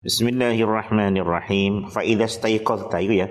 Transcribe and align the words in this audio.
Bismillahirrahmanirrahim. 0.00 1.92
Fa 1.92 2.00
idza 2.00 2.24
staiqadta 2.24 3.04
iku 3.04 3.20
ya. 3.20 3.28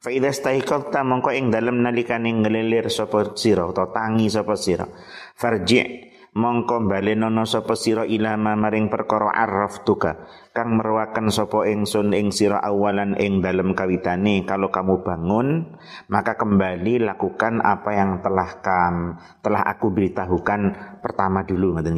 Fa 0.00 0.08
idza 0.08 0.32
staiqadta 0.32 1.04
mongko 1.04 1.28
ing 1.36 1.52
dalem 1.52 1.84
nalikane 1.84 2.32
ngelilir 2.32 2.88
sapa 2.88 3.36
sira 3.36 3.68
utawa 3.68 3.92
tangi 3.92 4.32
sapa 4.32 4.56
sira. 4.56 4.88
Farji 5.36 6.08
mongko 6.32 6.88
balenono 6.88 7.44
sapa 7.44 7.76
sira 7.76 8.08
ilama 8.08 8.56
maring 8.56 8.88
perkara 8.88 9.28
arraftuka 9.36 10.24
kang 10.56 10.80
merwakan 10.80 11.28
sapa 11.28 11.68
ingsun 11.68 12.16
ing 12.16 12.32
sira 12.32 12.64
awalan 12.64 13.20
ing 13.20 13.44
dalem 13.44 13.76
kawitane 13.76 14.48
kalau 14.48 14.72
kamu 14.72 15.04
bangun 15.04 15.76
maka 16.08 16.40
kembali 16.40 17.04
lakukan 17.04 17.60
apa 17.60 17.92
yang 17.92 18.24
telah 18.24 18.56
kam 18.64 19.20
telah 19.44 19.60
aku 19.60 19.92
beritahukan 19.92 20.60
pertama 21.04 21.44
dulu 21.44 21.76
ngoten. 21.76 21.92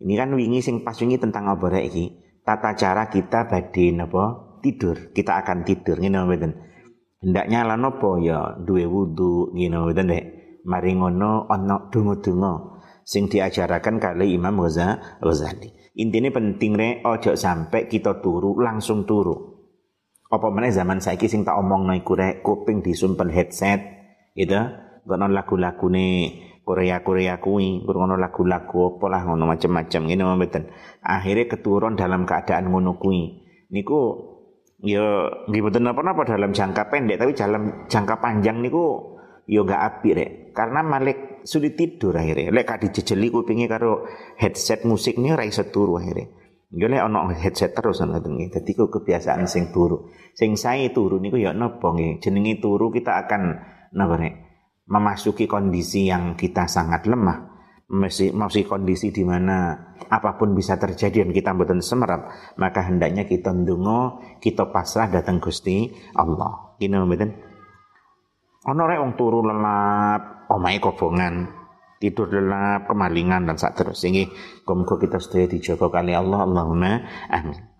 Ini 0.00 0.14
kan 0.16 0.32
wingi 0.32 0.64
sing 0.64 0.80
pas 0.80 0.96
wingi 0.96 1.20
tentang 1.20 1.52
rek 1.52 1.84
iki? 1.92 2.25
Tata 2.46 2.78
cara 2.78 3.10
kita 3.10 3.50
badhe 3.50 3.90
napa 3.90 4.58
tidur. 4.62 5.10
Kita 5.10 5.42
akan 5.42 5.66
tidur 5.66 5.98
ngene 5.98 6.22
mboten. 6.22 6.52
Hendaknya 7.18 7.66
lan 7.66 7.82
napa 7.82 8.22
ya 8.22 8.54
duwe 8.62 8.86
wudu 8.86 9.50
ngene 9.58 9.76
mboten 9.82 10.06
nek 10.06 10.24
mari 10.62 10.94
ngono 10.94 11.50
ana 11.50 11.90
donga-donga 11.90 12.78
sing 13.02 13.26
diajarakan 13.26 13.98
kali 13.98 14.38
Imam 14.38 14.62
Ghazali. 14.62 15.74
Intinya 15.98 16.30
penting 16.30 16.78
rek 16.78 16.94
ojo 17.02 17.34
sampai 17.34 17.90
kita 17.90 18.22
turu 18.22 18.54
langsung 18.62 19.02
turu. 19.02 19.58
Apa 20.26 20.50
mana 20.50 20.70
zaman 20.70 21.02
saiki 21.02 21.26
sing 21.26 21.42
tak 21.42 21.58
omong 21.58 21.90
iku 21.98 22.14
rek 22.14 22.46
kuping 22.46 22.82
disumpen 22.82 23.30
headset 23.34 23.82
gitu. 24.38 24.58
Gono 25.06 25.30
lagu-lagu 25.30 25.86
nih 25.86 26.45
Korea-Korea 26.66 27.38
kuwi, 27.38 27.86
ngono 27.86 28.18
lagu-lagu 28.18 28.98
apa 28.98 29.06
lah 29.06 29.22
ngono 29.22 29.46
macam-macam 29.46 30.02
ngene 30.10 30.22
mboten. 30.26 30.66
Akhirnya 30.98 31.46
keturun 31.46 31.94
dalam 31.94 32.26
keadaan 32.26 32.74
ngono 32.74 32.98
kuwi. 32.98 33.46
Niku 33.70 34.00
ya 34.82 35.30
nggih 35.46 35.62
mboten 35.62 35.86
napa-napa 35.86 36.26
dalam 36.26 36.50
jangka 36.50 36.90
pendek 36.90 37.22
tapi 37.22 37.38
dalam 37.38 37.86
jangka 37.86 38.18
panjang 38.18 38.58
niku 38.66 39.14
ya 39.46 39.62
gak 39.62 39.78
apik 39.78 40.12
rek. 40.18 40.30
Karena 40.58 40.82
Malik 40.82 41.46
sulit 41.46 41.78
tidur 41.78 42.18
akhirnya. 42.18 42.50
Lek 42.50 42.66
kak 42.66 42.82
dijejeli 42.82 43.30
kupinge 43.30 43.70
karo 43.70 44.02
headset 44.34 44.82
musik 44.82 45.14
ora 45.22 45.46
iso 45.46 45.70
turu 45.70 46.02
akhirnya. 46.02 46.34
Yo 46.74 46.90
lek 46.90 46.98
ono 46.98 47.30
headset 47.30 47.78
terus 47.78 48.02
ngoten 48.02 48.42
nggih. 48.42 48.50
Dadi 48.50 48.74
kebiasaan 48.74 49.46
sing 49.46 49.70
turu. 49.70 50.10
Sing 50.34 50.58
sae 50.58 50.90
turu 50.90 51.22
niku 51.22 51.38
ya 51.38 51.54
napa 51.54 51.94
nggih. 51.94 52.18
Jenenge 52.18 52.58
turu 52.58 52.90
kita 52.90 53.22
akan 53.22 53.42
napa 53.94 54.18
nek 54.18 54.34
memasuki 54.86 55.50
kondisi 55.50 56.06
yang 56.06 56.38
kita 56.38 56.70
sangat 56.70 57.06
lemah, 57.10 57.56
masih 57.90 58.34
masih 58.34 58.66
kondisi 58.66 59.10
di 59.10 59.22
mana 59.22 59.90
apa 60.06 60.38
pun 60.38 60.54
bisa 60.54 60.78
terjadi 60.78 61.26
dan 61.26 61.30
kita 61.34 61.54
mboten 61.54 61.82
semerap, 61.82 62.30
maka 62.58 62.86
hendaknya 62.86 63.26
kita 63.26 63.50
ndonga, 63.50 64.18
kita 64.38 64.70
pasrah 64.70 65.10
datang 65.10 65.42
Gusti 65.42 65.90
Allah. 66.14 66.78
Gini 66.78 66.94
mboten? 66.98 67.30
Ono 68.66 68.82
rek 68.82 68.98
wong 68.98 69.12
turu 69.14 69.46
lelap, 69.46 70.50
omahe 70.50 70.82
kobongan, 70.82 71.46
tidur 72.02 72.26
lelap, 72.30 72.90
kemalingan 72.90 73.46
dan 73.46 73.54
sak 73.54 73.78
terus. 73.78 74.02
Ini 74.02 74.26
muga 74.66 74.98
kita 74.98 75.22
sedaya 75.22 75.46
dijaga 75.46 75.86
kali 75.86 76.10
Allah. 76.14 76.42
Allahumma 76.42 76.92
amin. 77.30 77.75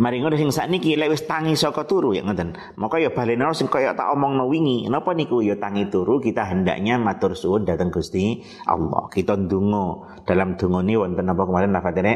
Mari 0.00 0.20
ngono 0.20 0.34
sing 0.34 0.50
sakniki 0.50 0.96
lek 0.96 1.12
wis 1.12 1.24
tangi 1.28 1.54
saka 1.58 1.84
turu 1.84 2.12
ya 2.12 2.22
ngoten. 2.22 2.56
Maka 2.80 3.00
ya 3.00 3.10
balena 3.10 3.52
sing 3.52 3.66
kaya 3.66 3.96
tak 3.96 4.12
omongno 4.12 4.48
wingi. 4.48 4.86
Napa 4.88 5.12
niku 5.12 5.40
ya 5.40 5.56
tangi 5.56 5.88
turu 5.88 6.20
kita 6.20 6.44
hendaknya 6.46 7.00
matur 7.00 7.36
suwun 7.36 7.66
datang 7.66 7.92
Gusti 7.92 8.44
Allah. 8.68 9.10
Kita 9.12 9.36
ndonga. 9.36 10.22
Dalam 10.24 10.56
dungane 10.56 10.94
wonten 10.96 11.28
apa 11.28 11.42
kemarin 11.44 11.70
lafadzane 11.76 12.14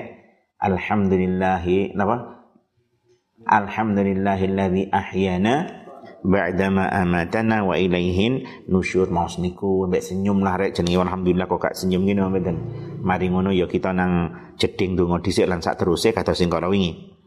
Alhamdulillahi 0.59 1.95
napa? 1.95 2.39
Alhamdulillahilladzi 3.47 4.91
ahyana 4.91 5.87
ba'dama 6.27 6.91
amatana 6.91 7.63
wa 7.63 7.79
ilaihin 7.79 8.43
nusyur 8.67 9.07
maus 9.09 9.39
niku 9.39 9.87
mbek 9.87 10.03
senyum 10.03 10.43
lah 10.43 10.59
rek 10.59 10.75
jenenge 10.75 10.99
alhamdulillah 10.99 11.47
kok 11.47 11.63
gak 11.63 11.75
senyum 11.79 12.03
ngene 12.03 12.27
mboten 12.27 12.57
mari 13.07 13.31
ngono 13.31 13.55
ya 13.55 13.71
kita 13.71 13.95
nang 13.95 14.35
jeding 14.59 14.99
donga 14.99 15.23
dhisik 15.23 15.47
lan 15.47 15.63
sak 15.63 15.79
teruse 15.79 16.11
kata 16.11 16.35
sing 16.35 16.51
kala 16.51 16.67
wingi 16.67 17.18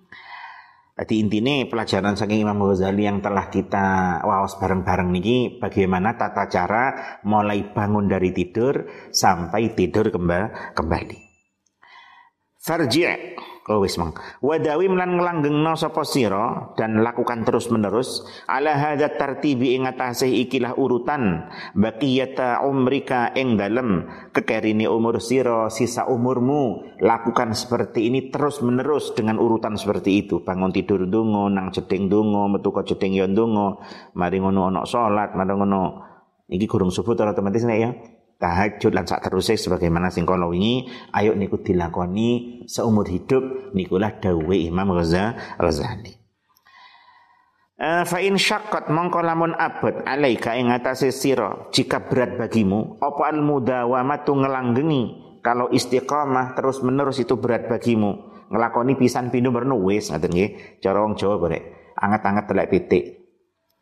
jadi 1.02 1.18
intinya 1.18 1.66
pelajaran 1.66 2.14
saking 2.14 2.46
Imam 2.46 2.62
Ghazali 2.62 3.10
yang 3.10 3.26
telah 3.26 3.50
kita 3.50 4.22
wawas 4.22 4.54
bareng-bareng 4.62 5.10
niki 5.10 5.58
bagaimana 5.58 6.14
tata 6.14 6.46
cara 6.46 7.18
mulai 7.26 7.74
bangun 7.74 8.06
dari 8.06 8.30
tidur 8.30 8.86
sampai 9.10 9.74
tidur 9.74 10.14
kembali. 10.14 11.18
Farji' 12.62 13.34
Oh 13.70 13.78
wis 13.78 13.94
mang. 14.02 14.18
Wadawim 14.42 14.98
lan 14.98 15.22
nglanggengno 15.22 15.78
sapa 15.78 16.02
sira 16.02 16.74
dan 16.74 17.06
lakukan 17.06 17.46
terus-menerus 17.46 18.26
ala 18.50 18.74
hadza 18.74 19.14
tartibi 19.14 19.78
ing 19.78 19.86
atase 19.86 20.26
ikilah 20.26 20.74
urutan 20.82 21.46
baqiyata 21.78 22.66
umrika 22.66 23.30
ing 23.38 23.62
dalem 23.62 24.10
kekerine 24.34 24.90
umur 24.90 25.22
sira 25.22 25.70
sisa 25.70 26.10
umurmu. 26.10 26.98
Lakukan 27.06 27.54
seperti 27.54 28.10
ini 28.10 28.34
terus-menerus 28.34 29.14
dengan 29.14 29.38
urutan 29.38 29.78
seperti 29.78 30.26
itu. 30.26 30.42
Bangun 30.42 30.74
tidur 30.74 31.06
ndonga 31.06 31.54
nang 31.54 31.70
jeding 31.70 32.10
ndonga 32.10 32.58
metu 32.58 32.74
ka 32.74 32.82
jeding 32.82 33.14
ya 33.14 33.30
mari 34.18 34.38
ngono 34.42 34.74
ana 34.74 34.90
salat 34.90 35.38
mari 35.38 35.54
ngono. 35.54 36.10
Iki 36.50 36.66
gurung 36.66 36.90
subuh 36.90 37.14
otomatis 37.14 37.62
nek 37.62 37.78
ya 37.78 37.94
tahajud 38.42 38.92
lan 38.92 39.06
sak 39.06 39.22
terusé 39.30 39.54
sebagaimana 39.54 40.10
sing 40.10 40.26
kala 40.26 40.50
wingi 40.50 40.90
ayo 41.14 41.38
niku 41.38 41.62
dilakoni 41.62 42.66
seumur 42.66 43.06
hidup 43.06 43.72
nikulah 43.78 44.18
dawuhe 44.18 44.66
Imam 44.66 44.98
Ghazali. 44.98 46.18
Uh, 47.82 48.06
fa 48.06 48.22
in 48.22 48.38
syaqqat 48.38 48.94
mongko 48.94 49.26
lamun 49.26 49.58
abot 49.58 50.06
alaika 50.06 50.54
ing 50.54 50.70
atase 50.70 51.10
sira 51.10 51.70
jika 51.74 52.06
berat 52.06 52.38
bagimu 52.38 53.02
apa 53.02 53.22
al 53.30 53.42
mudawamatu 53.46 54.38
ngelanggengi? 54.38 55.04
Kalau 55.42 55.74
istiqamah 55.74 56.54
terus 56.54 56.86
menerus 56.86 57.18
itu 57.18 57.34
berat 57.38 57.66
bagimu 57.66 58.46
ngelakoni 58.54 58.94
pisan 58.98 59.34
pindho 59.34 59.50
mernu 59.50 59.82
wis 59.82 60.14
ngoten 60.14 60.30
nggih? 60.30 60.50
Cara 60.78 61.02
wong 61.02 61.18
Jawa 61.18 61.42
bare 61.42 61.94
anget-anget 61.98 62.46
telek 62.50 62.70
pitik 62.70 63.21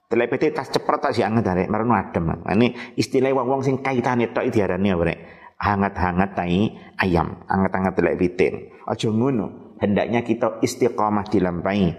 Telepete 0.09 0.49
tas 0.49 0.73
cepet 0.73 0.97
tak 0.97 1.13
si 1.13 1.21
anget 1.21 1.45
arek 1.45 1.69
marno 1.69 1.93
adem. 1.93 2.41
Ini 2.41 2.97
istilah 2.97 3.29
wong-wong 3.29 3.61
sing 3.61 3.85
kaitane 3.85 4.33
tok 4.33 4.49
diarani 4.49 4.89
apa 4.89 5.03
rek? 5.05 5.19
Hangat-hangat 5.61 6.33
tai 6.33 6.65
ayam, 6.97 7.45
hangat-hangat 7.45 7.93
telek 7.93 8.17
piting. 8.17 8.73
Aja 8.89 9.05
ngono. 9.13 9.77
Hendaknya 9.77 10.25
kita 10.25 10.65
istiqamah 10.65 11.29
dilampahi. 11.29 11.93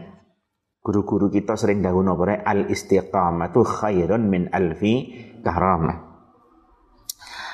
Guru-guru 0.82 1.30
kita 1.30 1.54
sering 1.54 1.86
dahulu 1.86 2.18
apa 2.18 2.22
rek? 2.34 2.40
Al 2.42 2.60
istiqamatu 2.66 3.62
khairun 3.62 4.26
min 4.26 4.50
alfi 4.50 4.94
karamah. 5.46 6.10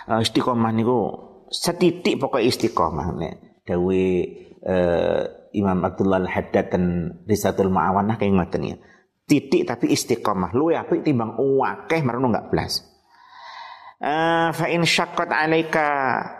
Uh, 0.08 0.24
istiqamah 0.24 0.72
niku 0.72 0.98
setitik 1.52 2.16
pokok 2.16 2.40
istiqamah 2.40 3.12
nek 3.12 3.34
dawe 3.68 4.02
uh, 4.64 5.22
Imam 5.52 5.84
Abdullah 5.84 6.24
Al-Haddad 6.24 6.72
dan 6.72 6.84
Risatul 7.28 7.68
Ma'awanah 7.68 8.16
kayak 8.16 8.32
ngoten 8.32 8.72
ya 8.72 8.76
titik 9.26 9.66
tapi 9.66 9.90
istiqomah. 9.90 10.54
Lu 10.54 10.70
ya 10.70 10.86
apik 10.86 11.02
timbang 11.02 11.34
wakeh 11.36 12.00
marono 12.06 12.30
enggak 12.30 12.48
belas 12.48 12.96
Uh, 13.96 14.52
fa 14.52 14.68
in 14.68 14.84
syaqqat 14.84 15.32
alaika 15.32 15.88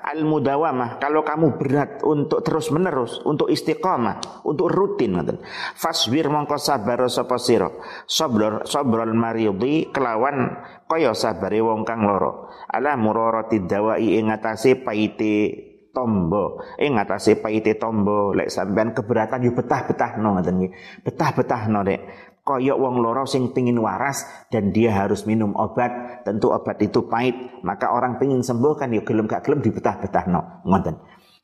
al 0.05 0.29
mudawamah 0.29 1.01
kalau 1.01 1.25
kamu 1.25 1.57
berat 1.57 2.05
untuk 2.05 2.45
terus 2.45 2.69
menerus 2.69 3.17
untuk 3.25 3.49
istiqamah 3.49 4.45
untuk 4.45 4.69
rutin 4.69 5.17
ngoten. 5.17 5.41
Fasbir 5.73 6.29
mongko 6.29 6.61
sabar 6.61 7.09
sapa 7.09 7.41
sira? 7.41 7.73
Sabr 8.05 8.69
sabrul 8.69 9.17
maridi 9.17 9.89
kelawan 9.89 10.53
kaya 10.85 11.17
sabare 11.17 11.65
wong 11.65 11.89
kang 11.89 12.05
loro 12.05 12.53
ala 12.69 12.93
murarati 13.01 13.65
dawai 13.65 14.05
ing 14.05 14.29
atase 14.29 14.77
paite 14.77 15.67
tombo. 15.97 16.61
Ing 16.77 17.01
atase 17.01 17.41
paite 17.41 17.81
tombo. 17.81 18.37
Lek 18.37 18.53
sampean 18.53 18.93
keberatan 18.93 19.49
yo 19.49 19.57
betah-betahno 19.57 20.37
ngoten 20.37 20.55
nggih. 20.61 20.73
Betah-betahno 21.09 21.81
rek 21.81 22.01
koyok 22.47 22.79
wong 22.79 23.03
loro 23.03 23.27
sing 23.27 23.51
pingin 23.51 23.83
waras 23.83 24.23
dan 24.55 24.71
dia 24.71 24.95
harus 24.95 25.27
minum 25.27 25.51
obat. 25.59 26.23
Tentu 26.23 26.55
obat 26.55 26.79
itu 26.79 27.11
pahit 27.11 27.35
maka 27.67 27.91
orang 27.91 28.23
pingin 28.23 28.47
sembuh 28.47 28.79
kan 28.79 28.95
ya 28.95 29.03
gelem 29.03 29.27
gak 29.27 29.43
gelem 29.43 29.59
dibetah-betah 29.67 30.25
no 30.31 30.63
ngoten. 30.63 30.95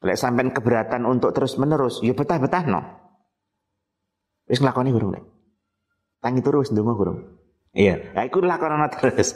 Lek 0.06 0.14
sampean 0.14 0.54
keberatan 0.54 1.02
untuk 1.02 1.34
terus 1.34 1.58
menerus 1.58 1.98
yuk 2.06 2.14
ya 2.14 2.22
betah-betah 2.22 2.64
no 2.70 2.80
wis 4.46 4.62
nglakoni 4.62 4.94
gurung 4.94 5.10
lek. 5.18 5.26
Tangi 6.22 6.38
terus 6.38 6.70
ndonga 6.70 6.94
gurung 6.94 7.18
iya. 7.74 7.98
Ya 8.14 8.22
iku 8.22 8.38
lakonono 8.38 8.86
terus. 8.94 9.34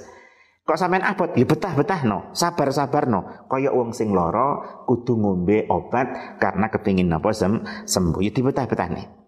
Kok 0.62 0.78
sampean 0.78 1.02
abot? 1.02 1.34
Yuk 1.34 1.42
ya 1.42 1.46
betah-betah 1.50 2.00
no 2.06 2.30
sabar-sabar 2.30 3.10
no 3.10 3.50
koyok 3.50 3.74
wong 3.74 3.90
sing 3.90 4.14
loro 4.14 4.82
kudu 4.86 5.18
ngombe 5.18 5.66
obat 5.66 6.38
karena 6.38 6.70
kepingin 6.70 7.10
napa 7.10 7.34
sem 7.34 7.66
sembuh 7.66 8.22
ya 8.22 8.30
dibetah-betah 8.30 8.88
nih 8.94 9.25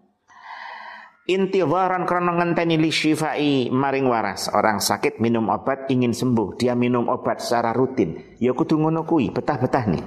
Intiwaran 1.29 2.09
karena 2.09 2.41
ngenteni 2.41 2.81
li 2.81 2.89
syifai 2.89 3.69
maring 3.69 4.09
waras. 4.09 4.49
Orang 4.49 4.81
sakit 4.81 5.21
minum 5.21 5.53
obat 5.53 5.85
ingin 5.93 6.09
sembuh, 6.09 6.57
dia 6.57 6.73
minum 6.73 7.05
obat 7.05 7.37
secara 7.37 7.69
rutin. 7.69 8.33
Ya 8.41 8.57
kudu 8.57 8.81
ngono 8.81 9.05
kuwi, 9.05 9.29
betah-betah 9.29 9.85
nih. 9.93 10.03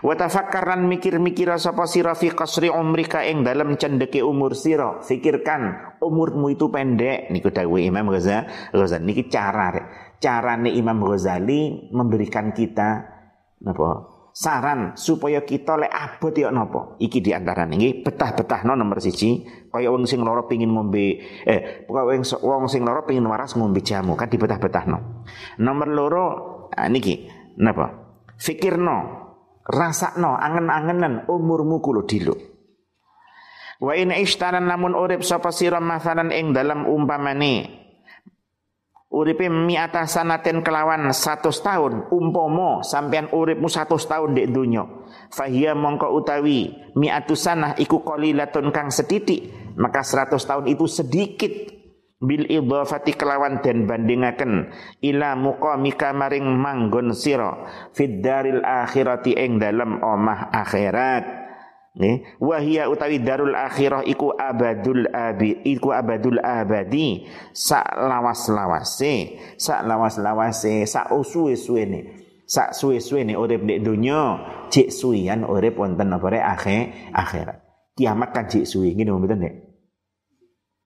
Wa 0.00 0.16
tafakkaran 0.16 0.88
mikir-mikir 0.88 1.52
sapa 1.60 1.84
sira 1.84 2.16
fi 2.16 2.32
qasri 2.32 2.72
umrika 2.72 3.20
ing 3.20 3.44
dalam 3.44 3.76
cendeke 3.76 4.24
umur 4.24 4.56
sira. 4.56 5.04
Fikirkan 5.04 6.00
umurmu 6.00 6.48
itu 6.48 6.72
pendek 6.72 7.28
niku 7.28 7.52
dawuh 7.52 7.76
Imam 7.76 8.08
Ghazali. 8.08 8.72
Ghazali 8.72 9.04
niki 9.04 9.28
cara 9.28 9.76
carane 10.16 10.72
Imam 10.72 11.04
Ghazali 11.04 11.92
memberikan 11.92 12.56
kita 12.56 13.04
napa 13.60 14.08
saran 14.30 14.94
supaya 14.94 15.42
kita 15.42 15.74
lek 15.74 15.90
abot 15.90 16.32
ya 16.32 16.48
napa 16.54 16.96
iki 17.02 17.18
di 17.18 17.34
antara 17.34 17.66
niki 17.66 18.06
betah-betah 18.06 18.62
no 18.62 18.78
nomor 18.78 19.02
siji 19.02 19.42
kaya 19.70 19.88
wong 19.90 20.04
sing 20.04 20.20
lara 20.26 20.44
pengin 20.50 20.74
ngombe 20.74 21.22
eh 21.46 21.86
wong 21.86 22.26
wong 22.26 22.66
sing 22.66 22.82
lara 22.82 23.06
pengin 23.06 23.26
waras 23.26 23.54
ngombe 23.54 23.80
jamu 23.80 24.18
kan 24.18 24.26
dibetah-betah 24.26 24.84
no 24.90 24.98
nomor 25.62 25.88
loro 25.88 26.26
ah, 26.74 26.86
niki 26.90 27.26
napa? 27.58 27.86
Fikirno 28.40 28.98
rasakno 29.68 30.32
angen-angenan 30.38 31.28
umurmu 31.28 31.84
kulo 31.84 32.08
dilo. 32.08 32.34
Wa 33.80 33.96
in 33.96 34.12
ishtaran 34.12 34.68
namun 34.68 34.92
urip 34.92 35.24
sapa 35.24 35.52
sira 35.52 35.80
masalan 35.80 36.32
ing 36.32 36.52
dalam 36.52 36.84
umpamane 36.84 37.80
uripe 39.10 39.50
mi'ata 39.50 40.06
sanaten 40.06 40.62
kelawan 40.62 41.10
satu 41.10 41.50
tahun 41.50 42.14
umpomo 42.14 42.86
sampean 42.86 43.26
uripmu 43.34 43.66
satu 43.66 43.98
tahun 43.98 44.38
di 44.38 44.46
dunia 44.46 44.86
fahia 45.34 45.74
mongko 45.74 46.14
utawi 46.14 46.70
mi'atu 46.94 47.34
sanah 47.34 47.74
iku 47.74 48.06
qalilatun 48.06 48.70
kang 48.70 48.94
setitik 48.94 49.59
maka 49.76 50.02
seratus 50.02 50.46
tahun 50.46 50.70
itu 50.70 50.86
sedikit 50.88 51.52
bil 52.20 52.44
idhafati 52.44 53.16
kelawan 53.16 53.64
dan 53.64 53.88
bandingaken 53.88 54.68
ila 55.00 55.32
muqamika 55.40 56.12
maring 56.12 56.44
manggon 56.52 57.16
sira 57.16 57.64
fid 57.96 58.20
daril 58.20 58.60
akhirati 58.60 59.34
ing 59.34 59.56
dalem 59.56 59.98
omah 60.00 60.52
akhirat. 60.52 61.40
Nih, 61.90 62.22
wahia 62.38 62.86
utawi 62.86 63.18
darul 63.18 63.50
akhirah 63.50 64.06
iku 64.06 64.30
abadul 64.30 65.10
abi 65.10 65.58
iku 65.66 65.90
abadul 65.90 66.38
abadi. 66.38 67.26
Sak 67.50 67.98
lawas 67.98 68.46
lawase 68.46 69.34
sak 69.58 69.82
lawas 69.82 70.14
lawase 70.22 70.86
sak 70.86 71.10
usuwe 71.10 71.58
suwene 71.58 72.20
sak 72.50 72.74
suwe 72.74 72.98
suwene 72.98 73.38
urip 73.38 73.62
nek 73.62 73.78
donya 73.78 74.42
cek 74.74 74.90
suwian 74.90 75.46
urip 75.46 75.78
wonten 75.78 76.10
apa 76.10 76.34
akhir 76.34 77.14
akhirat 77.14 77.59
kiamat 78.00 78.32
kan 78.32 78.48
cek 78.48 78.64
suwi 78.64 78.96
ngene 78.96 79.12
mboten 79.12 79.44
nek 79.44 79.54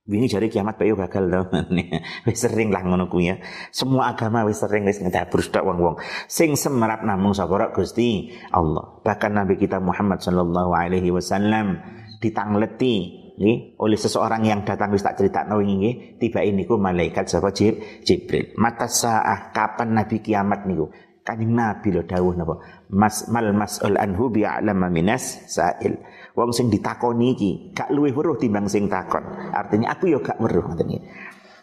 Wingi 0.05 0.28
jari 0.28 0.52
kiamat 0.52 0.76
bayo 0.76 1.00
gagal 1.00 1.32
to. 1.32 1.43
wis 2.28 2.44
sering 2.44 2.69
lah 2.69 2.84
ngono 2.84 3.08
kuwi 3.08 3.32
ya. 3.32 3.40
Semua 3.72 4.12
agama 4.12 4.44
wis 4.44 4.61
sering 4.61 4.84
wis 4.84 5.00
ngedabur 5.00 5.40
tok 5.49 5.64
wong-wong. 5.64 5.96
Sing 6.28 6.61
semerap 6.61 7.08
namung 7.08 7.32
sapa 7.32 7.72
Gusti 7.72 8.28
Allah. 8.52 9.00
Bahkan 9.00 9.32
Nabi 9.32 9.56
kita 9.56 9.81
Muhammad 9.81 10.20
sallallahu 10.20 10.76
alaihi 10.76 11.08
wasallam 11.08 11.81
ditangleti 12.20 13.25
nggih 13.40 13.81
oleh 13.81 13.96
seseorang 13.96 14.44
yang 14.44 14.60
datang 14.69 14.93
wis 14.93 15.00
tak 15.00 15.17
critakno 15.17 15.56
wingi 15.56 15.75
nggih 15.81 15.94
tiba 16.20 16.44
niku 16.52 16.76
malaikat 16.76 17.25
sapa 17.25 17.49
Jibril. 17.56 18.52
Mata 18.60 18.84
saah 18.84 19.56
kapan 19.56 19.96
Nabi 19.96 20.20
kiamat 20.20 20.69
niku? 20.69 20.93
Kanjeng 21.24 21.56
Nabi 21.56 21.88
lho 21.88 22.04
dawuh 22.04 22.36
napa? 22.36 22.60
Mas 22.92 23.32
mal 23.32 23.48
mas'ul 23.56 23.96
anhu 23.96 24.28
bi'alama 24.28 24.92
minas 24.92 25.48
sa'il. 25.48 25.96
Wong 26.36 26.52
sing 26.52 26.68
ditakoni 26.68 27.32
iki 27.32 27.50
gak 27.72 27.88
luwih 27.88 28.12
weruh 28.12 28.36
timbang 28.36 28.68
sing 28.68 28.92
takon. 28.92 29.24
Artinya 29.56 29.96
aku 29.96 30.12
yo 30.12 30.20
gak 30.20 30.36
weruh 30.36 30.60
ngoten 30.60 30.92
iki. 30.92 31.00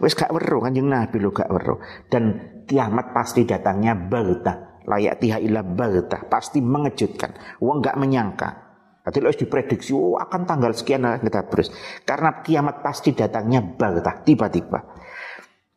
Wis 0.01 0.17
gak 0.17 0.33
weruh 0.33 0.65
Kanjeng 0.65 0.89
Nabi 0.89 1.21
lho 1.21 1.29
gak 1.29 1.53
weruh. 1.53 1.77
Dan 2.09 2.23
kiamat 2.65 3.13
pasti 3.13 3.45
datangnya 3.45 3.93
bagta. 3.93 4.81
Layak 4.89 5.21
tiha 5.21 5.37
ila 5.37 5.61
bagta. 5.61 6.25
Pasti 6.25 6.57
mengejutkan. 6.57 7.61
Wong 7.61 7.85
gak 7.85 8.01
menyangka. 8.01 8.71
Berarti 9.01 9.17
harus 9.17 9.41
diprediksi, 9.41 9.97
oh 9.97 10.13
akan 10.13 10.45
tanggal 10.45 10.77
sekian 10.77 11.01
kita 11.25 11.49
terus. 11.49 11.73
Karena 12.05 12.45
kiamat 12.45 12.85
pasti 12.85 13.17
datangnya 13.17 13.65
bagta, 13.65 14.21
tiba-tiba. 14.21 14.77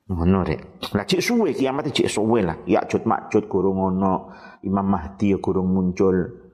Ngono 0.05 0.45
rek. 0.45 0.85
Lah 0.93 1.09
cek 1.09 1.25
suwe 1.25 1.57
kiamat 1.57 1.89
cek 1.89 2.13
suwe 2.13 2.45
lah. 2.45 2.61
Ya 2.69 2.85
cut 2.85 3.09
makjud 3.09 3.49
gurung 3.49 3.81
ngono. 3.81 4.29
Imam 4.61 4.85
Mahdi 4.85 5.33
ya 5.33 5.39
gurung 5.41 5.73
muncul. 5.73 6.45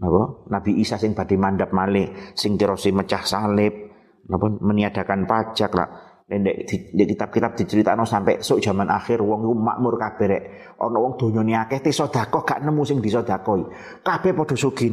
Napa? 0.00 0.50
Nabi 0.50 0.80
Isa 0.80 0.98
sing 0.98 1.14
badhe 1.14 1.38
mandap 1.38 1.70
malih, 1.70 2.34
sing 2.34 2.58
terose 2.58 2.90
mecah 2.90 3.22
salib, 3.22 3.94
napa 4.26 4.50
meniadakan 4.58 5.22
pajak 5.22 5.70
lah. 5.70 5.88
Ndek 6.24 6.56
di, 6.66 7.04
kitab-kitab 7.04 7.52
diceritakno 7.52 8.02
sampai 8.08 8.40
sok 8.40 8.58
zaman 8.64 8.88
akhir 8.88 9.20
wong 9.20 9.44
iku 9.44 9.54
makmur 9.54 9.94
kabeh 10.00 10.26
rek. 10.26 10.42
Ana 10.80 10.98
wong 10.98 11.20
donyane 11.20 11.54
akeh 11.60 11.84
te 11.84 11.92
sedekah 11.92 12.42
gak 12.42 12.64
nemu 12.64 12.82
sing 12.82 12.98
disedekahi. 12.98 13.62
Kabeh 14.02 14.32
padha 14.32 14.56
sugih 14.56 14.90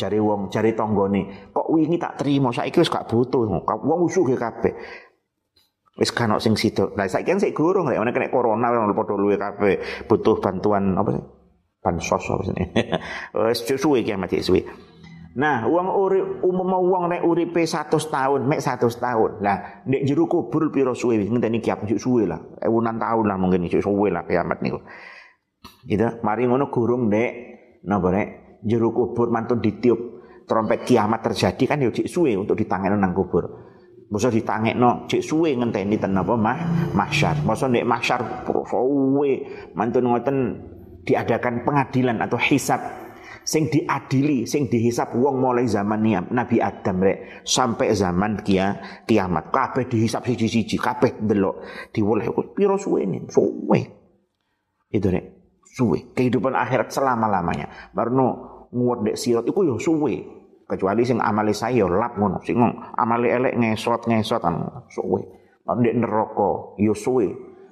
Cari 0.00 0.16
wong, 0.16 0.48
cari 0.48 0.72
tonggone. 0.72 1.52
Kok 1.52 1.68
wingi 1.76 2.00
tak 2.00 2.24
terima, 2.24 2.48
saiki 2.48 2.80
wis 2.80 2.88
gak 2.88 3.04
butuh. 3.04 3.44
Wong 3.84 4.08
sugih 4.08 4.40
kabeh. 4.40 4.72
Wis 6.00 6.16
kan 6.16 6.32
sing 6.40 6.56
situ. 6.56 6.96
Lah 6.96 7.04
saiki 7.04 7.28
kan 7.28 7.36
sik 7.36 7.52
gurung 7.52 7.92
lek 7.92 8.00
ana 8.00 8.08
kena 8.08 8.32
corona 8.32 8.72
wong 8.72 8.96
padha 8.96 9.20
luwe 9.20 9.36
kabeh 9.36 10.08
butuh 10.08 10.40
bantuan 10.40 10.96
apa 10.96 11.12
sih? 11.12 11.24
Bansos 11.84 12.24
apa 12.24 12.42
sih? 12.48 12.56
Wis 13.52 13.60
suwe 13.76 14.00
iki 14.00 14.16
mati 14.16 14.40
suwe. 14.40 14.64
Nah, 15.30 15.62
uang 15.62 15.94
urip 15.94 16.26
umum 16.42 16.74
uang 16.90 17.04
nek 17.06 17.22
uripe 17.22 17.62
100 17.62 17.86
tahun, 18.10 18.50
mek 18.50 18.58
100 18.58 18.90
tahun. 18.98 19.30
Lah, 19.46 19.86
nek 19.86 20.02
jero 20.02 20.26
kubur 20.26 20.74
piro 20.74 20.90
suwe 20.90 21.22
ngenteni 21.22 21.62
kiamat 21.62 21.86
suwe 22.00 22.26
lah. 22.26 22.40
Ewunan 22.58 22.98
tahun 22.98 23.30
lah 23.30 23.36
mungkin 23.38 23.62
iki 23.68 23.78
suwe 23.78 24.10
lah 24.10 24.26
kiamat 24.26 24.58
niku. 24.58 24.82
Gitu, 25.86 26.18
mari 26.26 26.50
ngono 26.50 26.66
gurung 26.72 27.06
nek 27.06 27.30
napa 27.86 28.08
nek 28.10 28.26
jero 28.66 28.90
kubur 28.90 29.30
mantun 29.30 29.62
ditiup 29.62 30.00
trompet 30.50 30.82
kiamat 30.82 31.22
terjadi 31.22 31.62
kan 31.62 31.78
yo 31.78 31.94
suwe 31.94 32.34
untuk 32.34 32.58
ditangani 32.58 32.98
nang 32.98 33.14
kubur. 33.14 33.69
Masa 34.10 34.26
ditangekno 34.26 35.06
cek 35.06 35.22
suwe 35.22 35.54
ngenteni 35.54 35.94
ten 35.94 36.18
apa 36.18 36.34
mah 36.34 36.58
mahsyar. 36.98 37.46
Masa 37.46 37.70
nek 37.70 37.86
mahsyar 37.86 38.42
suwe 38.66 39.30
mantun 39.78 40.10
ngoten 40.10 40.38
diadakan 41.06 41.62
pengadilan 41.62 42.18
atau 42.18 42.34
hisab 42.34 42.82
sing 43.46 43.70
diadili, 43.70 44.50
sing 44.50 44.66
dihisap 44.66 45.14
wong 45.14 45.38
mulai 45.38 45.70
zaman 45.70 46.26
Nabi 46.34 46.58
Adam 46.58 47.06
rek 47.06 47.46
sampai 47.46 47.94
zaman 47.94 48.42
kia 48.42 48.82
kiamat. 49.06 49.54
Kabeh 49.54 49.86
dihisap 49.86 50.26
siji-siji, 50.26 50.74
kabeh 50.74 51.22
delok 51.22 51.62
diwoleh 51.94 52.26
piro 52.50 52.74
suwene? 52.74 53.30
Suwe. 53.30 53.80
Itu 54.90 55.06
rek, 55.06 55.24
suwe. 55.70 56.10
Kehidupan 56.18 56.58
akhirat 56.58 56.90
selama-lamanya. 56.90 57.94
Baru 57.94 58.10
nguwat 58.74 59.06
dek 59.06 59.16
sirat 59.18 59.46
iku 59.46 59.66
yo 59.66 59.78
suwe 59.78 60.39
kecuali 60.70 61.02
sing 61.02 61.18
amali 61.18 61.50
saya 61.50 61.90
lap 61.90 62.14
ngono. 62.14 62.38
Sing 62.46 62.54
amali 62.94 63.26
elek 63.26 63.58
ngesot 63.58 64.06
ngesot 64.06 64.38
kan 64.38 64.86
suwe. 64.86 65.22
Ndek 65.66 65.94
neraka 65.98 66.78
yo 66.78 66.94
suwe. 66.94 67.26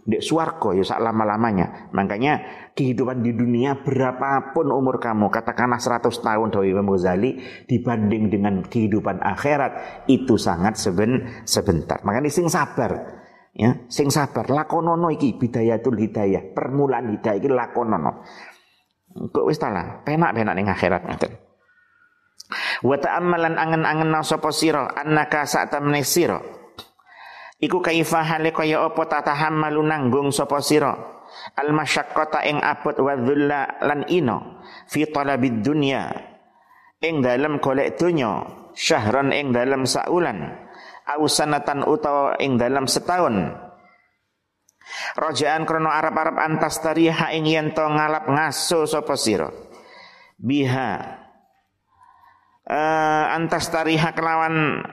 Ndek 0.08 0.24
swarga 0.24 0.74
yo 0.74 0.82
sak 0.82 0.98
lama-lamanya. 0.98 1.92
Makanya 1.94 2.42
kehidupan 2.74 3.22
di 3.22 3.36
dunia 3.38 3.78
berapapun 3.78 4.74
umur 4.74 4.98
kamu 4.98 5.30
katakanlah 5.30 5.78
100 5.78 6.10
tahun 6.10 6.48
Dawi 6.50 6.74
Imam 6.74 6.90
Ghazali 6.90 7.38
dibanding 7.70 8.32
dengan 8.32 8.64
kehidupan 8.66 9.22
akhirat 9.22 10.04
itu 10.10 10.34
sangat 10.34 10.74
seben 10.80 11.42
sebentar. 11.46 12.02
Makanya 12.02 12.26
sing 12.32 12.50
sabar 12.50 13.22
ya 13.54 13.86
sing 13.86 14.10
sabar. 14.10 14.50
Lakonono 14.50 15.14
iki 15.14 15.38
bidayatul 15.38 15.94
hidayah. 15.94 16.50
Permulaan 16.50 17.14
hidayah 17.14 17.38
iki 17.38 17.48
lakonono. 17.52 18.26
Kok 19.08 19.44
wis 19.48 19.56
talah 19.56 20.04
penak-penak 20.04 20.54
ning 20.54 20.68
akhirat 20.68 21.02
ngoten 21.08 21.47
Wa 22.80 22.96
ta'ammalan 22.96 23.60
angen-angen 23.60 24.12
sapa 24.24 24.48
sira 24.54 24.88
annaka 24.96 25.44
sa'tamne 25.44 26.00
sira. 26.00 26.40
Iku 27.58 27.82
kaifa 27.82 28.22
hale 28.22 28.54
kaya 28.54 28.86
apa 28.86 29.02
tatahammalu 29.04 29.82
nanggung 29.84 30.30
sapa 30.32 30.62
sira. 30.62 31.18
Al 31.54 31.76
masyaqqata 31.76 32.40
ing 32.48 32.58
abot 32.64 32.96
wa 33.04 33.12
dhulla 33.12 33.84
lan 33.84 34.08
ino 34.08 34.64
fi 34.88 35.04
talabid 35.04 35.60
dunya 35.60 36.08
ing 37.04 37.20
dalam 37.22 37.60
golek 37.62 38.00
dunya 38.00 38.42
syahran 38.72 39.30
ing 39.30 39.52
dalam 39.52 39.84
saulan 39.84 40.56
au 41.04 41.28
sanatan 41.28 41.84
utawa 41.84 42.34
ing 42.40 42.56
dalam 42.56 42.88
setahun 42.88 43.68
Rajaan 45.20 45.68
krono 45.68 45.92
Arab-Arab 45.92 46.40
antas 46.40 46.80
tariha 46.80 47.28
ing 47.36 47.44
yen 47.44 47.76
to 47.76 47.84
ngalap 47.84 48.24
ngaso 48.24 48.88
sapa 48.88 49.20
sira 49.20 49.52
biha 50.40 51.20
uh, 52.68 53.24
antas 53.32 53.72
tariha 53.72 54.12
kelawan 54.12 54.84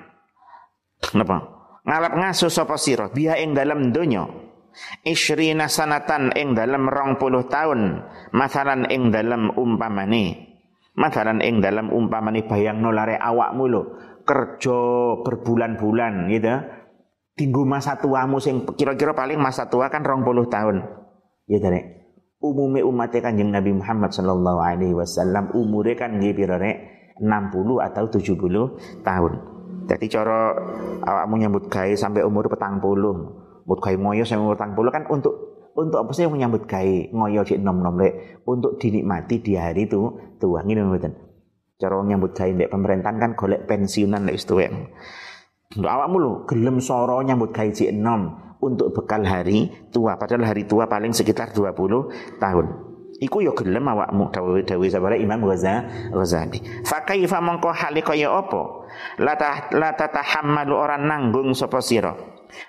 napa? 1.11 1.37
Ngalap 1.85 2.13
ngaso 2.17 2.49
sapa 2.49 2.79
sira? 2.81 3.13
Biha 3.13 3.37
ing 3.37 3.53
dalam 3.53 3.93
donya. 3.93 4.25
Isrina 5.05 5.69
sanatan 5.69 6.33
ing 6.35 6.57
dalam 6.57 6.89
rong 6.89 7.21
puluh 7.21 7.45
tahun 7.45 8.01
masalan 8.33 8.89
ing 8.89 9.13
dalam 9.13 9.53
umpamane. 9.53 10.55
Masalan 10.95 11.43
ing 11.43 11.61
dalam 11.61 11.91
umpamane 11.91 12.47
bayang 12.47 12.81
nolare 12.81 13.19
awakmu 13.19 13.63
lho. 13.69 13.81
Kerja 14.25 14.79
berbulan-bulan 15.21 16.33
gitu. 16.33 16.55
Tinggu 17.35 17.67
masa 17.67 17.99
tuamu 17.99 18.39
sing 18.39 18.63
kira-kira 18.79 19.11
paling 19.11 19.37
masa 19.37 19.67
tua 19.67 19.91
kan 19.91 20.07
rong 20.07 20.23
puluh 20.23 20.47
tahun 20.47 20.87
ya 21.51 21.59
dari 21.59 21.83
umume 22.39 22.79
umat 22.79 23.11
Kanjeng 23.11 23.51
Nabi 23.51 23.75
Muhammad 23.75 24.15
sallallahu 24.15 24.59
alaihi 24.63 24.95
wasallam 24.95 25.51
umure 25.51 25.99
kan 25.99 26.15
rek 26.15 26.94
60 27.19 27.87
atau 27.91 28.03
70 28.11 29.03
tahun. 29.03 29.33
Jadi 29.85 30.05
cara 30.09 30.57
awakmu 31.05 31.37
nyambut 31.37 31.69
gawe 31.69 31.93
sampai 31.93 32.25
umur 32.25 32.49
petang 32.49 32.81
puluh, 32.81 33.13
nyambut 33.63 33.79
gawe 33.85 33.97
moyo 34.01 34.25
sampai 34.25 34.43
umur 34.43 34.57
petang 34.57 34.73
puluh 34.73 34.89
kan 34.89 35.05
untuk 35.13 35.33
untuk 35.75 36.01
apa 36.01 36.11
sih 36.15 36.25
menyambut 36.25 36.65
gawe 36.65 36.95
ngoyo 37.13 37.45
cek 37.45 37.61
nom 37.61 37.83
nom 37.83 37.99
untuk 38.47 38.81
dinikmati 38.81 39.43
di 39.43 39.53
hari 39.59 39.85
itu 39.85 40.09
tua 40.41 40.65
ngene 40.65 40.87
mboten. 40.87 41.13
Cara 41.75 42.01
nyambut 42.01 42.33
gawe 42.33 42.49
ndek 42.49 42.71
pemerintahan 42.71 43.17
kan 43.19 43.31
golek 43.37 43.67
pensiunan 43.69 44.25
lek 44.25 44.39
tuwek. 44.41 44.71
Untuk 45.75 45.91
awakmu 45.91 46.17
lho 46.17 46.31
gelem 46.49 46.81
soro 46.81 47.21
nyambut 47.21 47.53
gawe 47.53 47.69
cek 47.69 47.93
nom 47.93 48.55
untuk 48.63 48.95
bekal 48.95 49.21
hari 49.27 49.69
tua 49.93 50.17
padahal 50.17 50.47
hari 50.47 50.65
tua 50.65 50.89
paling 50.89 51.13
sekitar 51.13 51.53
20 51.53 52.39
tahun. 52.41 52.65
Iku 53.15 53.39
yo 53.39 53.55
gelem 53.55 53.87
awakmu 53.87 54.27
dawuh-dawuh 54.27 54.91
sabare 54.91 55.15
Imam 55.23 55.39
Ghazali. 55.47 56.59
Fa 56.83 57.07
kaifa 57.07 57.39
mongko 57.39 57.71
hale 57.71 58.03
kaya 58.03 58.27
apa? 58.27 58.91
La 59.23 59.39
ta 59.39 59.71
la 59.71 59.95
tatahammalu 59.95 60.75
orang 60.75 61.07
nanggung 61.07 61.55
sapa 61.55 61.79
sira. 61.79 62.11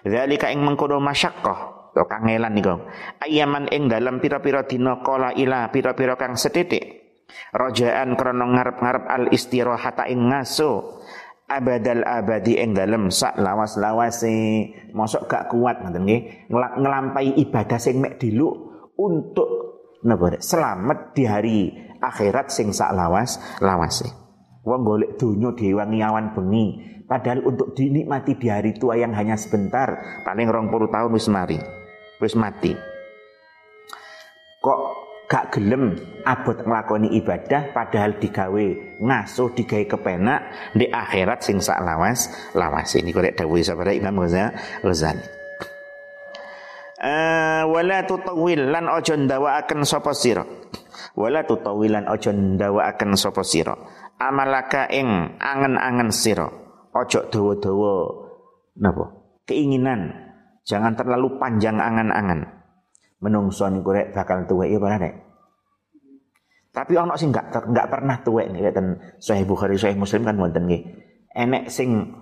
Dzalika 0.07 0.50
ing 0.55 0.62
mengkono 0.62 1.03
masyaqqah 1.03 1.91
to 1.95 2.03
kangelan 2.07 2.55
niku. 2.55 2.79
Ayaman 3.26 3.67
ing 3.75 3.91
dalam 3.91 4.23
pira-pira 4.23 4.62
dina 4.62 5.03
kala 5.03 5.35
ila 5.35 5.67
pira-pira 5.75 6.15
kang 6.15 6.38
setitik. 6.38 7.03
Rojaan 7.50 8.15
krana 8.15 8.47
ngarep-ngarep 8.47 9.05
al 9.11 9.25
istirahata 9.35 10.07
ing 10.07 10.31
ngaso 10.31 11.03
abadal 11.47 12.07
abadi 12.07 12.59
ing 12.59 12.75
dalem 12.75 13.11
sak 13.11 13.38
lawas-lawase 13.38 14.67
mosok 14.95 15.31
gak 15.31 15.47
kuat 15.50 15.79
ngoten 15.79 16.03
nggih 16.07 16.23
ngelampai 16.50 17.38
ibadah 17.38 17.79
sing 17.79 18.03
mek 18.03 18.19
diluk 18.19 18.67
untuk 18.99 19.75
selamat 20.38 20.98
di 21.12 21.25
hari 21.26 21.58
akhirat 21.98 22.54
sing 22.54 22.70
sak 22.70 22.94
lawas 22.94 23.42
lawase. 23.58 24.06
Wong 24.66 24.82
golek 24.82 25.18
donya 25.18 25.54
diwangi 25.54 26.02
awan 26.02 26.34
bengi, 26.34 26.66
padahal 27.06 27.46
untuk 27.46 27.75
dinikmati 27.75 28.34
di 28.34 28.50
hari 28.50 28.75
tua 28.75 28.98
yang 28.98 29.14
hanya 29.14 29.38
sebentar, 29.38 30.22
paling 30.26 30.50
rong 30.50 30.70
puluh 30.70 30.90
tahun 30.90 31.14
wis 31.14 31.30
mari, 31.30 31.58
wis 32.18 32.34
mati. 32.34 32.75
Kok 34.58 34.80
gak 35.26 35.58
gelem 35.58 35.98
abot 36.22 36.54
nglakoni 36.62 37.18
ibadah 37.18 37.75
padahal 37.75 38.18
digawe 38.22 38.66
ngasuh 39.02 39.50
digawe 39.58 39.84
kepenak 39.90 40.70
di 40.70 40.86
akhirat 40.86 41.42
sing 41.42 41.58
sak 41.58 41.82
lawas 41.82 42.30
lawas 42.54 42.94
ini 42.94 43.10
korek 43.10 43.34
dawuh 43.34 43.58
sabara 43.58 43.90
Imam 43.90 44.22
Ghazali 44.22 45.46
wala 47.66 48.02
tutawil 48.06 48.72
lan 48.72 48.90
ojo 48.90 49.14
ndawaaken 49.14 49.82
sapa 49.82 50.12
sira? 50.16 50.44
Wala 51.16 51.44
tutawilan 51.48 52.08
ojo 52.10 52.30
ndawaaken 52.32 53.16
sapa 53.16 53.42
sira? 53.46 53.75
Amalaka 54.16 54.88
ing 54.92 55.38
angen-angen 55.40 56.10
sira? 56.12 56.48
Ojo 56.92 57.28
dawa-dawa 57.28 57.92
napa? 58.80 59.04
Keinginan. 59.44 60.12
Jangan 60.66 60.98
terlalu 60.98 61.38
panjang 61.38 61.78
angan-angan 61.78 62.56
menungso 63.22 63.64
niku 63.72 63.96
rek 63.96 64.12
bakal 64.12 64.44
tuwek 64.44 64.68
ya 64.68 64.76
ora 64.76 65.00
rek 65.00 65.14
tapi 66.76 66.92
ono 67.00 67.16
sing 67.16 67.32
enggak 67.32 67.72
enggak 67.72 67.88
pernah 67.88 68.20
tuwek 68.20 68.52
nih 68.52 68.68
ten 68.68 69.00
Sahih 69.16 69.48
Bukhari 69.48 69.80
Sahih 69.80 69.96
Muslim 69.96 70.28
kan 70.28 70.36
wonten 70.36 70.68
nggih. 70.68 70.84
Enek 71.32 71.72
sing 71.72 72.12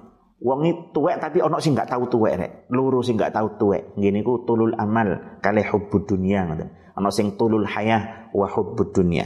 Wong 0.45 0.93
tuwek 0.93 1.25
tapi 1.25 1.41
ono 1.41 1.57
sing 1.57 1.73
gak 1.73 1.89
tahu 1.89 2.05
tuwek 2.05 2.35
rek. 2.37 2.53
Luru 2.69 3.01
sing 3.01 3.17
gak 3.17 3.33
tahu 3.33 3.57
tuwek. 3.57 3.97
Ngene 3.97 4.21
ku 4.21 4.45
tulul 4.45 4.77
amal 4.77 5.41
kali 5.41 5.65
hubbud 5.65 6.05
dunia 6.05 6.45
ngoten. 6.45 6.69
Ono 7.01 7.09
sing 7.09 7.41
tulul 7.41 7.65
hayah 7.65 8.29
wa 8.37 8.45
hubbud 8.45 8.93
dunia. 8.93 9.25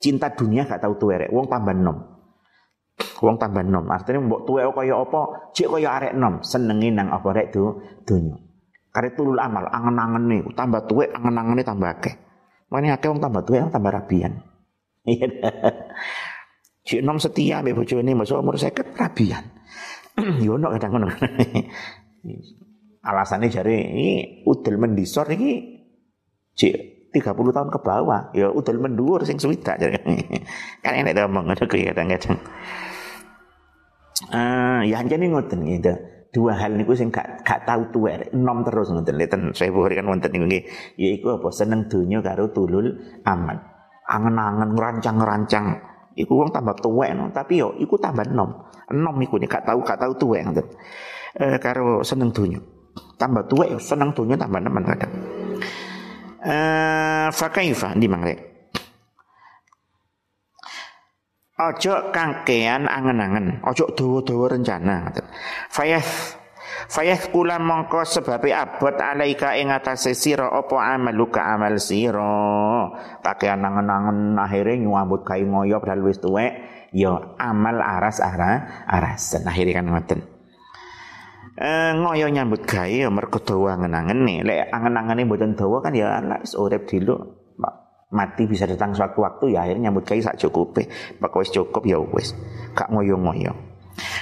Cinta 0.00 0.32
dunia 0.32 0.64
gak 0.64 0.80
tahu 0.80 0.96
tuwek 0.96 1.28
rek. 1.28 1.30
Wong 1.36 1.52
tambah 1.52 1.76
nom. 1.76 2.16
Wong 3.20 3.36
tambah 3.36 3.60
nom. 3.68 3.84
Artinya 3.92 4.24
mbok 4.24 4.48
tuwek 4.48 4.64
kaya 4.72 4.96
apa, 4.96 5.52
cek 5.52 5.68
kaya 5.68 5.88
arek 5.92 6.12
nom, 6.16 6.40
senengi 6.40 6.88
nang 6.88 7.12
apa 7.12 7.28
rek 7.36 7.52
du 7.52 7.76
dunya. 8.08 8.40
Kare 8.88 9.12
tulul 9.12 9.36
amal 9.36 9.68
angen-angene 9.68 10.56
tambah 10.56 10.88
tuwek 10.88 11.12
angen-angene 11.12 11.60
tambah 11.68 12.00
akeh. 12.00 12.16
Mane 12.72 12.96
akeh 12.96 13.12
wong 13.12 13.20
tambah 13.20 13.44
tuwek 13.44 13.68
tambah 13.68 13.92
rabian. 13.92 14.40
Iya. 15.06 15.30
Cik 16.82 17.02
nom 17.06 17.22
setia 17.22 17.62
mbek 17.62 17.78
bojone 17.78 18.10
masa 18.18 18.42
umur 18.42 18.58
50 18.58 18.98
rabian. 18.98 19.55
yo 20.44 20.56
ono 20.56 20.72
kadang 20.72 20.90
ngono. 20.96 21.06
Alasannya 23.08 23.48
jari 23.52 23.76
ini 23.76 24.08
udel 24.48 24.80
mendisor 24.82 25.30
ini 25.30 25.78
cik 26.56 27.12
30 27.14 27.56
tahun 27.56 27.70
ke 27.70 27.78
bawah 27.80 28.34
ya 28.34 28.50
udel 28.50 28.82
mendur 28.82 29.22
sing 29.22 29.38
suwita 29.38 29.76
jare. 29.78 30.00
kan 30.84 30.92
enek 30.96 31.14
to 31.14 31.22
omong 31.28 31.52
ngono 31.52 31.64
kuwi 31.68 31.86
kadang-kadang. 31.92 32.36
Ah, 34.32 34.80
ya 34.82 35.04
jane 35.04 35.28
ngoten 35.28 35.60
gitu. 35.68 35.94
Dua 36.34 36.52
hal 36.52 36.76
niku 36.76 36.92
sing 36.92 37.08
gak 37.08 37.46
gak 37.46 37.64
tau 37.64 37.88
tuwek 37.92 38.32
enom 38.34 38.64
terus 38.66 38.92
ngoten. 38.92 39.14
Leten 39.16 39.52
bukhari 39.52 39.94
kan 39.96 40.08
wonten 40.08 40.32
niku 40.32 40.44
nggih. 40.48 40.64
Yaiku 41.00 41.40
apa 41.40 41.48
seneng 41.52 41.88
donya 41.88 42.20
karo 42.24 42.50
tulul 42.50 42.92
aman. 43.24 43.56
Angen-angen 44.06 44.76
ngerancang-ngerancang 44.76 45.95
Iku 46.16 46.32
wong 46.32 46.48
tambah 46.48 46.80
tuwek 46.80 47.12
no, 47.12 47.28
tapi 47.28 47.60
yo 47.60 47.76
iku 47.76 48.00
tambah 48.00 48.24
enom. 48.24 48.50
Enom 48.88 49.16
iku 49.20 49.36
nih 49.36 49.48
gak 49.52 49.68
tahu 49.68 49.84
gak 49.84 50.00
tahu 50.00 50.12
tuwek. 50.16 50.48
Eh 51.36 51.60
karo 51.60 52.00
seneng 52.00 52.32
dunya. 52.32 52.56
Tambah 53.20 53.44
tuwek 53.44 53.76
yo 53.76 53.78
seneng 53.78 54.16
dunya 54.16 54.40
tambah 54.40 54.56
nemen 54.56 54.84
kadang. 54.88 55.12
Eh 56.40 57.28
fa 57.28 57.48
kaifa 57.52 57.92
di 57.92 58.08
mangre. 58.08 58.56
Ojo 61.56 62.12
kangkean 62.12 62.84
angen-angen, 62.84 63.64
ojo 63.64 63.88
dawa-dawa 63.96 64.60
rencana. 64.60 65.08
Fayah 65.72 66.04
Fayah 66.86 67.32
kula 67.32 67.56
mongko 67.56 68.04
sebabe 68.04 68.52
abot 68.52 68.92
alaika 68.92 69.56
ing 69.56 69.72
atase 69.72 70.12
sira 70.12 70.52
apa 70.52 70.76
amaluka 70.92 71.40
amal 71.40 71.80
sira. 71.80 72.92
Kake 73.24 73.48
angen-angen 73.48 74.36
akhire 74.36 74.76
nyambut 74.76 75.24
gawe 75.24 75.40
ngoyo 75.40 75.80
padahal 75.80 76.04
wis 76.04 76.20
tuwek 76.20 76.52
ya 76.92 77.36
amal 77.40 77.80
aras 77.80 78.20
ara 78.20 78.84
arasen 78.84 79.48
akhire 79.48 79.72
kan 79.72 79.88
ngoten. 79.88 80.20
Eh, 81.56 81.92
ngoyo 81.96 82.28
nyambut 82.28 82.68
gawe 82.68 82.92
ya 82.92 83.08
mergo 83.08 83.40
dawa 83.40 83.80
angen-angene. 83.80 84.44
Lek 84.44 84.68
angen-angene 84.68 85.24
mboten 85.24 85.56
dawa 85.56 85.80
kan 85.80 85.96
ya 85.96 86.20
wis 86.44 86.52
urip 86.54 86.84
dulu 86.84 87.16
mati 88.06 88.46
bisa 88.46 88.70
datang 88.70 88.94
suatu 88.94 89.26
waktu 89.26 89.58
ya 89.58 89.66
akhirnya 89.66 89.90
nyambut 89.90 90.06
gawe 90.06 90.20
sak 90.20 90.38
cukupe. 90.38 90.86
Pak 91.18 91.32
wis 91.40 91.50
cukup 91.50 91.82
ya 91.88 91.98
wis. 91.98 92.36
Kak 92.76 92.92
ngoyo-ngoyo. 92.92 93.75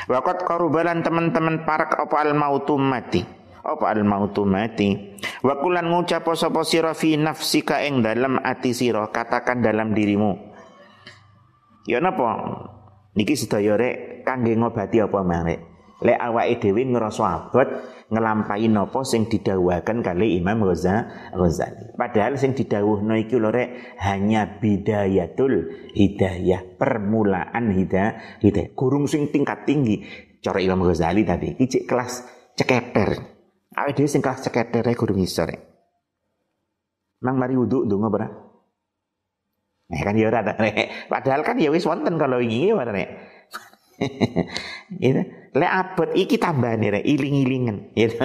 Wakat 0.05 0.45
karubalan 0.45 1.01
teman-teman 1.01 1.65
parak 1.65 1.97
apa 1.97 2.17
al 2.21 2.37
mautu 2.37 2.77
mati. 2.77 3.25
Apa 3.65 3.97
al 3.97 4.05
mautu 4.05 4.45
mati. 4.45 5.17
Wakulan 5.41 5.89
ngucap 5.89 6.29
sapa 6.37 6.61
sira 6.65 6.93
fi 6.93 7.17
nafsika 7.17 7.81
ing 7.85 8.05
dalam 8.05 8.37
ati 8.41 8.77
sira, 8.77 9.09
katakan 9.09 9.65
dalam 9.65 9.97
dirimu. 9.97 10.37
Ya 11.89 12.01
napa? 12.01 12.41
Niki 13.17 13.37
sedaya 13.37 13.77
rek 13.77 14.27
kangge 14.29 14.57
ngobati 14.57 15.01
apa 15.01 15.21
mare? 15.25 15.74
Lek 16.03 16.19
awake 16.19 16.59
dhewe 16.59 16.83
ngrasa 16.91 17.23
abot 17.23 17.69
ngelampahi 18.11 18.67
napa 18.67 19.07
sing 19.07 19.31
didhawuhaken 19.31 20.03
kali 20.03 20.35
Imam 20.43 20.67
Ghazali. 20.67 21.95
Padahal 21.95 22.35
sing 22.35 22.59
didhawuhno 22.59 23.15
iki 23.15 23.39
lho 23.39 23.55
rek 23.55 23.99
hanya 24.03 24.59
bidayatul 24.59 25.71
hidayah, 25.95 26.67
permulaan 26.75 27.71
hidayah, 27.71 28.43
hidayah. 28.43 28.75
Gurung 28.75 29.07
sing 29.07 29.31
tingkat 29.31 29.63
tinggi. 29.71 30.03
Cara 30.43 30.59
Imam 30.59 30.83
Ghazali 30.83 31.23
tadi 31.23 31.55
iki 31.63 31.87
kelas 31.87 32.27
ceketer. 32.59 33.15
Awake 33.79 33.95
dhewe 33.95 34.11
sing 34.11 34.21
kelas 34.21 34.43
ceketer 34.51 34.83
gurung 34.99 35.23
iso 35.23 35.47
rek. 35.47 35.63
Mang 37.23 37.39
mari 37.39 37.55
wudu 37.55 37.87
ndonga 37.87 38.09
ora? 38.11 38.29
Nah, 39.85 40.01
kan 40.01 40.17
ya 40.17 40.33
ora 40.33 40.41
Padahal 41.13 41.41
kan 41.45 41.57
ya 41.61 41.69
wis 41.69 41.85
wonten 41.85 42.17
kalau 42.17 42.41
ini 42.41 42.73
ya 42.73 42.77
gitu. 45.03 45.23
Lek 45.55 45.71
abot 45.71 46.11
iki 46.19 46.37
tambane 46.37 46.99
rek 46.99 47.07
iling-ilingen 47.07 47.95
gitu. 47.95 48.19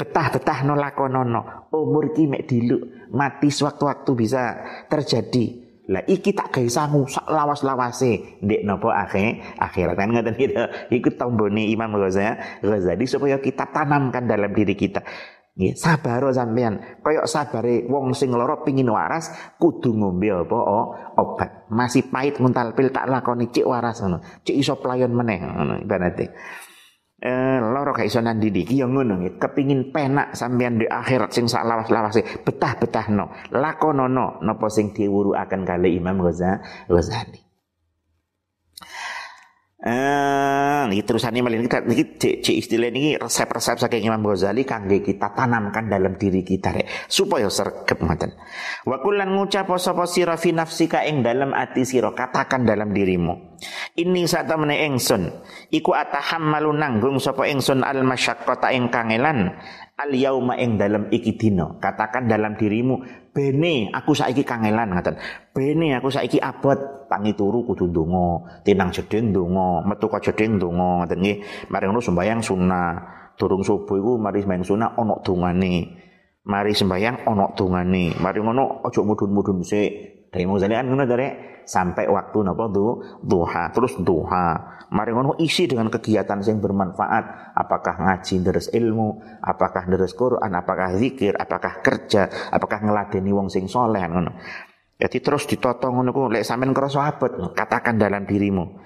Betah-betah 0.00 0.64
no 0.64 0.74
lakonono. 0.74 1.68
Umur 1.72 2.16
ki 2.16 2.28
mek 2.28 2.48
diluk, 2.48 3.12
mati 3.12 3.52
sewaktu-waktu 3.52 4.10
bisa 4.16 4.42
terjadi. 4.88 5.62
Lah 5.90 6.06
iki 6.06 6.30
tak 6.30 6.54
gawe 6.54 6.70
sangu 6.70 7.04
sak 7.10 7.26
lawas-lawase 7.26 8.38
ndek 8.38 8.62
napa 8.62 8.94
akhir 9.02 9.58
akhirat 9.58 9.94
kan 9.98 10.08
ngoten 10.14 10.34
gitu. 10.38 10.62
Iku 10.94 11.08
tombone 11.18 11.66
Imam 11.66 11.98
Ghazali 11.98 13.04
supaya 13.04 13.42
kita 13.42 13.68
tanamkan 13.74 14.24
dalam 14.24 14.54
diri 14.54 14.78
kita. 14.78 15.02
Nggih, 15.52 15.76
sabar 15.76 16.24
sampean. 16.32 16.80
Kaya 17.04 17.28
sabare 17.28 17.84
wong 17.84 18.16
sing 18.16 18.32
lara 18.32 18.64
pingin 18.64 18.88
waras 18.88 19.28
kudu 19.60 19.92
ngombe 19.92 20.32
apa 20.32 20.58
obat. 21.20 21.68
Masih 21.68 22.08
pahit 22.08 22.40
nguntal 22.40 22.72
pil 22.72 22.88
tak 22.88 23.04
lakoni 23.04 23.52
cik 23.52 23.68
waras 23.68 24.00
ngono. 24.00 24.24
Cik 24.48 24.56
iso 24.56 24.80
playon 24.80 25.12
meneh 25.12 25.44
ngono 25.44 25.76
ibarate. 25.76 26.32
Eh 27.20 27.58
lara 27.60 27.92
gak 27.92 28.08
iso 28.08 28.24
nandidi 28.24 28.64
iki 28.64 28.80
ya 28.80 28.88
ngono 28.88 29.20
nggih. 29.20 29.36
Kepingin 29.36 29.92
penak 29.92 30.32
sampean 30.32 30.80
di 30.80 30.88
akhirat 30.88 31.28
sing 31.36 31.44
sak 31.44 31.68
lawas-lawase 31.68 32.24
betah-betahno. 32.48 33.52
Lakonono 33.52 34.40
napa 34.40 34.72
sing 34.72 34.96
diwuruaken 34.96 35.68
kali 35.68 36.00
Imam 36.00 36.16
Ghazali. 36.24 37.41
Eh, 39.82 40.82
niki 40.86 41.02
terusane 41.02 41.42
malih 41.42 41.66
kita 41.66 41.82
cek 41.82 42.54
istilah 42.54 42.94
niki 42.94 43.18
resep-resep 43.18 43.82
saking 43.82 44.06
Imam 44.06 44.22
Ghazali 44.22 44.62
kangge 44.62 45.02
kita 45.02 45.34
tanamkan 45.34 45.90
dalam 45.90 46.14
diri 46.14 46.46
kita 46.46 46.70
rek 46.70 46.86
supaya 47.10 47.50
sergep 47.50 47.98
ngoten. 47.98 48.30
Wa 48.86 49.02
kullan 49.02 49.34
ngucap 49.34 49.66
sapa 49.82 50.06
sira 50.06 50.38
fi 50.38 50.54
nafsika 50.54 51.02
ing 51.02 51.26
dalam 51.26 51.50
ati 51.50 51.82
sira 51.82 52.14
katakan 52.14 52.62
dalam 52.62 52.94
dirimu. 52.94 53.58
Ini 53.98 54.22
saat 54.30 54.46
temene 54.46 54.86
ingsun 54.86 55.26
iku 55.74 55.98
atahammalu 55.98 56.78
nanggung 56.78 57.18
sapa 57.18 57.50
ingsun 57.50 57.82
al 57.82 58.06
masyaqqata 58.06 58.70
ing 58.78 58.86
kangelan 58.86 59.50
al 59.96 60.10
yauma 60.12 60.56
ing 60.56 60.80
dalam 60.80 61.08
iki 61.12 61.36
dina. 61.36 61.76
Katakan 61.76 62.28
dalam 62.28 62.56
dirimu 62.56 63.00
bene 63.32 63.92
aku 63.92 64.16
saiki 64.16 64.44
kangelan 64.44 64.92
ngaten. 64.92 65.16
Bene 65.52 65.96
aku 65.96 66.08
saiki 66.08 66.40
abot. 66.40 67.08
Tangi 67.08 67.36
turu 67.36 67.64
kudu 67.68 67.92
ndonga. 67.92 68.62
Tinang 68.64 68.88
jeding 68.88 69.36
ndonga 69.36 69.84
metu 69.84 70.08
ka 70.08 70.18
jeding 70.20 70.56
ndonga 70.56 71.08
nggih. 71.08 71.68
Mari 71.68 71.84
ngono 71.88 72.00
sembayang 72.00 72.40
sunah 72.40 72.90
durung 73.36 73.64
subuh 73.64 73.96
iku 73.96 74.12
mari 74.20 74.40
sembayang 74.44 74.64
sunah 74.64 74.88
ana 74.96 75.16
dongane. 75.20 75.74
Mari 76.42 76.72
sembayang 76.72 77.28
ana 77.28 77.52
dongane. 77.52 78.16
Mari 78.16 78.38
ngono 78.40 78.80
aja 78.84 79.00
mudun-mudun 79.04 79.60
sik 79.60 80.11
dari 80.32 80.48
muzalian 80.48 80.88
ngono 80.88 81.04
dari 81.04 81.28
sampai 81.68 82.08
waktu 82.08 82.38
napa 82.40 82.72
duha 83.20 83.68
terus 83.70 84.00
duha 84.00 84.80
Mari 84.92 85.08
ngono 85.16 85.40
isi 85.40 85.64
dengan 85.64 85.88
kegiatan 85.88 86.44
yang 86.44 86.60
bermanfaat. 86.60 87.56
Apakah 87.56 87.96
ngaji 87.96 88.44
deres 88.44 88.68
ilmu, 88.76 89.40
apakah 89.40 89.88
deres 89.88 90.12
Quran, 90.12 90.52
apakah 90.52 91.00
zikir, 91.00 91.32
apakah 91.32 91.80
kerja, 91.80 92.28
apakah 92.52 92.84
ngeladeni 92.84 93.32
wong 93.32 93.48
sing 93.48 93.72
soleh 93.72 94.04
ngono. 94.04 94.36
Jadi 95.00 95.18
terus 95.24 95.48
ditoto 95.48 95.88
ngono 95.88 96.12
ku 96.12 96.28
lek 96.28 96.44
sampean 96.44 96.76
krasa 96.76 97.08
abot, 97.08 97.56
katakan 97.56 97.96
dalam 97.96 98.28
dirimu. 98.28 98.84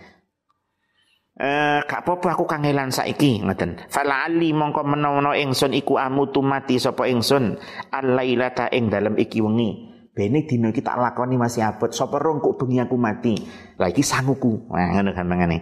Eh, 1.37 1.85
gak 1.85 2.07
apa-apa 2.07 2.39
aku 2.39 2.49
kangelan 2.49 2.89
saiki 2.89 3.45
ngoten. 3.45 3.91
Fala 3.93 4.25
ali 4.25 4.55
mongko 4.57 4.87
menawa 4.87 5.37
ingsun 5.37 5.77
iku 5.77 6.01
amutu 6.01 6.41
mati 6.41 6.81
sapa 6.81 7.11
ingsun 7.11 7.59
alailata 7.93 8.71
ing 8.73 8.89
dalem 8.89 9.19
iki 9.21 9.45
wengi. 9.45 9.96
Bene 10.17 10.49
dino 10.49 10.73
kita 10.73 10.97
lakoni 10.97 11.37
masih 11.37 11.61
abot. 11.61 11.93
Sapa 11.93 12.17
rong 12.17 12.41
kok 12.41 12.57
bengi 12.57 12.81
aku 12.81 12.97
mati. 12.97 13.37
Lah 13.77 13.93
iki 13.93 14.01
sanguku. 14.01 14.73
Nah 14.73 14.97
ngono 14.97 15.13
gampangane. 15.13 15.61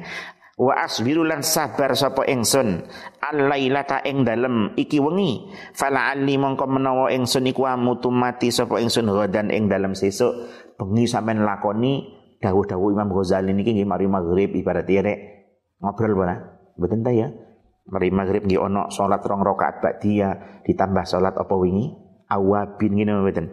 Wa 0.55 0.87
asbiru 0.87 1.27
lan 1.27 1.43
sabar 1.43 1.99
sapa 1.99 2.31
ingsun 2.31 2.87
alailata 3.19 4.07
ing 4.07 4.23
dalem 4.23 4.71
iki 4.79 5.03
wengi. 5.03 5.51
Fala 5.75 6.15
ali 6.15 6.39
mongko 6.39 6.71
menawa 6.71 7.11
ingsun 7.11 7.51
iku 7.51 7.67
amutu 7.67 8.15
mati 8.15 8.55
sapa 8.55 8.79
ingsun 8.79 9.11
godan 9.11 9.51
ing 9.51 9.67
dalem 9.67 9.99
sesuk 9.99 10.31
bengi 10.79 11.11
sampean 11.11 11.43
lakoni 11.43 12.07
dawuh-dawuh 12.39 12.95
Imam 12.95 13.11
Ghazali 13.11 13.51
niki 13.51 13.75
nggih 13.75 13.91
mari 13.91 14.07
maghrib 14.07 14.55
ibarat 14.55 14.87
rek 14.87 15.19
ngobrol 15.83 16.15
bara. 16.15 16.39
Mboten 16.79 17.03
ta 17.03 17.11
ya? 17.11 17.27
Mari 17.91 18.15
maghrib 18.15 18.47
nggih 18.47 18.63
ono 18.63 18.87
salat 18.95 19.27
rong 19.27 19.43
rakaat 19.43 19.83
ba'diyah 19.83 20.63
ditambah 20.63 21.03
salat 21.03 21.35
apa 21.35 21.55
wingi? 21.59 21.91
Awabin 22.31 22.95
ngene 22.95 23.11
mboten. 23.19 23.47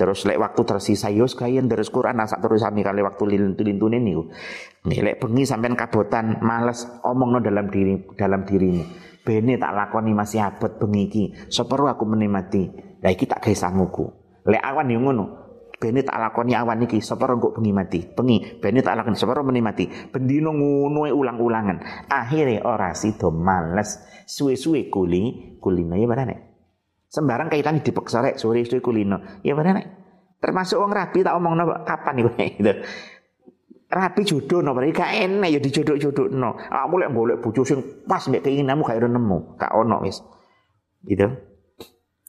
Terus 0.00 0.24
lek 0.24 0.40
waktu 0.40 0.64
tersisa 0.64 1.12
yo 1.12 1.28
sekalian 1.28 1.68
terus 1.68 1.92
Quran 1.92 2.24
asa 2.24 2.40
terus 2.40 2.64
sami 2.64 2.80
kali 2.80 3.04
waktu 3.04 3.36
lintun-lintune. 3.36 4.00
Nih 4.00 5.00
lek 5.04 5.20
bengi 5.20 5.44
sampean 5.44 5.76
kabotan 5.76 6.40
males 6.40 6.88
omongno 7.04 7.44
dalam 7.44 7.68
diri 7.68 8.00
dalam 8.16 8.48
dirimu. 8.48 8.80
Bene 9.20 9.60
tak 9.60 9.76
lakoni 9.76 10.16
masih 10.16 10.40
abot 10.40 10.72
bengi 10.80 11.02
iki. 11.04 11.24
Seperu 11.52 11.92
aku 11.92 12.08
menikmati. 12.08 12.64
Lah 13.04 13.12
iki 13.12 13.28
tak 13.28 13.44
gawe. 13.44 14.04
Lek 14.48 14.62
awan 14.64 14.88
yo 14.88 15.04
ngono. 15.04 15.24
Bene 15.76 16.00
tak 16.00 16.16
lakoni 16.16 16.56
awan 16.56 16.80
iki 16.88 17.04
seperu 17.04 17.36
kok 17.36 17.60
bengi 17.60 17.72
mati. 17.76 18.00
Bengi 18.00 18.56
bene 18.56 18.80
tak 18.80 18.96
lakoni 18.96 19.20
seperu 19.20 19.44
menikmati. 19.44 19.84
Bendino 20.08 20.56
ngono 20.56 21.12
ulang-ulangan. 21.12 22.08
Akhirnya 22.08 22.64
ora 22.64 22.96
sido 22.96 23.28
males. 23.28 24.00
Suwe-suwe 24.24 24.88
kuli 24.88 25.60
kulino 25.60 25.92
ya 25.92 26.08
barane. 26.08 26.49
Sembarang 27.10 27.50
kaitan 27.50 27.82
dipeksa 27.82 28.22
rek 28.22 28.38
sore 28.38 28.62
itu 28.62 28.78
kulino. 28.78 29.42
Ya 29.42 29.58
bener 29.58 29.82
nek. 29.82 29.86
Termasuk 30.38 30.78
wong 30.78 30.94
rapi 30.94 31.26
tak 31.26 31.34
omong 31.34 31.58
kapan 31.82 32.22
iku 32.22 32.30
gitu. 32.38 32.72
Rapi 33.90 34.22
jodoh 34.22 34.62
no, 34.62 34.70
berarti 34.70 34.94
gak 34.94 35.12
enak 35.18 35.50
ya 35.50 35.58
dijodoh-jodoh 35.58 36.30
no. 36.30 36.54
Aku 36.54 36.94
lek 37.02 37.10
golek 37.10 37.42
bojo 37.42 37.66
sing 37.66 38.06
pas 38.06 38.22
mek 38.30 38.46
keinginanmu 38.46 38.86
gak 38.86 39.02
nemu, 39.02 39.58
gak 39.58 39.74
ono 39.74 40.06
wis. 40.06 40.22
Gitu. 41.02 41.26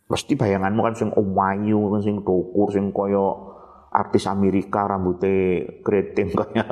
Pasti 0.10 0.34
bayanganmu 0.34 0.82
kan 0.82 0.98
sing 0.98 1.14
omayu, 1.14 1.94
kan 1.94 2.02
sing 2.02 2.26
tukur, 2.26 2.74
sing 2.74 2.90
koyo 2.90 3.54
artis 3.92 4.26
Amerika 4.26 4.88
rambutnya 4.88 5.68
keriting 5.84 6.32
kaya 6.40 6.66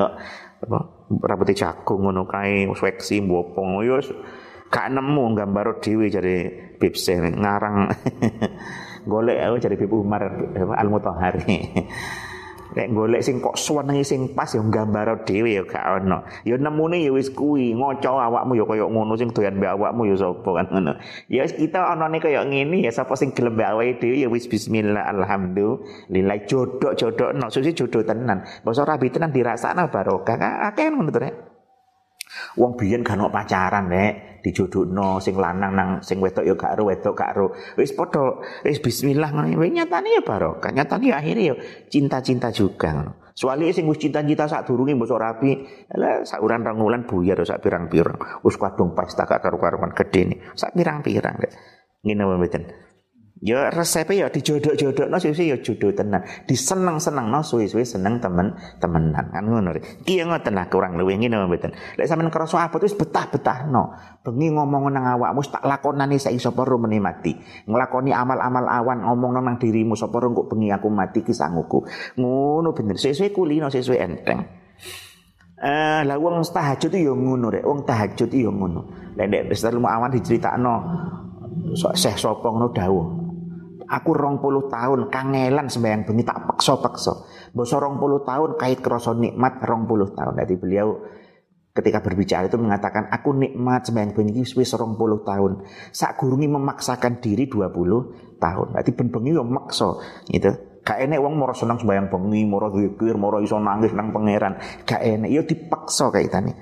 apa 0.59 0.79
rambutnya 1.19 1.55
jagung 1.55 2.07
ngono 2.07 2.23
kae 2.23 2.65
seksi 2.71 3.19
mbopong 3.27 3.83
yo 3.83 3.99
gak 4.69 4.87
nemu 4.93 5.33
gambar 5.33 5.81
dhewe 5.81 6.07
jare 6.13 6.37
Bibse 6.79 7.17
ngarang 7.17 7.89
golek 9.11 9.37
aku 9.41 9.55
jadi 9.57 9.75
Bib 9.75 9.91
Umar 9.91 10.23
Al 10.55 10.87
Mutahari 10.87 11.57
Nek 12.69 12.87
golek 12.95 13.25
sing 13.25 13.41
kok 13.41 13.57
suwenengi 13.57 14.05
sing 14.05 14.37
pas 14.37 14.45
ya 14.53 14.61
gambar 14.61 15.25
dhewe 15.25 15.57
ya 15.57 15.65
gak 15.65 16.05
ono. 16.05 16.21
Ya 16.45 16.53
nemune 16.61 17.01
ya 17.01 17.09
wis 17.09 17.33
kuwi, 17.33 17.73
ngoco 17.73 18.13
awakmu 18.13 18.53
ya 18.53 18.65
kaya 18.69 18.85
ngono 18.85 19.17
sing 19.17 19.33
doyan 19.33 19.57
mbek 19.57 19.73
awakmu 19.73 20.05
ya 20.05 20.15
sapa 20.21 20.49
kan 20.53 20.69
ngono. 20.69 20.93
Ya 21.33 21.49
kita 21.49 21.97
onone 21.97 22.21
kaya 22.21 22.45
ngene 22.45 22.85
ya 22.85 22.93
sapa 22.93 23.17
sing 23.17 23.33
gelem 23.33 23.57
mbek 23.57 23.73
awake 23.73 23.93
dhewe 23.97 24.21
ya 24.21 24.29
wis 24.29 24.45
bismillah 24.45 25.01
alhamdulillah 25.01 26.37
jodok-jodokno 26.45 27.49
susi 27.49 27.73
jodoh 27.73 28.05
tenan. 28.05 28.45
Basa 28.61 28.85
rabi 28.85 29.09
tenan 29.09 29.33
dirasakno 29.33 29.89
barokah. 29.89 30.69
Akeh 30.69 30.93
ngono 30.93 31.09
to 31.09 31.48
Wong 32.57 32.77
biyen 32.77 33.01
gak 33.01 33.17
ono 33.17 33.33
pacaran 33.33 33.89
nek 33.89 34.41
dijodohno 34.45 35.19
sing 35.19 35.35
lanang 35.35 35.73
nang 35.75 35.89
sing 35.99 36.21
wedok 36.21 36.45
ya 36.45 36.53
gak 36.55 36.77
ro 36.77 36.83
wedok 36.87 37.13
gak 37.17 37.31
ro. 37.35 37.51
Wis 37.75 37.91
padha 37.91 38.39
wis 38.63 38.79
bismillah 38.79 39.33
ngono. 39.33 39.59
Wis 39.59 39.73
nyatane 39.73 40.09
ya 40.13 40.21
barokah. 40.21 40.71
Nyatane 40.71 41.09
akhirnya 41.09 41.53
ya 41.53 41.55
cinta-cinta 41.89 42.53
juga 42.53 42.93
ngono. 42.93 43.11
Soale 43.33 43.71
sing 43.71 43.87
wis 43.89 43.97
cinta-cinta 43.97 44.45
sak 44.45 44.67
durunge 44.67 44.93
mbok 44.93 45.15
rapi, 45.15 45.51
lah 45.95 46.27
sak 46.27 46.43
uran 46.43 46.65
rong 46.67 46.83
wulan 46.83 47.03
buyar 47.07 47.39
sak 47.47 47.63
pirang-pirang. 47.63 48.19
Wis 48.43 48.59
kadung 48.59 48.93
pesta 48.93 49.25
gak 49.25 49.41
karu-karuan 49.41 49.95
gede 49.95 50.21
nih. 50.35 50.37
Sak 50.53 50.75
pirang-pirang. 50.75 51.39
Ngene 52.03 52.23
mboten. 52.23 52.88
Ya 53.39 53.71
resepnya 53.71 54.27
ya 54.27 54.35
dijodok-jodok 54.35 55.07
no 55.07 55.15
suwe 55.15 55.31
ya 55.47 55.55
jodoh 55.63 55.95
tenan. 55.95 56.27
Diseneng-seneng 56.43 57.31
no 57.31 57.39
suwe-suwe 57.39 57.87
seneng 57.87 58.19
temen 58.19 58.51
temenan 58.83 59.31
kan 59.31 59.47
ngono. 59.47 59.79
Ki 60.03 60.19
ngoten 60.19 60.59
lah 60.59 60.67
kurang 60.67 60.99
luwih 60.99 61.15
ngene 61.15 61.47
mboten. 61.47 61.71
Lek 61.95 62.03
sampean 62.03 62.27
krasa 62.27 62.67
apa 62.67 62.75
wis 62.83 62.99
betah-betah 62.99 63.71
no. 63.71 63.95
Bengi 64.27 64.51
ngomong 64.51 64.91
nang 64.91 65.07
awakmu 65.15 65.39
tak 65.47 65.63
lakonane 65.63 66.19
sak 66.19 66.35
iso 66.35 66.51
perlu 66.51 66.83
menikmati. 66.83 67.63
Nglakoni 67.63 68.11
amal-amal 68.11 68.67
awan 68.67 69.07
ngomong 69.07 69.39
nang 69.39 69.55
dirimu 69.55 69.95
sapa 69.95 70.19
kok 70.19 70.47
bengi 70.51 70.75
aku 70.75 70.91
mati 70.91 71.23
ki 71.23 71.31
sanguku. 71.31 71.87
Ngono 72.19 72.75
bener. 72.75 72.99
Suwe-suwe 72.99 73.31
kulino 73.31 73.71
suwe-suwe 73.71 74.03
enteng. 74.03 74.39
Eh, 75.59 76.01
lah 76.03 76.19
wong 76.19 76.43
tahajud 76.43 76.91
yo 76.91 77.15
ngono 77.15 77.55
rek. 77.55 77.63
Wong 77.63 77.87
tahajud 77.87 78.35
yo 78.35 78.51
ngono. 78.51 79.15
Lek 79.15 79.31
nek 79.31 79.41
wis 79.47 79.63
awan 79.63 80.11
diceritakno 80.11 80.73
seh 81.95 82.19
sapa 82.19 82.43
ngono 82.51 82.75
dawuh. 82.75 83.28
Aku 83.89 84.13
rong 84.13 84.37
puluh 84.37 84.69
tahun 84.69 85.09
kangelan 85.09 85.65
sembahyang 85.65 86.05
bengi 86.05 86.21
tak 86.21 86.45
paksa-paksa. 86.45 87.13
Basa 87.57 87.81
rong 87.81 87.97
puluh 87.97 88.21
tahun 88.21 88.53
kait 88.61 88.85
kerasa 88.85 89.17
nikmat 89.17 89.65
rong 89.65 89.89
puluh 89.89 90.13
tahun. 90.13 90.37
Jadi 90.37 90.55
beliau 90.61 91.01
ketika 91.73 92.05
berbicara 92.05 92.45
itu 92.45 92.61
mengatakan 92.61 93.09
aku 93.09 93.33
nikmat 93.33 93.89
sembahyang 93.89 94.13
bengi 94.13 94.45
wis 94.45 94.71
rong 94.77 94.93
puluh 94.93 95.25
tahun. 95.25 95.65
Sak 95.89 96.21
gurungi 96.21 96.45
memaksakan 96.45 97.17
diri 97.17 97.49
dua 97.49 97.73
puluh 97.73 98.13
tahun. 98.37 98.77
Berarti 98.77 98.91
ben 98.93 99.09
bengi 99.09 99.33
yo 99.33 99.41
maksa 99.41 99.89
gitu. 100.29 100.53
Gak 100.79 101.05
enek 101.05 101.19
wong 101.21 101.35
moro 101.37 101.53
seneng 101.53 101.77
sembahyang 101.77 102.07
bengi, 102.09 102.47
moro 102.49 102.71
zikir, 102.73 103.13
moro 103.19 103.43
iso 103.43 103.59
nangis 103.59 103.93
nang 103.93 104.09
pangeran. 104.15 104.57
Gak 104.87 105.01
enek 105.01 105.29
yo 105.29 105.41
dipaksa 105.43 106.09
kaitane. 106.09 106.55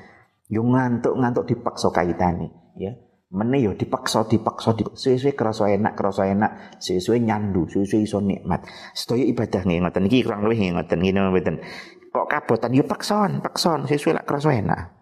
Yo 0.48 0.64
ngantuk-ngantuk 0.64 1.44
dipaksa 1.44 1.92
kaitane, 1.92 2.76
ya. 2.80 2.96
Mene 3.28 3.60
yo 3.60 3.76
dipaksa 3.76 4.24
dipaksa 4.24 4.72
di 4.72 4.88
suwe-suwe 4.88 5.36
kerasa 5.36 5.68
enak 5.68 6.00
kerasa 6.00 6.32
enak 6.32 6.80
suwe-suwe 6.80 7.20
nyandu 7.20 7.68
suwe-suwe 7.68 8.08
iso 8.08 8.24
nikmat. 8.24 8.64
Ibadah 8.96 9.68
nggih 9.68 9.84
ngoten 9.84 10.08
kurang 10.08 10.48
luwih 10.48 10.72
ngoten 10.72 11.00
ngene 11.04 11.28
mboten. 11.28 11.60
Kok 12.08 12.28
kabotan? 12.32 12.72
Yo 12.72 12.88
pakson 12.88 13.44
pakson 13.44 13.84
suwe-suwe 13.84 14.16
lak 14.16 14.24
kerasa 14.24 14.56
enak. 14.56 14.96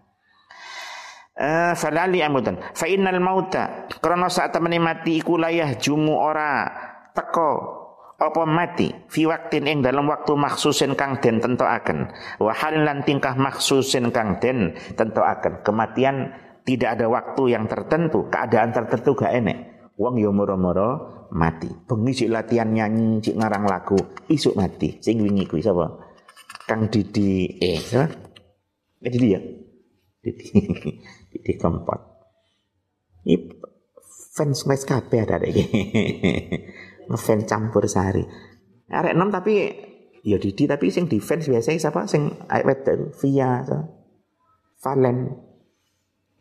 Uh, 1.35 1.75
falali 1.75 2.23
amudan 2.23 2.57
fa 2.71 2.87
innal 2.87 3.19
mauta 3.19 3.91
krana 3.99 4.31
saat 4.31 4.55
temene 4.55 4.79
mati 4.79 5.19
iku 5.19 5.37
layah 5.37 5.77
jumu 5.77 6.17
ora 6.17 6.65
teko. 7.13 7.83
Apa 8.15 8.47
mati? 8.47 8.87
Fi 9.11 9.27
waktin 9.27 9.67
ing 9.67 9.83
dalam 9.83 10.07
waktu 10.07 10.33
maksusin 10.39 10.95
kang 10.95 11.19
den 11.19 11.43
tentoaken 11.43 12.09
wa 12.39 12.55
halin 12.55 12.87
lan 12.87 13.03
tingkah 13.03 13.35
maksusin 13.35 14.09
kang 14.09 14.39
den 14.39 14.73
tentoaken 14.95 15.61
kematian 15.67 16.31
tidak 16.65 16.97
ada 16.97 17.05
waktu 17.05 17.53
yang 17.53 17.69
tertentu, 17.69 18.25
keadaan 18.27 18.73
tertentu 18.73 19.13
gak 19.13 19.31
enek. 19.37 19.57
Wong 19.95 20.19
yo 20.19 20.33
moro-moro 20.33 21.23
mati. 21.31 21.69
Bengi 21.69 22.11
cik 22.11 22.33
latihan 22.33 22.73
nyanyi, 22.73 23.21
cik 23.21 23.37
ngarang 23.37 23.69
lagu, 23.69 23.95
isuk 24.27 24.57
mati. 24.57 24.99
Sing 24.99 25.21
wingi 25.21 25.45
kuwi 25.45 25.61
sapa? 25.63 25.87
Kang 26.65 26.89
Didi 26.89 27.61
eh, 27.61 27.79
sapa? 27.79 28.11
Eh 28.99 29.11
Didi 29.13 29.27
ya? 29.31 29.39
Didi. 30.19 30.45
Didi 31.31 31.51
Kempot. 31.55 32.01
Ini 33.23 33.37
fans 34.35 34.65
mes 34.65 34.81
kabeh 34.83 35.21
ada 35.21 35.45
iki. 35.45 35.63
Ngefans 37.09 37.45
campur 37.45 37.85
sari. 37.85 38.25
Arek 38.89 39.13
enam 39.13 39.29
tapi 39.29 39.69
ya 40.25 40.41
Didi 40.41 40.65
tapi 40.65 40.89
sing 40.89 41.05
defense 41.05 41.45
biasanya 41.45 41.77
siapa 41.77 42.09
sing 42.09 42.33
awet 42.49 42.89
Via 43.21 43.61
so. 43.61 43.79
Valen 44.81 45.33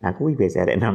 aku 0.05 0.37
biasa 0.37 0.69
arek 0.69 0.77
enam 0.77 0.95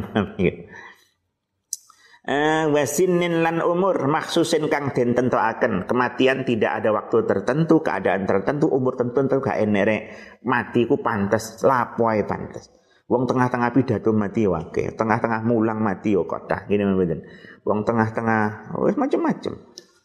Uh, 2.29 2.69
wasinin 2.69 3.41
lan 3.41 3.57
umur 3.57 4.05
maksusin 4.05 4.69
kang 4.69 4.93
den 4.93 5.17
tentoaken 5.17 5.89
kematian 5.89 6.45
tidak 6.45 6.77
ada 6.77 6.93
waktu 6.93 7.25
tertentu 7.25 7.81
keadaan 7.81 8.29
tertentu 8.29 8.69
umur 8.69 8.93
tertentu 8.93 9.41
gak 9.41 9.57
enere 9.57 10.13
mati 10.45 10.85
ku 10.85 11.01
pantes 11.01 11.65
lapo 11.65 12.05
ae 12.05 12.21
pantes. 12.29 12.69
Wong 13.09 13.25
tengah-tengah 13.25 13.73
pidato 13.73 14.13
mati 14.13 14.45
wake 14.45 14.93
tengah-tengah 14.93 15.41
mulang 15.41 15.81
mati 15.81 16.13
yo 16.13 16.29
kota 16.29 16.69
gini 16.69 16.85
mboten? 16.85 17.25
Wong 17.65 17.81
tengah-tengah 17.81 18.77
wis 18.85 18.93
macam-macam 18.93 19.53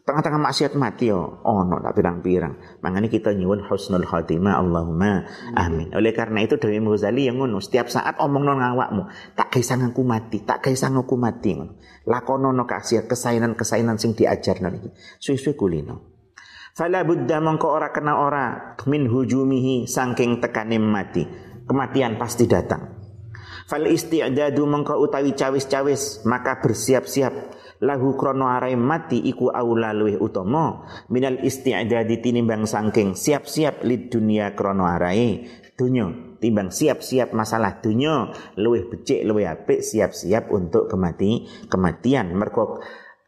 Tengah-tengah 0.04 0.36
maksiat 0.36 0.76
mati 0.76 1.08
yo, 1.08 1.40
oh 1.48 1.64
no 1.64 1.80
tak 1.80 1.96
pirang-pirang. 1.96 2.60
Makanya 2.84 3.08
kita 3.08 3.32
nyuwun 3.32 3.64
husnul 3.64 4.04
khatimah 4.04 4.60
Allahumma 4.60 5.24
amin. 5.56 5.96
Oleh 5.96 6.12
karena 6.12 6.44
itu 6.44 6.60
dari 6.60 6.76
Ghazali 6.76 7.24
yang 7.24 7.40
ngono, 7.40 7.56
setiap 7.56 7.88
saat 7.88 8.20
omong 8.20 8.44
non 8.44 8.60
ngawakmu, 8.60 9.08
tak 9.32 9.48
kaisang 9.56 9.80
aku 9.80 10.04
mati, 10.04 10.44
tak 10.44 10.60
kaisang 10.60 11.00
aku 11.00 11.16
mati 11.16 11.56
ngono. 11.56 11.80
Lakono 12.04 12.52
no 12.52 12.68
kasih 12.68 13.08
kesainan-kesainan 13.08 13.96
sing 13.96 14.12
diajar 14.12 14.60
iki. 14.60 14.92
Suwe-suwe 15.16 15.56
kulino. 15.56 16.12
Fala 16.76 17.00
buddha 17.00 17.40
mongko 17.40 17.72
ora 17.72 17.88
kena 17.88 18.20
ora 18.20 18.76
min 18.84 19.08
hujumihi 19.08 19.88
sangking 19.88 20.36
tekanim 20.44 20.84
mati. 20.84 21.24
Kematian 21.64 22.20
pasti 22.20 22.44
datang. 22.44 22.92
Fal 23.64 23.88
isti'dadu 23.88 24.68
mongko 24.68 25.00
utawi 25.00 25.32
cawis-cawis 25.32 26.28
maka 26.28 26.60
bersiap-siap 26.60 27.32
lahu 27.84 28.16
krono 28.16 28.48
arai 28.48 28.74
mati 28.74 29.20
iku 29.20 29.52
aula 29.52 29.92
luwih 29.92 30.16
utama 30.16 30.88
minal 31.12 31.36
isti'dadi 31.44 32.24
tinimbang 32.24 32.64
sangking 32.64 33.12
siap-siap 33.12 33.84
lid 33.84 34.08
dunia 34.08 34.56
krono 34.56 34.88
arai 34.88 35.44
dunya 35.76 36.38
timbang 36.40 36.72
siap-siap 36.72 37.36
masalah 37.36 37.84
dunia 37.84 38.32
luwih 38.56 38.88
becik 38.88 39.20
luwih 39.28 39.44
apik 39.44 39.84
siap-siap 39.84 40.48
untuk 40.48 40.88
kemati 40.88 41.44
kematian 41.68 42.32
mergo 42.32 42.80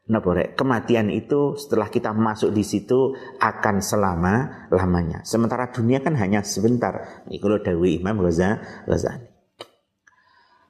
Napa 0.06 0.38
Kematian 0.54 1.10
itu 1.10 1.58
setelah 1.58 1.90
kita 1.90 2.14
masuk 2.14 2.54
di 2.54 2.62
situ 2.62 3.18
akan 3.42 3.82
selama 3.82 4.70
lamanya. 4.70 5.26
Sementara 5.26 5.74
dunia 5.74 5.98
kan 5.98 6.14
hanya 6.14 6.46
sebentar. 6.46 7.26
Ini 7.26 7.42
kalau 7.42 7.58
Dewi 7.58 7.98
Imam 7.98 8.22
Ghazali. 8.22 9.35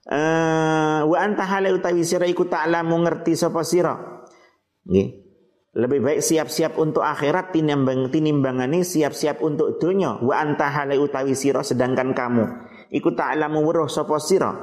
Uh, 0.06 1.02
wa 1.02 1.18
anta 1.18 1.42
hale 1.42 1.74
utawi 1.74 2.06
sira 2.06 2.30
iku 2.30 2.46
ta'lamu 2.46 2.94
ngerti 3.02 3.34
sapa 3.34 3.66
sira. 3.66 4.22
Nggih. 4.86 5.26
Lebih 5.76 6.00
baik 6.00 6.20
siap-siap 6.24 6.80
untuk 6.80 7.04
akhirat 7.04 7.52
tinimbang 7.52 8.08
tinimbangane 8.08 8.86
siap-siap 8.86 9.42
untuk 9.42 9.76
dunia. 9.82 10.16
Wa 10.22 10.40
anta 10.40 10.70
hale 10.70 10.96
utawi 10.96 11.34
sira 11.34 11.60
sedangkan 11.60 12.14
kamu 12.14 12.44
iku 12.94 13.12
ta'lamu 13.12 13.66
weruh 13.66 13.90
sapa 13.90 14.16
sira. 14.22 14.54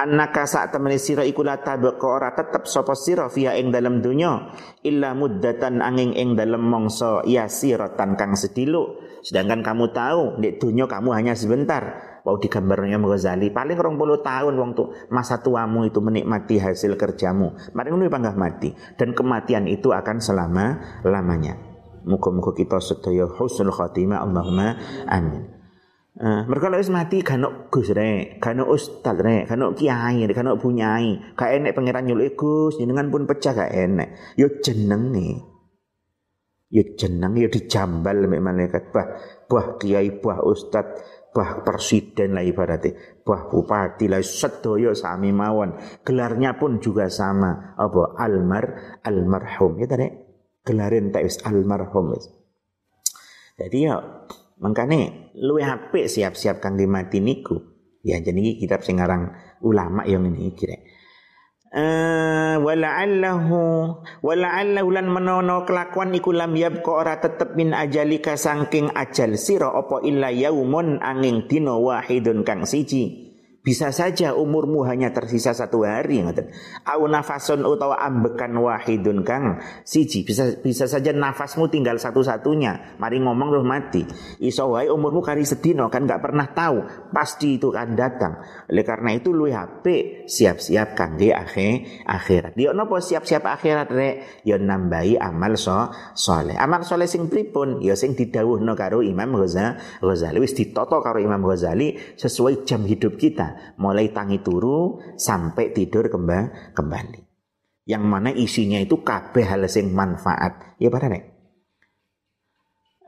Annaka 0.00 0.48
sak 0.48 0.72
temene 0.72 0.96
sira 0.96 1.24
iku 1.24 1.44
la 1.44 1.60
tabqa 1.60 2.04
ora 2.04 2.32
tetep 2.32 2.64
sapa 2.64 2.96
sira 2.96 3.28
fiya 3.28 3.56
ing 3.56 3.68
dalam 3.68 4.00
dunya 4.00 4.52
illa 4.84 5.12
muddatan 5.12 5.80
angin 5.84 6.16
ing 6.16 6.36
dalam 6.36 6.64
mongso 6.64 7.24
yasiratan 7.24 8.16
kang 8.16 8.32
sediluk. 8.32 9.00
Sedangkan 9.20 9.60
kamu 9.60 9.92
tahu 9.92 10.22
di 10.40 10.56
dunia 10.56 10.88
kamu 10.88 11.12
hanya 11.12 11.36
sebentar. 11.36 12.09
Wau 12.30 12.38
digambarnya 12.38 13.02
Ghazali 13.02 13.50
paling 13.50 13.74
rong 13.74 13.98
puluh 13.98 14.22
tahun 14.22 14.54
wong 14.54 14.70
tuh 14.78 14.94
masa 15.10 15.42
tuamu 15.42 15.82
itu 15.82 15.98
menikmati 15.98 16.62
hasil 16.62 16.94
kerjamu. 16.94 17.58
Mari 17.74 17.90
ngono 17.90 18.06
panggah 18.06 18.38
mati 18.38 18.70
dan 18.94 19.18
kematian 19.18 19.66
itu 19.66 19.90
akan 19.90 20.22
selama 20.22 20.78
lamanya. 21.02 21.58
Muka-muka 22.06 22.54
kita 22.54 22.78
sedaya 22.78 23.26
husnul 23.26 23.74
khatimah 23.74 24.22
Allahumma 24.22 24.78
amin. 25.10 25.58
Uh, 26.20 26.46
mereka 26.46 26.70
wis 26.78 26.92
mati 26.92 27.18
kanok 27.26 27.66
Gus 27.74 27.90
rek, 27.90 28.38
kanok 28.38 28.78
ustad 28.78 29.18
kanok 29.18 29.74
kiai, 29.74 30.22
kanok 30.30 30.62
punyai. 30.62 31.34
Ka 31.34 31.50
enek 31.50 31.74
pangeran 31.74 32.06
nyulik 32.06 32.38
Gus, 32.38 32.78
jenengan 32.78 33.10
pun 33.10 33.26
pecah 33.26 33.58
gak 33.58 33.74
enek. 33.74 34.38
Yo 34.38 34.46
jenenge. 34.62 35.50
Yo 36.70 36.86
jeneng 36.94 37.34
yo 37.34 37.50
dijambal 37.50 38.30
mek 38.30 38.38
malaikat 38.38 38.94
bah, 38.94 39.18
bah 39.50 39.74
kiai, 39.82 40.22
bah 40.22 40.38
ustad 40.46 40.86
bah 41.30 41.62
presiden 41.62 42.34
lah 42.34 42.42
ibaratnya. 42.42 43.22
Bah 43.22 43.46
bupati 43.46 44.10
lah 44.10 44.22
sedoyo 44.22 44.94
sami 44.94 45.30
mawon. 45.30 45.78
Gelarnya 46.02 46.58
pun 46.58 46.82
juga 46.82 47.06
sama. 47.06 47.74
Apa? 47.78 48.18
Almar 48.18 48.98
almarhum. 49.06 49.78
Ya 49.78 49.86
tadi 49.86 50.06
gelarin 50.66 51.14
tak 51.14 51.26
almarhum 51.46 52.18
jadi 53.60 53.92
ya 53.92 53.96
makanya 54.56 55.36
luwe 55.36 55.60
HP 55.60 56.08
siap-siap 56.08 56.64
kang 56.64 56.80
dimati 56.80 57.20
niku. 57.20 57.60
Ya 58.00 58.16
jadi 58.16 58.56
kitab 58.56 58.80
singarang 58.80 59.36
ulama 59.60 60.08
yang 60.08 60.24
ini 60.24 60.56
kira 60.56 60.80
Uh, 61.70 62.58
wala'allahu 62.66 64.02
lan 64.90 65.06
menono 65.06 65.62
kelakuan 65.62 66.10
iku 66.18 66.34
lam 66.34 66.58
yabqa 66.58 66.90
ora 66.90 67.22
tetep 67.22 67.54
min 67.54 67.70
ajalika 67.70 68.34
sangking 68.34 68.90
ajal 68.90 69.38
sira 69.38 69.70
apa 69.70 70.02
illa 70.02 70.34
yaumun 70.34 70.98
angin 70.98 71.46
dina 71.46 71.78
wahidun 71.78 72.42
kang 72.42 72.66
siji 72.66 73.29
bisa 73.60 73.92
saja 73.92 74.32
umurmu 74.32 74.88
hanya 74.88 75.12
tersisa 75.12 75.52
satu 75.52 75.84
hari 75.84 76.24
ngoten. 76.24 76.48
Au 76.88 77.04
nafasun 77.04 77.60
utawa 77.68 78.00
ambekan 78.00 78.56
wahidun 78.56 79.20
kang 79.20 79.60
siji 79.84 80.24
bisa 80.24 80.56
bisa 80.64 80.88
saja 80.88 81.12
nafasmu 81.12 81.68
tinggal 81.68 82.00
satu-satunya. 82.00 82.96
Mari 82.96 83.20
ngomong 83.20 83.52
loh 83.52 83.64
mati. 83.64 84.08
Iso 84.40 84.72
wae 84.72 84.88
umurmu 84.88 85.20
kari 85.20 85.44
sedino 85.44 85.92
kan 85.92 86.08
nggak 86.08 86.24
pernah 86.24 86.48
tahu. 86.56 87.12
Pasti 87.12 87.60
itu 87.60 87.68
kan 87.68 87.92
datang. 87.92 88.40
Oleh 88.72 88.80
karena 88.80 89.12
itu 89.12 89.28
lu 89.28 89.44
HP 89.44 89.84
siap-siap 90.24 90.96
kangge 90.96 91.36
akhir 91.36 92.08
akhirat. 92.08 92.56
Dia 92.56 92.72
nopo 92.72 92.96
siap-siap 92.96 93.44
akhirat 93.44 93.92
rek? 93.92 94.40
Ya 94.48 94.56
nambahi 94.56 95.20
amal 95.20 95.60
so 95.60 95.92
soleh. 96.16 96.56
Amal 96.56 96.88
soleh 96.88 97.04
sing 97.04 97.28
pripun? 97.28 97.84
Ya 97.84 97.92
sing 97.92 98.16
didhawuhno 98.16 98.72
karo 98.72 99.04
Imam 99.04 99.36
Ghazali. 99.36 100.40
Wis 100.40 100.56
ditoto 100.56 101.04
karo 101.04 101.20
Imam 101.20 101.44
Ghazali 101.44 102.16
sesuai 102.16 102.64
jam 102.64 102.88
hidup 102.88 103.20
kita 103.20 103.49
mulai 103.78 104.12
tangi 104.12 104.42
turu 104.42 105.00
sampai 105.16 105.72
tidur 105.74 106.10
kembali 106.10 106.74
kembali. 106.74 107.20
Yang 107.88 108.04
mana 108.06 108.30
isinya 108.30 108.78
itu 108.78 109.02
kabeh 109.02 109.44
hal 109.46 109.66
sing 109.66 109.90
manfaat. 109.90 110.76
Ya 110.78 110.92
pada 110.92 111.10
nek? 111.10 111.24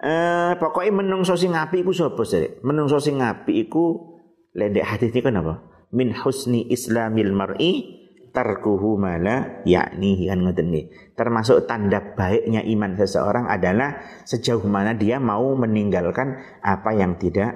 Eh 0.02 0.52
pokoknya 0.58 0.98
menungso 1.04 1.38
sing 1.38 1.54
api 1.54 1.86
iku 1.86 1.94
sapa 1.94 2.26
sih 2.26 2.58
menungso 2.66 2.98
sing 2.98 3.22
api 3.22 3.62
iku 3.62 4.18
lendek 4.50 4.82
hadis 4.82 5.14
kan 5.22 5.38
apa 5.38 5.86
min 5.94 6.10
husni 6.10 6.66
islamil 6.66 7.30
mar'i 7.30 8.02
tarkuhu 8.34 8.98
mala 8.98 9.62
yakni 9.62 10.26
kan 10.26 10.42
ngoten. 10.42 10.74
Termasuk 11.14 11.70
tanda 11.70 12.02
baiknya 12.18 12.66
iman 12.66 12.98
seseorang 12.98 13.46
adalah 13.46 14.02
sejauh 14.26 14.66
mana 14.66 14.98
dia 14.98 15.22
mau 15.22 15.54
meninggalkan 15.54 16.34
apa 16.66 16.90
yang 16.98 17.14
tidak 17.20 17.54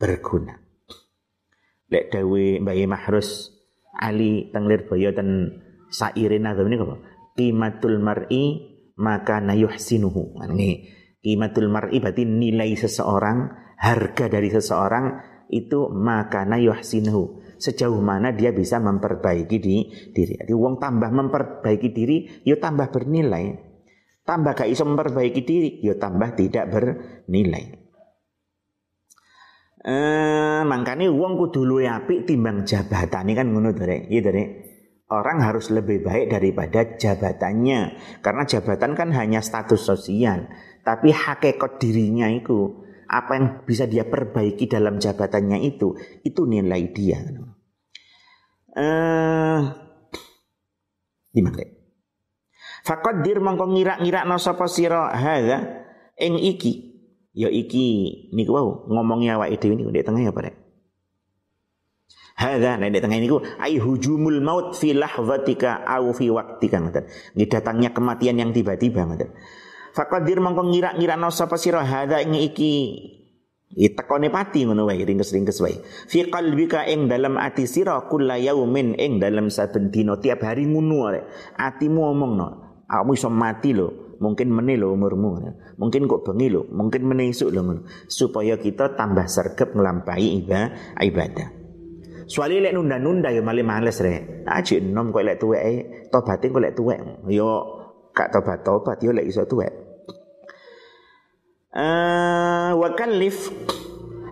berguna 0.00 0.67
lek 1.88 2.12
dawe 2.12 2.44
Mbah 2.60 2.76
Mahrus 2.88 3.58
Ali 3.98 4.46
tenglir 4.54 4.86
boyo 4.86 5.10
ten 5.10 5.58
sairin 5.90 6.46
nazam 6.46 6.70
ini 6.70 6.78
apa? 6.78 6.96
Qimatul 7.34 7.98
mar'i 7.98 8.62
maka 8.94 9.42
nayuhsinuhu. 9.42 10.38
Ini 10.38 10.70
qimatul 11.18 11.66
mar'i 11.66 11.98
berarti 11.98 12.22
nilai 12.22 12.78
seseorang, 12.78 13.50
harga 13.74 14.30
dari 14.30 14.54
seseorang 14.54 15.18
itu 15.50 15.90
maka 15.90 16.46
nayuhsinuhu. 16.46 17.42
Sejauh 17.58 17.98
mana 17.98 18.30
dia 18.30 18.54
bisa 18.54 18.78
memperbaiki 18.78 19.58
di, 19.58 19.90
diri. 20.14 20.38
Jadi 20.38 20.54
uang 20.54 20.78
tambah 20.78 21.10
memperbaiki 21.10 21.90
diri, 21.90 22.46
yo 22.46 22.62
tambah 22.62 22.94
bernilai. 22.94 23.66
Tambah 24.22 24.54
gak 24.54 24.70
iso 24.70 24.86
memperbaiki 24.86 25.42
diri, 25.42 25.82
yo 25.82 25.98
tambah 25.98 26.38
tidak 26.38 26.70
bernilai. 26.70 27.87
Eh, 29.88 30.60
makanya 30.68 31.08
uang 31.08 31.40
kudu 31.40 31.64
luwe 31.64 31.88
apik 31.88 32.28
timbang 32.28 32.68
jabatan 32.68 33.24
ini 33.24 33.32
kan 33.32 33.48
ngono 33.48 33.72
to 33.72 33.88
Iya 33.88 34.20
to 34.20 34.32
Orang 35.08 35.40
harus 35.40 35.72
lebih 35.72 36.04
baik 36.04 36.28
daripada 36.28 36.84
jabatannya. 37.00 37.96
Karena 38.20 38.44
jabatan 38.44 38.92
kan 38.92 39.08
hanya 39.16 39.40
status 39.40 39.80
sosial, 39.80 40.44
tapi 40.84 41.08
hakikat 41.08 41.80
dirinya 41.80 42.28
itu 42.28 42.84
apa 43.08 43.40
yang 43.40 43.46
bisa 43.64 43.88
dia 43.88 44.04
perbaiki 44.04 44.68
dalam 44.68 45.00
jabatannya 45.00 45.64
itu 45.64 45.96
itu 46.20 46.44
nilai 46.44 46.92
dia. 46.92 47.24
Eh 48.76 49.60
di 51.32 51.40
mana? 51.40 51.64
Faqaddir 52.84 53.40
mongko 53.40 53.72
ngira-ngira 53.72 54.28
no 54.28 54.36
sapa 54.36 54.68
sira? 54.68 55.16
Iki 56.20 56.87
ya 57.38 57.46
iki 57.46 57.86
niku 58.34 58.50
wau 58.50 58.90
ngomongi 58.90 59.30
awake 59.30 59.62
dhewe 59.62 59.78
niku 59.78 59.94
ndek 59.94 60.02
tengah 60.02 60.26
apa 60.26 60.40
rek 60.50 60.56
Hadza 62.38 62.78
nek 62.78 62.94
di 62.94 63.02
tengah 63.02 63.18
niku 63.18 63.42
ai 63.58 63.82
hujumul 63.82 64.38
maut 64.38 64.78
fi 64.78 64.94
lahzatika 64.94 65.82
au 65.82 66.14
fi 66.14 66.30
waqtika 66.30 66.78
ngoten. 66.78 67.10
Nggih 67.34 67.50
datangnya 67.50 67.90
kematian 67.90 68.38
yang 68.38 68.54
tiba-tiba 68.54 69.02
ngoten. 69.02 69.34
Faqadir 69.90 70.38
mongko 70.38 70.70
ngira-ngira 70.70 71.18
sapa 71.34 71.58
sira 71.58 71.82
hadza 71.82 72.22
ing 72.22 72.38
iki 72.38 72.74
Itekone 73.68 74.32
pati 74.32 74.64
ngono 74.64 74.88
wae 74.88 75.04
ringkes-ringkes 75.04 75.60
wae. 75.60 75.76
Fi 75.82 76.24
qalbika 76.32 76.88
ing 76.88 77.04
dalam 77.04 77.36
ati 77.36 77.68
sira 77.68 78.00
kulla 78.08 78.40
yaumin 78.40 78.96
ing 78.96 79.20
dalam 79.20 79.52
saben 79.52 79.92
dina 79.92 80.16
tiap 80.16 80.40
hari 80.40 80.64
ngono 80.64 81.12
rek. 81.12 81.52
Atimu 81.58 82.00
omongno, 82.00 82.48
kamu 82.88 83.12
iso 83.12 83.28
mati 83.28 83.76
lho. 83.76 84.07
Mungkin 84.18 84.50
meneh 84.50 84.74
lho 84.78 84.94
umurmu. 84.94 85.38
Mungkin 85.78 86.10
kok 86.10 86.26
bengi 86.26 86.50
lho, 86.50 86.66
mungkin 86.74 87.06
meneh 87.06 87.30
esuk 87.30 87.54
lho 87.54 87.86
Supaya 88.10 88.58
kita 88.58 88.98
tambah 88.98 89.26
sergap 89.30 89.74
nglampahi 89.74 90.42
ibadah. 91.02 91.48
Soalnya 92.28 92.68
lek 92.68 92.74
nunda-nunda 92.76 93.32
ya 93.32 93.40
malah 93.40 93.64
males 93.64 94.02
rek. 94.04 94.44
Aji 94.44 94.84
enom 94.84 95.14
kok 95.14 95.24
lek 95.24 95.40
tuweke, 95.40 95.74
tobatin 96.12 96.52
kok 96.52 96.60
lek 96.60 96.74
tuwek. 96.76 97.00
Yo 97.32 97.78
gak 98.18 98.34
tobat-tobat 98.34 98.98
yo 98.98 99.14
lek 99.14 99.30
iso 99.30 99.46
tuwek 99.46 99.70
uh, 101.70 102.74
wakallif 102.74 103.54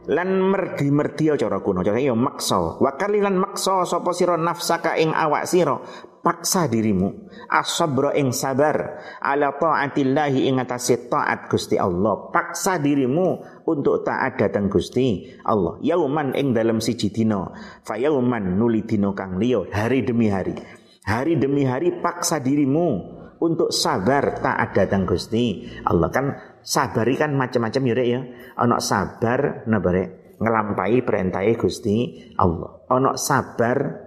lan 0.07 0.39
merdi-merdi 0.39 1.35
cara 1.35 1.59
kuno 1.63 1.87
cara 1.87 1.99
ya 1.99 2.15
maksa 2.15 2.83
wakallif 2.83 3.23
lan 3.23 3.39
maksa 3.39 3.87
sapa 3.87 4.11
sira 4.11 4.35
nafsaka 4.35 4.99
ing 4.99 5.15
awak 5.15 5.47
sira 5.47 5.79
paksa 6.27 6.67
dirimu. 6.67 7.31
Asabra 7.47 8.11
ing 8.19 8.35
sabar. 8.35 8.99
Ala 9.23 9.55
taatillahi 9.55 10.51
ing 10.51 10.59
atase 10.59 11.07
taat 11.07 11.47
Gusti 11.47 11.79
Allah. 11.79 12.35
Paksa 12.35 12.83
dirimu 12.83 13.63
untuk 13.63 14.03
taat 14.03 14.35
datang 14.35 14.67
Gusti 14.67 15.31
Allah. 15.47 15.79
Yauman 15.79 16.35
ing 16.35 16.51
dalam 16.51 16.83
siji 16.83 17.15
dina. 17.15 17.47
Fa 17.87 17.95
yauman 17.95 18.59
nuli 18.59 18.83
dina 18.83 19.15
kang 19.15 19.39
liya. 19.39 19.71
Hari 19.71 20.03
demi 20.03 20.27
hari. 20.27 20.59
Hari 21.07 21.39
demi 21.39 21.63
hari 21.63 22.03
paksa 22.03 22.43
dirimu 22.43 23.15
untuk 23.39 23.71
sabar 23.71 24.43
taat 24.43 24.75
datang 24.75 25.07
Gusti 25.07 25.71
Allah. 25.87 26.11
Kan 26.11 26.35
sabari 26.67 27.15
kan 27.15 27.39
macam-macam 27.39 27.83
ya 27.87 27.95
ya. 28.03 28.21
Ono 28.67 28.83
sabar 28.83 29.63
napa 29.71 30.27
ngelampai 30.43 31.07
perintah 31.07 31.47
Gusti 31.55 32.27
Allah. 32.35 32.83
Ono 32.91 33.15
sabar 33.15 34.06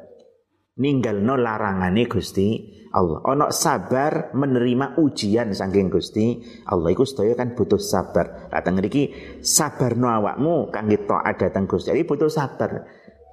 ninggalno 0.79 1.35
larangane 1.35 2.07
Gusti 2.07 2.79
Allah. 2.89 3.21
Ono 3.21 3.53
sabar 3.53 4.33
menerima 4.33 4.97
ujian 4.97 5.53
saking 5.53 5.93
Gusti 5.93 6.41
Allah. 6.65 6.89
Iku 6.89 7.05
sedaya 7.05 7.37
kan 7.37 7.53
butuh 7.53 7.77
sabar. 7.77 8.49
Lah 8.49 8.63
teng 8.65 8.79
mriki 8.79 9.13
sabarno 9.45 10.09
awakmu 10.09 10.73
kangge 10.73 11.05
taat 11.05 11.37
datang 11.37 11.69
Gusti. 11.69 11.93
Jadi 11.93 12.07
butuh 12.07 12.31
sabar 12.31 12.89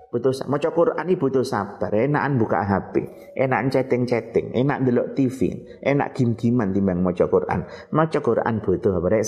butuh 0.06 0.32
maca 0.48 0.70
Quran 0.70 1.04
ini 1.12 1.18
butuh 1.18 1.44
sabar 1.44 1.90
enakan 1.92 2.38
buka 2.38 2.62
HP 2.62 2.94
enak 3.36 3.74
chatting-chatting 3.74 4.54
enak 4.54 4.86
delok 4.86 5.12
TV 5.12 5.66
enak 5.82 6.14
gim-giman 6.14 6.70
timbang 6.72 7.02
maca 7.04 7.26
Quran 7.26 7.66
maca 7.92 8.18
Quran 8.24 8.64
butuh 8.64 8.96
apa 8.96 9.06
rek 9.12 9.26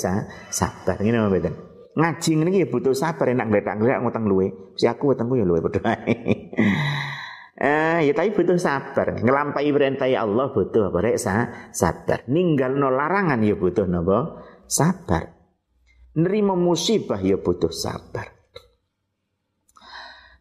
sabar 0.48 0.96
ngene 1.02 1.28
mboten 1.28 1.54
ngaji 1.98 2.30
ngene 2.40 2.50
iki 2.54 2.70
butuh 2.70 2.94
sabar 2.94 3.26
enak 3.26 3.50
gledak-gledak 3.50 4.00
ngutang 4.00 4.24
luwe 4.30 4.72
si 4.78 4.86
aku 4.86 5.12
utangku 5.12 5.36
ya 5.36 5.44
luwe 5.44 5.60
Eh, 7.58 8.06
ya 8.06 8.12
tapi 8.14 8.30
butuh 8.30 8.54
sabar. 8.54 9.18
Ngelampai 9.18 9.66
perintah 9.74 10.06
Allah 10.06 10.54
butuh 10.54 10.94
apa 10.94 10.98
rek 11.02 11.18
sabar. 11.74 12.22
Ninggal 12.30 12.78
no 12.78 12.86
larangan 12.94 13.42
ya 13.42 13.58
butuh 13.58 13.82
napa? 13.90 14.46
Sabar. 14.70 15.34
Nerima 16.14 16.54
musibah 16.54 17.18
ya 17.18 17.34
butuh 17.34 17.74
sabar. 17.74 18.30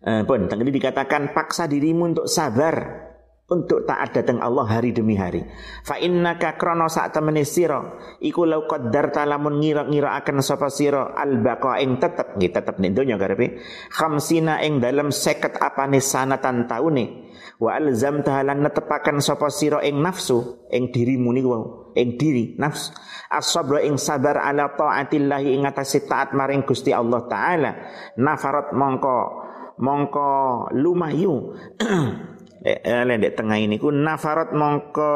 Eh, 0.08 0.22
pun 0.30 0.46
tadi 0.46 0.70
dikatakan 0.70 1.34
paksa 1.34 1.66
dirimu 1.66 2.14
untuk 2.14 2.28
sabar 2.30 3.07
untuk 3.48 3.88
taat 3.88 4.12
datang 4.12 4.44
Allah 4.44 4.68
hari 4.68 4.92
demi 4.92 5.16
hari. 5.16 5.40
Fa 5.88 5.96
innaka 5.96 6.60
krana 6.60 6.92
sak 6.92 7.16
temene 7.16 7.48
sira. 7.48 7.80
Iku 8.20 8.44
lau 8.44 8.68
qaddarta 8.68 9.24
lamun 9.24 9.64
ngira-ngira 9.64 10.20
akan 10.20 10.44
sapa 10.44 10.68
sira 10.68 11.16
al 11.16 11.40
baqa 11.40 11.80
ing 11.80 11.96
tetep. 11.96 12.36
Nggih 12.36 12.52
tetep 12.52 12.76
ning 12.84 12.92
donya 12.92 13.16
garepe 13.16 13.64
khamsina 13.96 14.60
ing 14.68 14.84
dalem 14.84 15.16
50 15.16 15.64
apane 15.64 16.04
sanatan 16.04 16.68
taune. 16.68 17.32
Wa 17.58 17.80
alzamta 17.80 18.44
lan 18.44 18.68
netepaken 18.68 19.24
sapa 19.24 19.48
sira 19.48 19.80
ing 19.80 20.04
nafsu 20.04 20.68
ing 20.68 20.92
dirimu 20.92 21.32
niku 21.32 21.48
wau 21.48 21.64
ing 21.96 22.20
diri 22.20 22.60
nafs. 22.60 22.92
As-sabra 23.32 23.80
ing 23.80 23.96
sabar 23.96 24.44
ala 24.44 24.76
taatillahi 24.76 25.56
ing 25.56 25.64
atase 25.64 26.04
taat 26.04 26.36
maring 26.36 26.68
Gusti 26.68 26.92
Allah 26.92 27.24
taala. 27.32 27.72
Nafarat 28.20 28.76
mongko 28.76 29.48
mongko 29.80 30.30
lumayu 30.74 31.54
lendek 32.64 33.38
tengah 33.38 33.58
ini 33.60 33.78
ku 33.78 33.94
nafarat 33.94 34.54
mongko. 34.54 35.16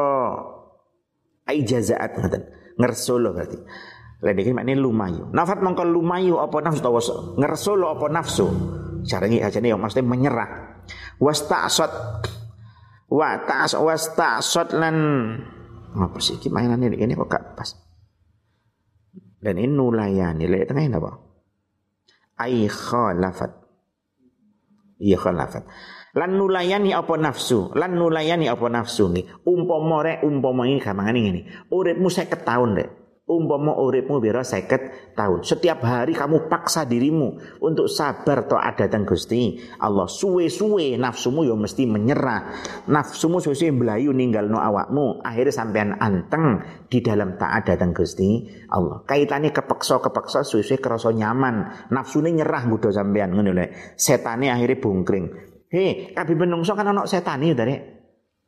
Ai 1.49 1.65
jazaat 1.65 2.17
ngoten. 2.17 2.43
Ngersolo 2.77 3.33
berarti. 3.33 3.57
Lendek 4.21 4.45
ini 4.45 4.53
maknanya 4.53 4.81
lumayu. 4.85 5.23
Nafat 5.33 5.65
mongko 5.65 5.81
lumayu 5.81 6.37
apa 6.37 6.61
nafsu 6.61 6.81
tawas 6.85 7.09
ngersolo 7.41 7.85
apa 7.97 8.05
nafsu? 8.13 8.47
Cara 9.01 9.25
ini 9.25 9.41
aja 9.41 9.57
nih 9.57 9.73
maksudnya 9.73 10.05
menyerah. 10.05 10.49
Was 11.17 11.45
ta'sot 11.49 11.89
wa 13.09 13.29
ta'as 13.45 13.73
was 13.81 14.13
ta'sot 14.13 14.77
lan 14.77 14.95
apa 15.97 16.17
sih 16.21 16.37
gimana 16.37 16.77
nih 16.77 16.93
ini 17.01 17.17
kok 17.17 17.29
gak 17.29 17.57
pas? 17.57 17.69
Dan 19.41 19.57
ini 19.57 19.73
nulayani. 19.73 20.45
Lihat 20.45 20.69
tengah 20.69 20.85
ini 20.85 20.95
apa? 21.01 21.11
Ai 22.37 22.69
khalafat. 22.69 23.51
Iya 25.01 25.17
khalafat. 25.17 25.65
Lan 26.11 26.35
nulayani 26.35 26.91
apa 26.91 27.15
nafsu, 27.15 27.71
lan 27.71 27.95
nulayani 27.95 28.51
apa 28.51 28.67
nafsu 28.67 29.07
nih. 29.07 29.47
Umpama 29.47 30.03
rek 30.03 30.27
umpama 30.27 30.67
ini 30.67 30.83
gampangane 30.83 31.19
ngene. 31.23 31.41
Uripmu 31.71 32.07
50 32.11 32.47
tahun 32.47 32.69
rek 32.75 32.89
umpama 33.31 33.79
uripmu 33.79 34.19
biro 34.19 34.43
seket 34.43 35.15
tahun. 35.15 35.47
Setiap 35.47 35.79
hari 35.87 36.11
kamu 36.11 36.51
paksa 36.51 36.83
dirimu 36.83 37.39
untuk 37.63 37.87
sabar 37.87 38.43
ada 38.43 38.85
datang 38.87 39.07
Gusti 39.07 39.55
Allah. 39.79 40.05
Suwe-suwe 40.11 40.99
nafsumu 40.99 41.47
yo 41.47 41.55
mesti 41.55 41.87
menyerah. 41.87 42.51
Nafsumu 42.91 43.39
suwe-suwe 43.39 43.71
ninggal 44.11 44.51
no 44.51 44.59
awakmu. 44.59 45.23
Akhirnya 45.23 45.55
sampean 45.55 45.95
anteng 45.95 46.65
di 46.91 46.99
dalam 46.99 47.39
taat 47.39 47.71
datang 47.71 47.95
Gusti 47.95 48.51
Allah. 48.67 49.07
Kaitannya 49.07 49.55
kepeksa-kepeksa 49.55 50.43
suwe-suwe 50.43 50.83
kerasa 50.83 51.15
nyaman. 51.15 51.87
Nafsune 51.93 52.35
nyerah 52.35 52.67
mudah 52.67 52.91
sampean 52.91 53.31
ngono 53.31 53.55
lho. 53.55 53.65
Setane 53.95 54.51
akhirnya 54.51 54.81
bungkring. 54.83 55.50
Hei, 55.71 56.11
kabeh 56.11 56.35
menungso 56.35 56.75
kan 56.75 56.83
ana 56.83 57.07
setane 57.07 57.55
dari 57.55 57.79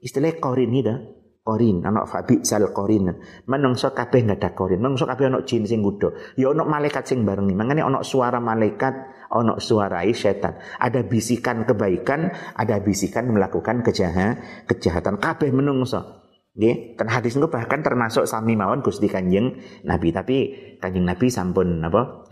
istilah 0.04 0.44
korin 0.44 0.76
dah 0.84 1.00
korin 1.40 1.80
anak 1.80 2.12
fabi 2.12 2.44
sal 2.44 2.76
korin. 2.76 3.16
Menungso 3.48 3.96
kabeh 3.96 4.28
nggak 4.28 4.44
ada 4.44 4.50
korin. 4.52 4.84
Menungso 4.84 5.08
kabeh 5.08 5.32
anak 5.32 5.48
jin 5.48 5.64
sing 5.64 5.80
gudo 5.80 6.12
ya 6.36 6.52
anak 6.52 6.68
malaikat 6.68 7.08
sing 7.08 7.24
barengi. 7.24 7.56
Makanya 7.56 7.88
anak 7.88 8.04
suara 8.04 8.44
malaikat 8.44 8.92
anak 9.32 9.64
suara 9.64 10.04
setan. 10.12 10.60
Ada 10.84 11.08
bisikan 11.08 11.64
kebaikan 11.64 12.28
ada 12.60 12.84
bisikan 12.84 13.32
melakukan 13.32 13.88
kejahatan 13.88 14.68
kejahatan. 14.68 15.16
Kabeh 15.16 15.48
menungso. 15.56 16.28
Nggih, 16.54 17.00
ten 17.00 17.10
hadis 17.10 17.34
itu 17.34 17.48
bahkan 17.50 17.82
termasuk 17.82 18.30
sami 18.30 18.54
mawon 18.54 18.86
Gusti 18.86 19.10
Kanjeng 19.10 19.58
Nabi, 19.90 20.14
tapi 20.14 20.38
Kanjeng 20.78 21.02
Nabi 21.02 21.26
sampun 21.34 21.82
apa 21.82 22.30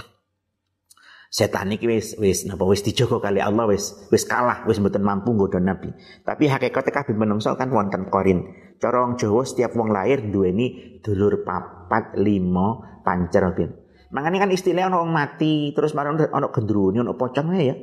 setan 1.32 1.72
iki 1.72 1.88
wis 1.88 2.20
wis 2.20 2.44
napa 2.44 2.68
wis 2.68 2.84
dijogo 2.84 3.24
kali 3.24 3.40
Allah 3.40 3.64
wis 3.72 3.96
wis 4.12 4.28
kalah 4.28 4.68
wis 4.68 4.84
mboten 4.84 5.00
mampu 5.00 5.32
nggodha 5.32 5.64
nabi. 5.64 5.96
Tapi 6.28 6.52
hakikate 6.52 6.92
kabeh 6.92 7.16
menungso 7.16 7.56
kan 7.56 7.72
wonten 7.72 8.12
korin. 8.12 8.52
Cara 8.84 9.08
wong 9.08 9.16
setiap 9.48 9.72
wong 9.80 9.96
lahir 9.96 10.20
duweni 10.28 11.00
dulur 11.00 11.48
papat 11.48 12.20
lima 12.20 13.00
pancer 13.08 13.48
bin. 13.56 13.72
Makanya 14.12 14.44
kan 14.44 14.52
istilah 14.52 14.92
orang 14.92 15.08
mati 15.08 15.72
terus 15.72 15.96
marang 15.96 16.20
ono 16.20 16.52
gendruni 16.52 17.00
ono 17.00 17.16
pocongnya 17.16 17.62
ya. 17.64 17.76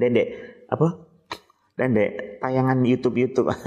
Dendek 0.00 0.26
apa? 0.72 0.88
Dendek 1.76 2.40
tayangan 2.40 2.80
YouTube 2.82 3.20
YouTube. 3.20 3.52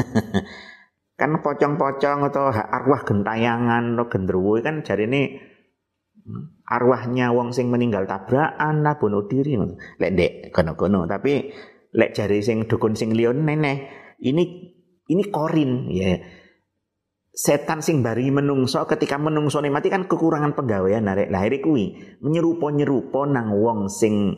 Kan 1.18 1.34
pocong-pocong 1.42 2.30
atau 2.30 2.54
arwah 2.54 3.02
gentayangan 3.02 3.98
atau 3.98 4.06
gendruwo 4.06 4.62
kan 4.62 4.86
jari 4.86 5.10
ini 5.10 5.22
arwahnya 6.68 7.32
wong 7.32 7.56
sing 7.56 7.72
meninggal 7.72 8.04
tabrakan 8.04 8.84
lah 8.84 9.00
bunuh 9.00 9.24
diri 9.24 9.56
lek 9.98 10.12
dek 10.12 10.32
kono-kono 10.52 11.08
tapi 11.08 11.48
lek 11.96 12.12
jari 12.12 12.44
sing 12.44 12.68
dukun 12.68 12.92
sing 12.92 13.16
lion 13.16 13.48
neneh 13.48 13.88
ini 14.20 14.44
ini 15.08 15.24
korin 15.32 15.88
ya. 15.88 16.20
Setan 17.38 17.86
sing 17.86 18.02
bari 18.02 18.34
menungso 18.34 18.82
ketika 18.90 19.22
menungso 19.22 19.62
mati 19.70 19.94
kan 19.94 20.10
kekurangan 20.10 20.58
pegawaian 20.58 21.06
narek 21.06 21.30
lahir 21.30 21.62
kuwi 21.62 22.18
menyerupo 22.18 22.74
nyerupo 22.74 23.30
nang 23.30 23.54
wong 23.54 23.94
sing 23.94 24.34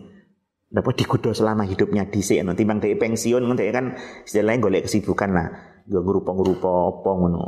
dapat 0.67 0.99
digoda 0.99 1.31
selama 1.31 1.63
hidupnya 1.63 2.11
dhisik 2.11 2.43
no 2.43 2.53
timbang 2.59 2.83
dhek 2.83 2.99
pensiun 2.99 3.47
ngono 3.47 3.63
kan 3.71 3.95
istilahnya 4.27 4.59
golek 4.61 4.85
kesibukan 4.85 5.31
lah. 5.31 5.47
Nggo 5.87 5.99
ngrupa-ngrupa 6.05 6.71
apa 6.91 7.11
ngono. 7.15 7.45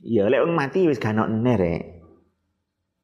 Ya 0.00 0.26
lek 0.26 0.40
mati 0.50 0.88
wis 0.88 0.96
gak 0.96 1.20
ono 1.20 1.52
rek 1.54 1.93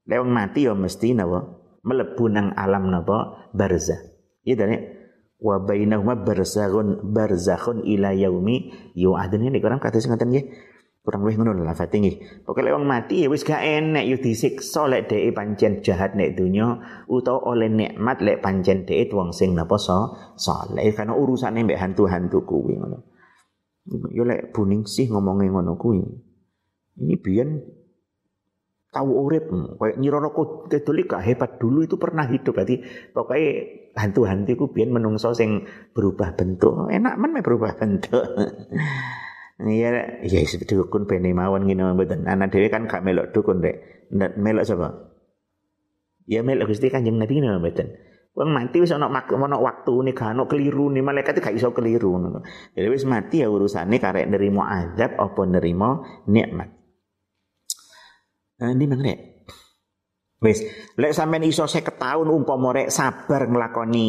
lek 0.09 0.19
wong 0.21 0.31
mati 0.33 0.69
ya 0.69 0.73
mesti 0.77 1.13
napa? 1.17 1.61
Mlebu 1.81 2.25
nang 2.29 2.53
alam 2.57 2.93
napa? 2.93 3.51
Barzah. 3.57 4.01
Ya 4.45 4.57
dene 4.57 5.01
wa 5.41 5.57
bainahuma 5.57 6.21
barzakhun 6.21 7.13
barzakhun 7.13 7.83
ila 7.89 8.13
yaumi 8.13 8.73
yu'adun. 8.95 9.49
Ini 9.49 9.59
Quran 9.59 9.81
kata 9.81 9.99
sing 9.99 10.13
ngoten 10.13 10.31
nggih. 10.31 10.47
Kurang 11.01 11.25
lebih 11.25 11.41
ngono 11.41 11.65
lah 11.65 11.73
fate 11.73 11.97
nggih. 11.97 12.45
Pokoke 12.45 12.61
lek 12.61 12.77
wong 12.77 12.85
mati 12.85 13.25
ya 13.25 13.33
wis 13.33 13.41
gak 13.41 13.65
enek 13.65 14.05
yo 14.05 14.21
disiksa 14.21 14.85
lek 14.85 15.09
dhek 15.09 15.33
pancen 15.33 15.81
jahat 15.81 16.13
nek 16.13 16.37
donya 16.37 16.77
utawa 17.09 17.57
oleh 17.57 17.73
nikmat 17.73 18.21
lek 18.21 18.45
pancen 18.45 18.85
dhek 18.85 19.09
wong 19.17 19.33
sing 19.33 19.57
napa 19.57 19.81
so 19.81 20.13
saleh. 20.37 20.93
Karena 20.93 21.17
urusane 21.17 21.65
mbek 21.65 21.81
hantu-hantu 21.81 22.45
kuwi 22.45 22.77
ngono. 22.77 22.99
Yo 24.13 24.29
lek 24.29 24.53
buning 24.53 24.85
sih 24.85 25.09
ngomongin 25.09 25.57
ngono 25.57 25.81
kuwi. 25.81 26.05
Ini 27.01 27.17
biyen 27.17 27.80
tahu 28.91 29.31
urip 29.31 29.47
kayak 29.79 29.97
nyiroro 30.03 30.35
Kidul 30.67 31.07
gak 31.07 31.23
hebat 31.23 31.63
dulu 31.63 31.87
itu 31.87 31.95
pernah 31.95 32.27
hidup 32.27 32.59
berarti 32.59 32.83
pokoknya 33.15 33.51
hantu-hantu 33.95 34.53
ku 34.59 34.67
biyen 34.75 34.91
menungso 34.91 35.31
sing 35.31 35.67
berubah 35.95 36.35
bentuk 36.35 36.91
enak 36.91 37.15
men 37.15 37.39
berubah 37.39 37.79
bentuk 37.79 38.23
Iya, 39.61 40.25
iya 40.25 40.41
dukun 40.65 41.05
bene 41.05 41.37
mawon 41.37 41.69
ngene 41.69 41.93
mboten. 41.93 42.25
Anak 42.25 42.49
dhewe 42.49 42.73
kan 42.73 42.89
gak 42.89 43.05
melok 43.05 43.37
dukun 43.37 43.61
rek. 43.61 44.09
Melok 44.41 44.65
sapa? 44.65 44.89
Ya 46.25 46.41
melok 46.41 46.73
Gusti 46.73 46.89
Kanjeng 46.89 47.21
Nabi 47.21 47.45
ngene 47.45 47.61
mboten. 47.61 47.93
Wong 48.33 48.57
mati 48.57 48.81
wis 48.81 48.89
ana 48.97 49.13
nih 49.13 50.15
gak 50.17 50.33
ono 50.33 50.45
keliru 50.49 50.89
nih 50.89 51.05
malaikat 51.05 51.45
gak 51.45 51.53
iso 51.53 51.77
keliru 51.77 52.09
ngono. 52.17 52.41
Jadi 52.73 52.89
wis 52.89 53.05
mati 53.05 53.45
ya 53.45 53.53
urusane 53.53 54.01
karek 54.01 54.33
nerimo 54.33 54.65
azab 54.65 55.21
apa 55.21 55.43
nerimo 55.45 56.09
nikmat. 56.25 56.80
Nah, 58.61 58.71
ini 58.77 58.85
mang 58.85 59.01
rek. 59.01 59.19
Wis, 60.41 60.65
lek 60.97 61.13
sampean 61.13 61.45
iso 61.45 61.69
50 61.69 62.01
tahun 62.01 62.29
umpama 62.33 62.73
rek 62.73 62.89
sabar 62.89 63.45
nglakoni 63.45 64.09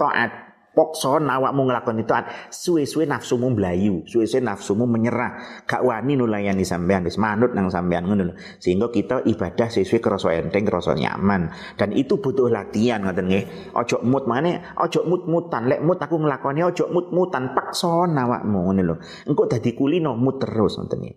taat 0.00 0.46
Pokso 0.76 1.16
awakmu 1.16 1.72
nglakoni 1.72 2.04
taat, 2.04 2.52
suwe-suwe 2.52 3.08
nafsumu 3.08 3.48
mlayu, 3.48 4.04
suwe-suwe 4.04 4.44
nafsumu 4.44 4.84
menyerah, 4.84 5.64
gak 5.64 5.80
wani 5.80 6.20
nulayani 6.20 6.68
sampean 6.68 7.00
wis 7.08 7.16
manut 7.16 7.56
nang 7.56 7.72
sampean 7.72 8.04
ngono 8.04 8.36
Sehingga 8.60 8.92
kita 8.92 9.24
ibadah 9.24 9.72
sesuai 9.72 10.04
kerasa 10.04 10.36
enteng, 10.36 10.68
kerasa 10.68 10.92
nyaman. 10.92 11.48
Dan 11.80 11.96
itu 11.96 12.20
butuh 12.20 12.52
latihan 12.52 13.00
ngoten 13.08 13.24
nggih. 13.24 13.72
Ojo 13.72 14.04
mut 14.04 14.28
mane, 14.28 14.76
ojo 14.76 15.00
mut-mutan. 15.08 15.64
Lek 15.64 15.80
mut 15.80 15.96
aku 15.96 16.20
nglakoni 16.20 16.60
ojo 16.60 16.92
mut-mutan, 16.92 17.56
paksa 17.56 18.04
awakmu 18.12 18.68
ngono 18.68 18.80
lho. 18.84 18.94
Engko 19.24 19.48
dadi 19.48 19.72
kulino 19.72 20.12
mut 20.12 20.44
terus 20.44 20.76
ngoten 20.76 21.00
nggih. 21.00 21.16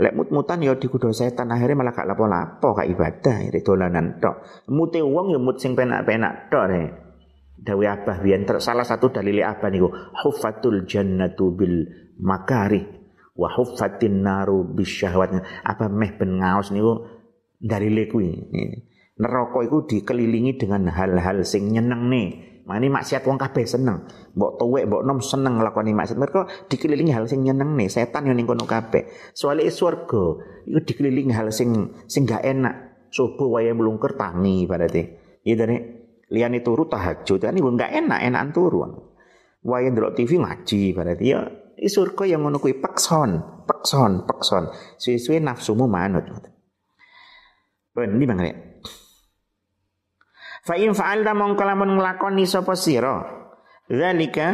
Lek 0.00 0.16
mut-mutan 0.16 0.64
ya 0.64 0.72
dikudo 0.80 1.12
setan 1.12 1.52
akhirnya 1.52 1.76
malah 1.76 1.92
gak 1.92 2.08
lapo-lapo 2.08 2.72
gak 2.72 2.88
ibadah, 2.88 3.36
ya 3.44 3.60
dolanan 3.60 4.16
tok. 4.16 4.64
Mute 4.72 5.04
wong 5.04 5.36
ya 5.36 5.38
mut 5.38 5.60
sing 5.60 5.76
penak-penak 5.76 6.48
tok 6.48 6.64
rek. 6.72 6.88
Dawi 7.60 7.84
Abah 7.84 8.24
biyen 8.24 8.48
salah 8.56 8.88
satu 8.88 9.12
dalile 9.12 9.44
Abah 9.44 9.68
niku 9.68 9.92
huffatul 9.92 10.88
jannatu 10.88 11.52
bil 11.52 11.84
makari 12.16 12.80
wa 13.36 13.52
huffatin 13.52 14.24
naru 14.24 14.64
bisyahwat. 14.72 15.36
Apa 15.68 15.92
meh 15.92 16.16
ben 16.16 16.40
ngaos 16.40 16.72
niku 16.72 17.04
dalile 17.60 18.08
kuwi. 18.08 18.32
Neraka 19.20 19.60
iku 19.60 19.84
dikelilingi 19.84 20.56
dengan 20.56 20.88
hal-hal 20.88 21.44
sing 21.44 21.68
nyenengne. 21.68 22.49
Mani 22.70 22.86
maksiat 22.86 23.26
wong 23.26 23.34
kabeh 23.34 23.66
seneng. 23.66 24.06
Mbok 24.38 24.62
tuwek, 24.62 24.86
mbok 24.86 25.02
nom 25.02 25.18
seneng 25.18 25.58
nglakoni 25.58 25.90
maksiat. 25.90 26.14
Mereka 26.22 26.70
dikelilingi 26.70 27.10
hal 27.10 27.26
sing 27.26 27.42
nyenengne. 27.42 27.90
Setan 27.90 28.30
yo 28.30 28.34
ning 28.38 28.46
kono 28.46 28.62
kabeh. 28.62 29.34
Soale 29.34 29.66
swarga 29.74 30.38
iku 30.70 30.78
dikelilingi 30.78 31.34
hal 31.34 31.50
sing 31.50 31.98
sing 32.06 32.22
gak 32.30 32.46
enak. 32.46 33.10
Subuh 33.10 33.58
wayahe 33.58 33.74
mlungker 33.74 34.14
tangi 34.14 34.70
berarti. 34.70 35.02
Iya 35.42 35.66
dene 35.66 35.76
Liane 36.30 36.62
turu 36.62 36.86
tahajud 36.86 37.42
kan 37.42 37.58
ibu 37.58 37.74
enggak 37.74 37.90
enak 37.90 38.22
enakan 38.22 38.54
turu. 38.54 38.86
Wae 39.66 39.90
ndelok 39.90 40.14
TV 40.14 40.38
ngaji 40.38 40.94
berarti 40.94 41.24
ya 41.26 41.42
surga 41.74 42.36
yang 42.36 42.46
ngono 42.46 42.62
kuwi 42.62 42.78
pekson, 42.78 43.64
pekson, 43.66 44.28
pekson. 44.30 44.70
Suwe-suwe 45.00 45.42
nafsumu 45.42 45.90
manut. 45.90 46.28
Ben 47.90 48.14
ini 48.14 48.24
bang 48.28 48.40
Fa 50.60 50.74
in 50.76 50.92
fa'alta 50.92 51.32
mongko 51.32 51.62
lamun 51.64 51.96
nglakoni 51.96 52.44
sapa 52.44 52.76
sira 52.76 53.24
zalika 53.88 54.48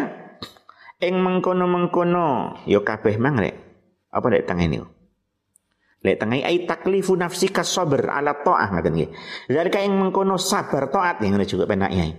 ing 1.03 1.21
mengkono-mengkono 1.21 2.63
ya 2.65 2.81
kabeh 2.81 3.17
mang 3.21 3.37
rek. 3.37 3.55
Apa 4.09 4.27
nek 4.33 4.47
tangene? 4.49 4.81
Lek 6.01 6.17
tengai 6.23 6.47
ai 6.47 6.65
taklifu 6.65 7.19
nafsika 7.19 7.67
sabr 7.67 8.07
ala 8.07 8.39
ta'ah 8.39 8.69
ngaten 8.73 8.93
nggih. 8.95 9.11
Zalika 9.51 9.83
ing 9.83 9.99
mengkono 9.99 10.39
sabar 10.39 10.89
taat 10.89 11.21
yang 11.21 11.37
juga 11.45 11.67
penak 11.67 11.93
yai. 11.93 12.15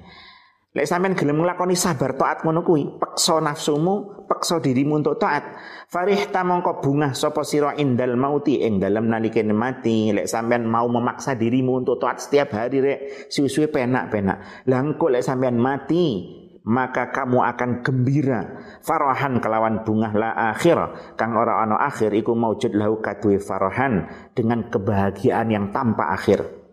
Lek 0.78 0.86
sampean 0.86 1.18
gelem 1.18 1.42
nglakoni 1.42 1.74
sabar 1.74 2.13
taat 2.13 2.46
ngono 2.46 2.62
kuwi, 2.62 3.02
peksa 3.02 3.42
nafsumu, 3.42 4.30
peksa 4.30 4.62
dirimu 4.62 5.02
untuk 5.02 5.18
taat. 5.18 5.58
Farih 5.90 6.30
ta 6.30 6.46
mongko 6.46 6.86
bungah 6.86 7.18
sapa 7.18 7.42
sira 7.42 7.74
indal 7.82 8.13
mauti 8.13 8.62
ing 8.62 8.78
dalem 8.78 9.10
nalikane 9.10 9.58
mati. 9.58 10.13
Lek 10.13 10.30
sampean 10.30 10.70
mau 10.70 10.86
memaksa 10.86 11.34
dirimu 11.34 11.82
untuk 11.82 11.98
taat 11.98 12.22
setiap 12.22 12.54
hari 12.54 12.78
rek, 12.86 13.00
suwe-suwe 13.26 13.74
penak-penak. 13.74 14.70
Lah 14.70 14.78
engko 14.86 15.10
lek 15.10 15.26
sampean 15.26 15.58
mati, 15.58 16.30
maka 16.62 17.10
kamu 17.10 17.42
akan 17.42 17.82
gembira 17.82 18.62
farahan 18.86 19.42
kelawan 19.42 19.82
bungah 19.82 20.13
la 20.13 20.54
akhir 20.54 20.76
kang 21.16 21.34
ora 21.34 21.63
ana 21.63 21.80
akhir 21.80 22.12
iku 22.12 22.36
maujud 22.36 22.76
lahu 22.76 23.00
kadue 23.00 23.40
farahan 23.40 24.06
dengan 24.36 24.68
kebahagiaan 24.68 25.48
yang 25.48 25.72
tanpa 25.72 26.12
akhir 26.12 26.66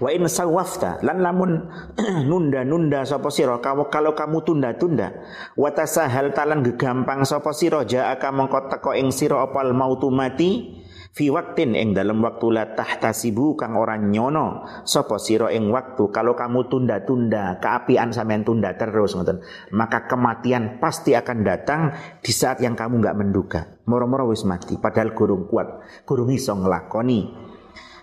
Wa 0.00 0.12
in 0.12 0.28
sawafta 0.28 1.00
lan 1.00 1.24
lamun 1.24 1.52
nunda-nunda 2.30 3.04
sapa 3.08 3.32
sira 3.32 3.58
kalau 3.60 4.12
kamu 4.12 4.44
tunda-tunda 4.44 5.08
wa 5.56 5.70
tasahal 5.72 6.36
talan 6.36 6.60
gegampang 6.60 7.24
sapa 7.24 7.52
sira 7.56 7.84
jaaka 7.84 8.28
mongko 8.28 8.68
teko 8.68 8.90
ing 8.92 9.08
sira 9.10 9.40
opal 9.40 9.72
mautu 9.72 10.12
mati 10.12 10.80
fi 11.14 11.30
waktin 11.30 11.78
ing 11.78 11.94
dalam 11.94 12.18
waktu 12.26 12.50
la 12.50 12.74
tahtasibu 12.74 13.54
kang 13.54 13.78
orang 13.78 14.10
nyono 14.10 14.66
sapa 14.82 15.16
sira 15.22 15.48
ing 15.54 15.70
waktu. 15.70 16.10
Kalau 16.10 16.34
kamu 16.34 16.66
tunda-tunda 16.66 17.62
keapian 17.62 18.10
sampean 18.10 18.42
tunda 18.42 18.74
terus 18.74 19.14
ngoten 19.14 19.40
maka 19.72 20.10
kematian 20.10 20.82
pasti 20.82 21.14
akan 21.14 21.38
datang 21.46 21.94
di 22.18 22.34
saat 22.34 22.58
yang 22.60 22.74
kamu 22.74 23.00
nggak 23.00 23.16
menduga. 23.16 23.60
Moro-moro 23.86 24.34
wis 24.34 24.42
mati 24.42 24.74
padahal 24.76 25.14
gurung 25.14 25.46
kuat 25.46 25.86
gurung 26.02 26.28
iso 26.34 26.52
nglakoni 26.58 27.53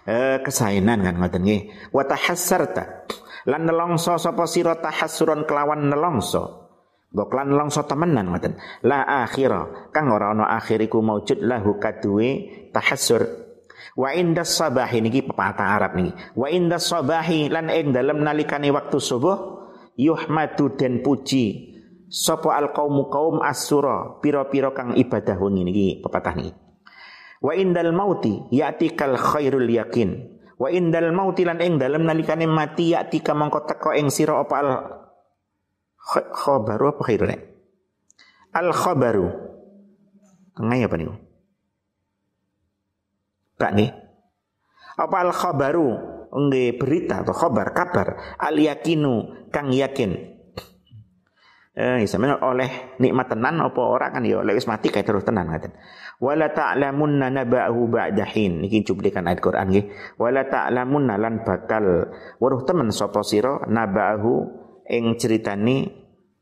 eh, 0.08 0.42
kan 0.42 1.16
ngoten 1.18 1.42
nggih 1.42 1.62
wa 1.94 2.04
tahassarta 2.06 3.10
lan 3.50 3.66
nelongso 3.66 4.18
sapa 4.18 4.46
sira 4.46 4.78
tahassuron 4.78 5.50
kelawan 5.50 5.90
nelongso 5.90 6.62
Boklan 7.12 7.52
longso 7.52 7.84
temenan 7.84 8.32
ngoten. 8.32 8.56
La 8.88 9.04
akhira 9.04 9.92
kang 9.92 10.08
ora 10.16 10.32
ana 10.32 10.48
akhir 10.56 10.80
iku 10.80 11.04
maujud 11.04 11.44
lahu 11.44 11.76
kaduwe 11.76 12.48
tahassur. 12.72 13.28
Wa 14.00 14.16
inda 14.16 14.48
sabahi 14.48 15.04
niki 15.04 15.28
pepatah 15.28 15.76
Arab 15.76 16.00
niki. 16.00 16.16
Wa 16.40 16.48
inda 16.48 16.80
sabahi 16.80 17.52
lan 17.52 17.68
ing 17.68 17.92
dalem 17.92 18.24
nalikane 18.24 18.72
waktu 18.72 18.96
subuh 19.04 19.68
yuhmadu 20.00 20.80
den 20.80 21.04
puji 21.04 21.76
sapa 22.08 22.56
al 22.56 22.72
qaumu 22.72 23.12
kaum 23.12 23.44
asura 23.44 24.24
pira-pira 24.24 24.72
kang 24.72 24.96
ibadah 24.96 25.36
wengi 25.36 25.68
niki 25.68 25.88
pepatah 26.00 26.34
niki. 26.40 26.71
Wa 27.42 27.58
indal 27.58 27.90
mauti 27.90 28.38
ya'tikal 28.54 29.18
khairul 29.18 29.66
yakin. 29.66 30.10
Wa 30.62 30.70
indal 30.70 31.10
mauti 31.10 31.42
lan 31.42 31.58
ing 31.58 31.82
dalem 31.82 32.06
nalikane 32.06 32.46
mati 32.46 32.94
ya'tika 32.94 33.34
mongko 33.34 33.66
teko 33.66 33.98
ing 33.98 34.14
sira 34.14 34.38
apa 34.38 34.56
al 34.62 34.70
Khobaru 36.12 36.98
apa 36.98 37.02
khairul 37.06 37.30
Al 38.52 38.70
khobaru. 38.76 39.28
Tengah 40.58 40.78
apa 40.84 40.96
nih? 41.00 41.08
Pak 43.56 43.72
nih. 43.78 43.90
Apa 45.00 45.16
al 45.24 45.32
khobaru? 45.32 45.90
Nggih 46.32 46.80
berita 46.80 47.24
atau 47.24 47.36
khobar, 47.36 47.72
kabar. 47.76 48.40
Al 48.40 48.56
yakinu 48.60 49.48
kang 49.52 49.72
yakin. 49.72 50.32
Eh, 51.72 52.04
sampeyan 52.04 52.44
oleh 52.44 53.00
nikmat 53.00 53.32
tenan 53.32 53.64
apa 53.64 53.80
ora 53.80 54.12
kan 54.12 54.28
ya 54.28 54.44
oleh 54.44 54.52
wis 54.52 54.68
mati 54.68 54.92
kae 54.92 55.08
terus 55.08 55.24
tenan 55.24 55.48
ngaten. 55.48 55.72
Wala 56.22 56.54
ta'lamunna 56.54 57.34
naba'ahu 57.34 57.90
ba'da 57.90 58.30
hin. 58.30 58.62
Niki 58.62 58.86
cuplikan 58.86 59.26
ayat 59.26 59.42
Quran 59.42 59.74
nggih. 59.74 59.86
Wala 60.22 60.46
ta'lamunna 60.46 61.18
lan 61.18 61.42
bakal 61.42 62.14
weruh 62.38 62.62
temen 62.62 62.94
sapa 62.94 63.26
sira 63.26 63.66
naba'ahu 63.66 64.34
ing 64.86 65.18
ceritani 65.18 65.90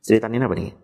ceritani 0.03 0.35
apa 0.43 0.55
nih? 0.59 0.75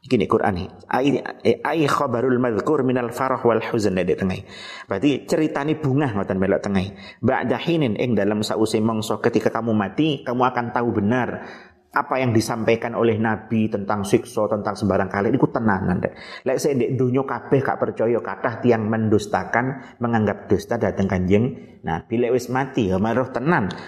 Gini 0.00 0.24
Quran 0.24 0.54
ini. 0.58 0.66
Ai 0.90 1.22
ai 1.60 1.84
khabarul 1.84 2.40
madhkur 2.40 2.82
minal 2.88 3.12
farah 3.12 3.44
wal 3.46 3.62
huzn 3.62 4.00
di 4.00 4.16
tengah. 4.16 4.42
Berarti 4.88 5.28
ceritani 5.28 5.76
bunga 5.76 6.10
ngoten 6.10 6.40
melok 6.40 6.66
tengah. 6.66 6.88
Ba'da 7.20 7.60
hinin 7.60 7.94
ing 7.94 8.16
dalam 8.16 8.40
sause 8.40 8.80
mangsa 8.82 9.20
ketika 9.22 9.52
kamu 9.52 9.76
mati, 9.76 10.24
kamu 10.26 10.42
akan 10.50 10.66
tahu 10.72 10.88
benar 10.98 11.44
apa 11.90 12.22
yang 12.22 12.30
disampaikan 12.30 12.94
oleh 12.94 13.18
Nabi 13.18 13.66
tentang 13.66 14.06
siksa 14.06 14.46
tentang 14.46 14.78
sembarang 14.78 15.10
kali 15.10 15.34
itu 15.34 15.46
tenanan 15.50 15.98
deh. 15.98 16.14
Lek 16.46 16.62
saya 16.62 16.78
ndek 16.78 16.94
dunia 16.94 17.26
kabeh 17.26 17.58
gak 17.58 17.78
percaya 17.82 18.18
kathah 18.22 18.62
tiang 18.62 18.86
mendustakan 18.86 19.98
menganggap 19.98 20.46
dusta 20.46 20.78
datang 20.78 21.10
kanjeng 21.10 21.70
Nah, 21.80 22.04
bila 22.04 22.28
wis 22.28 22.52
mati 22.52 22.92
ya 22.92 23.00
maruh 23.00 23.32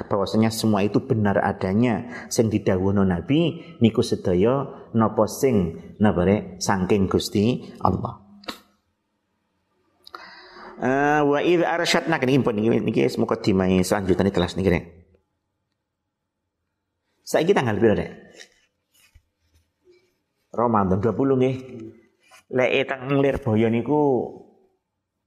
bahwasanya 0.09 0.48
semua 0.48 0.80
itu 0.80 1.05
benar 1.05 1.36
adanya. 1.44 2.09
Sing 2.32 2.48
didhawuhno 2.48 3.05
Nabi 3.05 3.61
niku 3.84 4.00
sedaya 4.00 4.88
napa 4.96 5.28
sing? 5.28 5.76
Napa 6.00 6.57
saking 6.57 7.12
Gusti 7.12 7.68
Allah. 7.84 8.24
Uh, 10.82 11.22
wa 11.36 11.38
idh 11.38 11.62
arsyadna 11.62 12.18
niki 12.18 12.42
niki 12.82 13.07
mukaddimah 13.14 13.70
selanjutnya 13.86 14.34
kelas 14.34 14.59
niki 14.59 15.01
saya 17.33 17.49
kita 17.49 17.64
tanggal 17.64 17.80
berapa 17.80 17.97
deh? 17.97 18.11
Ramadan 20.53 21.01
20 21.01 21.41
nggih. 21.41 21.57
Lek 22.53 22.85
teng 22.85 23.09
Lirboyo 23.24 23.72
niku 23.72 24.01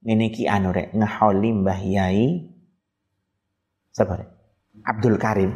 ngene 0.06 0.30
iki 0.30 0.46
anu 0.46 0.70
rek 0.70 0.94
ngeholi 0.94 1.50
Mbah 1.50 1.80
Yai 1.82 2.46
Sabar. 3.90 4.22
Abdul 4.86 5.18
Karim 5.18 5.50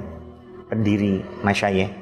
pendiri 0.67 1.23
Masyayikh. 1.47 1.95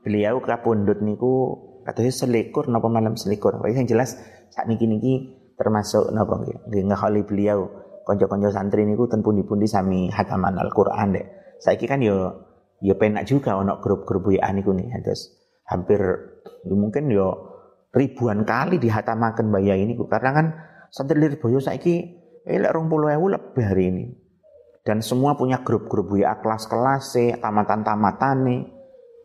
Beliau 0.00 0.40
kapundhut 0.40 1.04
niku 1.04 1.60
katanya 1.84 2.08
selikur 2.08 2.72
napa 2.72 2.88
malam 2.88 3.20
selikur. 3.20 3.60
Wis 3.60 3.76
yang 3.76 3.84
jelas 3.84 4.16
saat 4.48 4.64
niki 4.64 4.88
niki 4.88 5.12
termasuk 5.60 6.08
napa 6.16 6.40
nggih 6.40 6.88
ngeholi 6.88 7.20
beliau 7.28 7.68
konco-konco 8.08 8.48
santri 8.48 8.88
niku 8.88 9.04
ten 9.12 9.20
pundi-pundi 9.20 9.68
sami 9.68 10.08
hataman 10.08 10.56
Al-Qur'an 10.56 11.12
dek. 11.12 11.60
Saiki 11.60 11.84
kan 11.84 12.00
yo 12.00 12.48
ya 12.80 12.96
penak 12.96 13.28
juga 13.28 13.56
ono 13.60 13.78
grup-grup 13.80 14.32
WA 14.32 14.48
niku 14.52 14.72
nih 14.72 14.92
terus 15.04 15.36
hampir 15.68 16.00
ya 16.64 16.74
mungkin 16.74 17.12
yo 17.12 17.28
ribuan 17.94 18.46
kali 18.46 18.78
dihatamaken 18.78 19.50
mbaya 19.50 19.74
ini 19.74 19.98
karena 20.08 20.30
kan 20.30 20.46
santri 20.90 21.18
Lirboyo 21.18 21.58
saiki 21.62 22.20
elek 22.46 22.72
ewu 22.74 23.26
lebih 23.30 23.64
hari 23.64 23.84
ini. 23.90 24.04
Dan 24.80 25.04
semua 25.04 25.36
punya 25.36 25.60
grup-grup 25.60 26.08
WA 26.08 26.40
kelas-kelas 26.40 27.14
sih 27.14 27.36
tamatan-tamatan 27.36 28.36
nih 28.48 28.60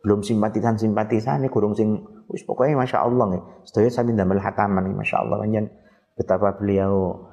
belum 0.04 0.22
simpatisan-simpatisan 0.22 1.48
nih 1.48 1.50
kurung 1.50 1.74
sing 1.74 2.06
wis 2.30 2.46
pokoknya 2.46 2.78
masya 2.78 3.02
Allah 3.02 3.26
nih 3.34 3.42
sedaya 3.66 3.90
sami 3.90 4.14
damel 4.14 4.44
hataman 4.44 4.84
nih 4.84 4.96
masya 5.00 5.24
Allah. 5.24 5.42
Kan 5.42 5.72
betapa 6.20 6.60
beliau 6.60 7.24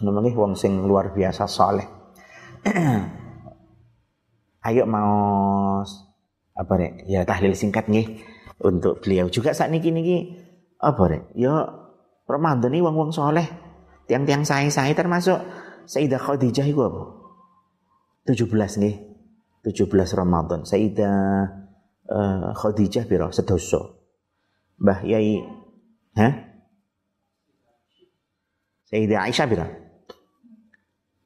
namanya 0.00 0.32
wong 0.38 0.54
sing 0.56 0.86
luar 0.86 1.14
biasa 1.14 1.46
soleh 1.46 1.86
ayo 4.64 4.88
mau 4.88 5.12
apa 6.54 6.72
rek? 6.78 7.04
Ya 7.06 7.22
tahlil 7.28 7.52
singkat 7.52 7.86
nih 7.92 8.24
untuk 8.62 9.04
beliau 9.04 9.28
juga 9.28 9.52
saat 9.52 9.68
niki 9.68 9.92
niki 9.92 10.40
apa 10.80 11.02
rek? 11.04 11.22
Ya 11.36 11.68
Ramadan 12.24 12.72
ini 12.72 12.80
wong 12.80 12.96
wong 12.96 13.10
soleh. 13.12 13.44
Tiang-tiang 14.08 14.44
saya 14.44 14.68
saya 14.68 14.92
termasuk 14.96 15.40
Sayyidah 15.84 16.20
Khadijah 16.20 16.64
itu 16.64 16.80
apa? 16.80 17.02
17 18.24 18.80
nih 18.80 18.94
17 19.64 19.92
Ramadan. 20.16 20.64
Sayyidah 20.64 21.16
uh, 22.08 22.48
Khadijah 22.56 23.04
biro 23.04 23.28
sedoso. 23.28 24.00
Mbah 24.80 25.04
Yai 25.04 25.44
Hah? 26.14 26.32
Sayyidah 28.88 29.26
Aisyah 29.28 29.46
biro 29.50 29.66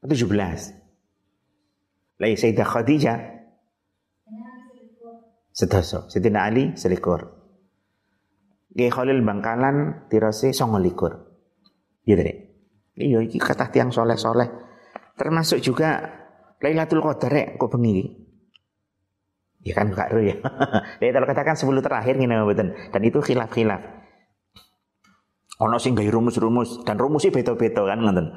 17 0.06 0.77
Lai 2.18 2.34
Sayyidah 2.34 2.66
Khadijah 2.66 3.18
sedoso. 5.58 6.06
Sayyidina 6.06 6.46
Ali 6.46 6.78
selikur. 6.78 7.34
Kiai 8.70 8.94
Khalil 8.94 9.26
Bangkalan 9.26 10.06
tirase 10.06 10.54
songo 10.54 10.78
likur. 10.78 11.18
Gitu 12.06 12.22
deh. 12.22 12.38
Iya 12.94 13.18
iki 13.26 13.42
kata 13.42 13.74
tiang 13.74 13.90
soleh-soleh. 13.90 14.46
Termasuk 15.18 15.58
juga 15.58 15.98
Lailatul 16.62 17.02
Qadar 17.02 17.30
ya, 17.34 17.46
kok 17.54 17.70
bengi 17.74 18.26
Ya 19.66 19.74
kan 19.74 19.90
gak 19.90 20.14
ya. 20.14 20.38
kalau 21.14 21.26
katakan 21.26 21.58
sebelum 21.58 21.82
terakhir 21.82 22.14
ngene 22.14 22.46
mboten. 22.46 22.74
Dan 22.94 23.02
itu 23.02 23.18
khilaf-khilaf. 23.18 23.82
Ono 25.58 25.76
sing 25.82 25.98
gawe 25.98 26.06
rumus-rumus 26.06 26.86
dan 26.86 27.02
rumusnya 27.02 27.34
beda-beda 27.34 27.82
kan 27.82 27.98
ngoten 27.98 28.30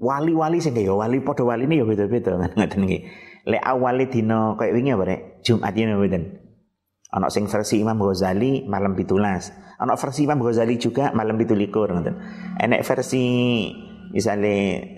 wali-wali 0.00 0.58
sing 0.64 0.72
ya 0.72 0.96
wali 0.96 1.20
padha 1.20 1.44
wali 1.44 1.68
ini 1.68 1.84
ya 1.84 1.84
beda-beda 1.84 2.34
kan 2.42 2.50
ngoten 2.56 2.80
nggih. 2.88 3.02
Lek 3.48 3.62
awale 3.64 4.08
dina 4.08 4.56
kayak 4.56 4.72
wingi 4.72 4.92
apa 4.96 5.04
rek? 5.04 5.20
Jumat 5.44 5.72
ini 5.76 5.92
mboten. 5.96 6.24
Ana 7.10 7.28
sing 7.28 7.48
versi 7.48 7.80
Imam 7.80 8.00
Ghazali 8.00 8.64
malam 8.64 8.96
17. 8.96 9.80
Ana 9.80 9.94
versi 9.96 10.20
Imam 10.24 10.40
Ghazali 10.40 10.76
juga 10.80 11.12
malam 11.12 11.36
17 11.36 11.68
ngoten. 11.72 12.14
Enek 12.60 12.82
versi 12.84 13.24
misalnya 14.10 14.96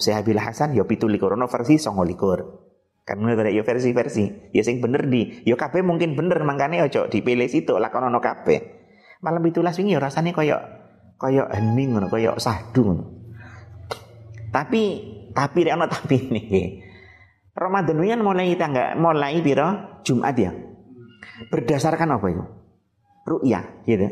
Syekh 0.00 0.34
Hasan 0.40 0.72
ya 0.74 0.86
17, 0.86 1.18
ana 1.20 1.46
versi 1.46 1.74
29. 1.78 3.06
Kan 3.06 3.16
ngono 3.18 3.42
ya 3.42 3.62
versi-versi. 3.66 4.54
Ya 4.54 4.62
sing 4.62 4.78
bener 4.78 5.10
di, 5.10 5.42
ya 5.42 5.58
kabeh 5.58 5.82
mungkin 5.82 6.14
bener 6.14 6.42
mangkane 6.46 6.82
ojo 6.86 7.10
dipilih 7.10 7.50
situ 7.50 7.74
lakonono 7.78 8.22
kabeh. 8.22 8.78
Malam 9.22 9.42
17 9.42 9.82
wingi 9.82 9.94
ya 9.96 10.00
rasane 10.00 10.30
koyo 10.30 10.58
koyo 11.20 11.48
hening 11.52 11.96
ngono, 11.96 12.06
koyo 12.08 12.36
sahdu 12.38 12.80
ngono. 12.86 13.19
Tapi 14.50 14.82
tapi 15.30 15.58
ono 15.70 15.86
tapi 15.86 16.16
nih. 16.30 16.68
Ramadan 17.54 17.98
ini 18.02 18.10
kan 18.14 18.20
mulai 18.22 18.54
tangga 18.54 18.94
mulai 18.98 19.38
piro 19.42 20.02
Jumat 20.02 20.36
ya. 20.38 20.50
Berdasarkan 21.50 22.18
apa 22.18 22.26
itu? 22.30 22.44
Ru'ya 23.26 23.86
gitu. 23.86 24.06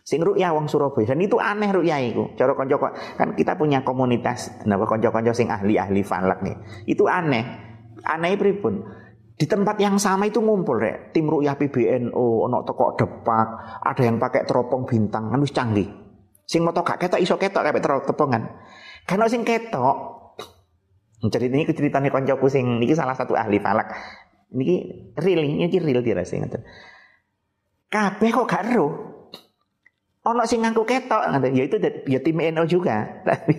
Sing 0.00 0.24
ru'ya 0.24 0.50
wong 0.50 0.66
Surabaya 0.66 1.12
dan 1.12 1.20
itu 1.20 1.36
aneh 1.38 1.70
ru'ya 1.70 2.00
itu. 2.02 2.34
Cara 2.34 2.56
konco 2.56 2.76
kan 2.80 3.36
kita 3.36 3.54
punya 3.54 3.84
komunitas 3.84 4.64
napa 4.66 4.88
konco-konco 4.88 5.30
sing 5.36 5.52
ahli-ahli 5.52 6.02
falak 6.02 6.40
nih. 6.42 6.56
Itu 6.88 7.06
aneh. 7.06 7.44
Aneh 8.00 8.34
pripun? 8.40 8.80
Di 9.40 9.48
tempat 9.48 9.80
yang 9.80 9.96
sama 9.96 10.28
itu 10.28 10.44
ngumpul 10.44 10.76
rek, 10.76 11.16
tim 11.16 11.24
ru'yah 11.24 11.56
PBNO, 11.56 12.44
ono 12.44 12.60
toko 12.60 12.92
depak, 12.92 13.80
ada 13.80 14.02
yang 14.04 14.20
pakai 14.20 14.44
teropong 14.44 14.84
bintang, 14.84 15.32
kan 15.32 15.40
wis 15.40 15.56
canggih. 15.56 15.88
Sing 16.44 16.60
moto 16.60 16.84
gak 16.84 17.00
ketok 17.00 17.24
iso 17.24 17.40
ketok 17.40 17.64
kayak 17.64 17.80
teropongan. 17.80 18.52
Karena 19.04 19.26
sing 19.26 19.42
ketok 19.42 20.20
cerita 21.28 21.52
ini 21.52 21.68
ceritanya 21.68 22.08
koncoku 22.08 22.48
sing 22.48 22.80
niki 22.80 22.96
salah 22.96 23.12
satu 23.12 23.36
ahli 23.36 23.60
falak. 23.60 23.92
Niki 24.56 24.76
real, 25.20 25.44
niki 25.44 25.76
real 25.76 26.00
dirasa 26.00 26.40
ngoten. 26.40 26.64
Kabeh 27.92 28.30
kok 28.32 28.48
gak 28.48 28.64
ero. 28.72 28.88
Ono 30.24 30.42
sing 30.48 30.64
nganggo 30.64 30.88
ketok 30.88 31.28
ngoten. 31.28 31.52
Ya 31.52 31.64
itu 31.68 31.76
ya 32.08 32.24
tim 32.24 32.40
NO 32.40 32.64
juga. 32.64 33.04
Tapi 33.28 33.56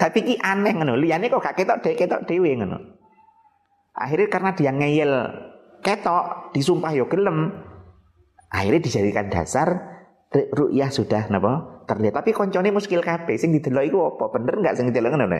tapi 0.00 0.18
ki 0.24 0.34
aneh 0.40 0.72
ngono. 0.72 0.96
Liyane 0.96 1.28
kok 1.28 1.44
gak 1.44 1.60
ketok 1.60 1.84
dek 1.84 1.96
ketok 2.00 2.24
dhewe 2.24 2.56
ngono. 2.56 2.80
Akhirnya 3.94 4.26
karena 4.26 4.50
dia 4.58 4.72
ngeyel 4.74 5.12
ketok, 5.84 6.50
disumpah 6.56 6.96
yo 6.96 7.06
gelem. 7.06 7.52
Akhirnya 8.50 8.80
dijadikan 8.82 9.30
dasar 9.30 9.68
ru'yah 10.34 10.90
sudah 10.90 11.30
napa 11.30 11.73
terlihat 11.84 12.20
tapi 12.20 12.34
koncone 12.34 12.72
muskil 12.72 13.04
kabeh. 13.04 13.36
Sing 13.38 13.54
didelok 13.54 13.84
iku 13.86 13.98
apa? 14.16 14.24
Bener 14.36 14.54
enggak 14.60 14.74
sing 14.80 14.90
didelok 14.90 15.14
ngono 15.14 15.38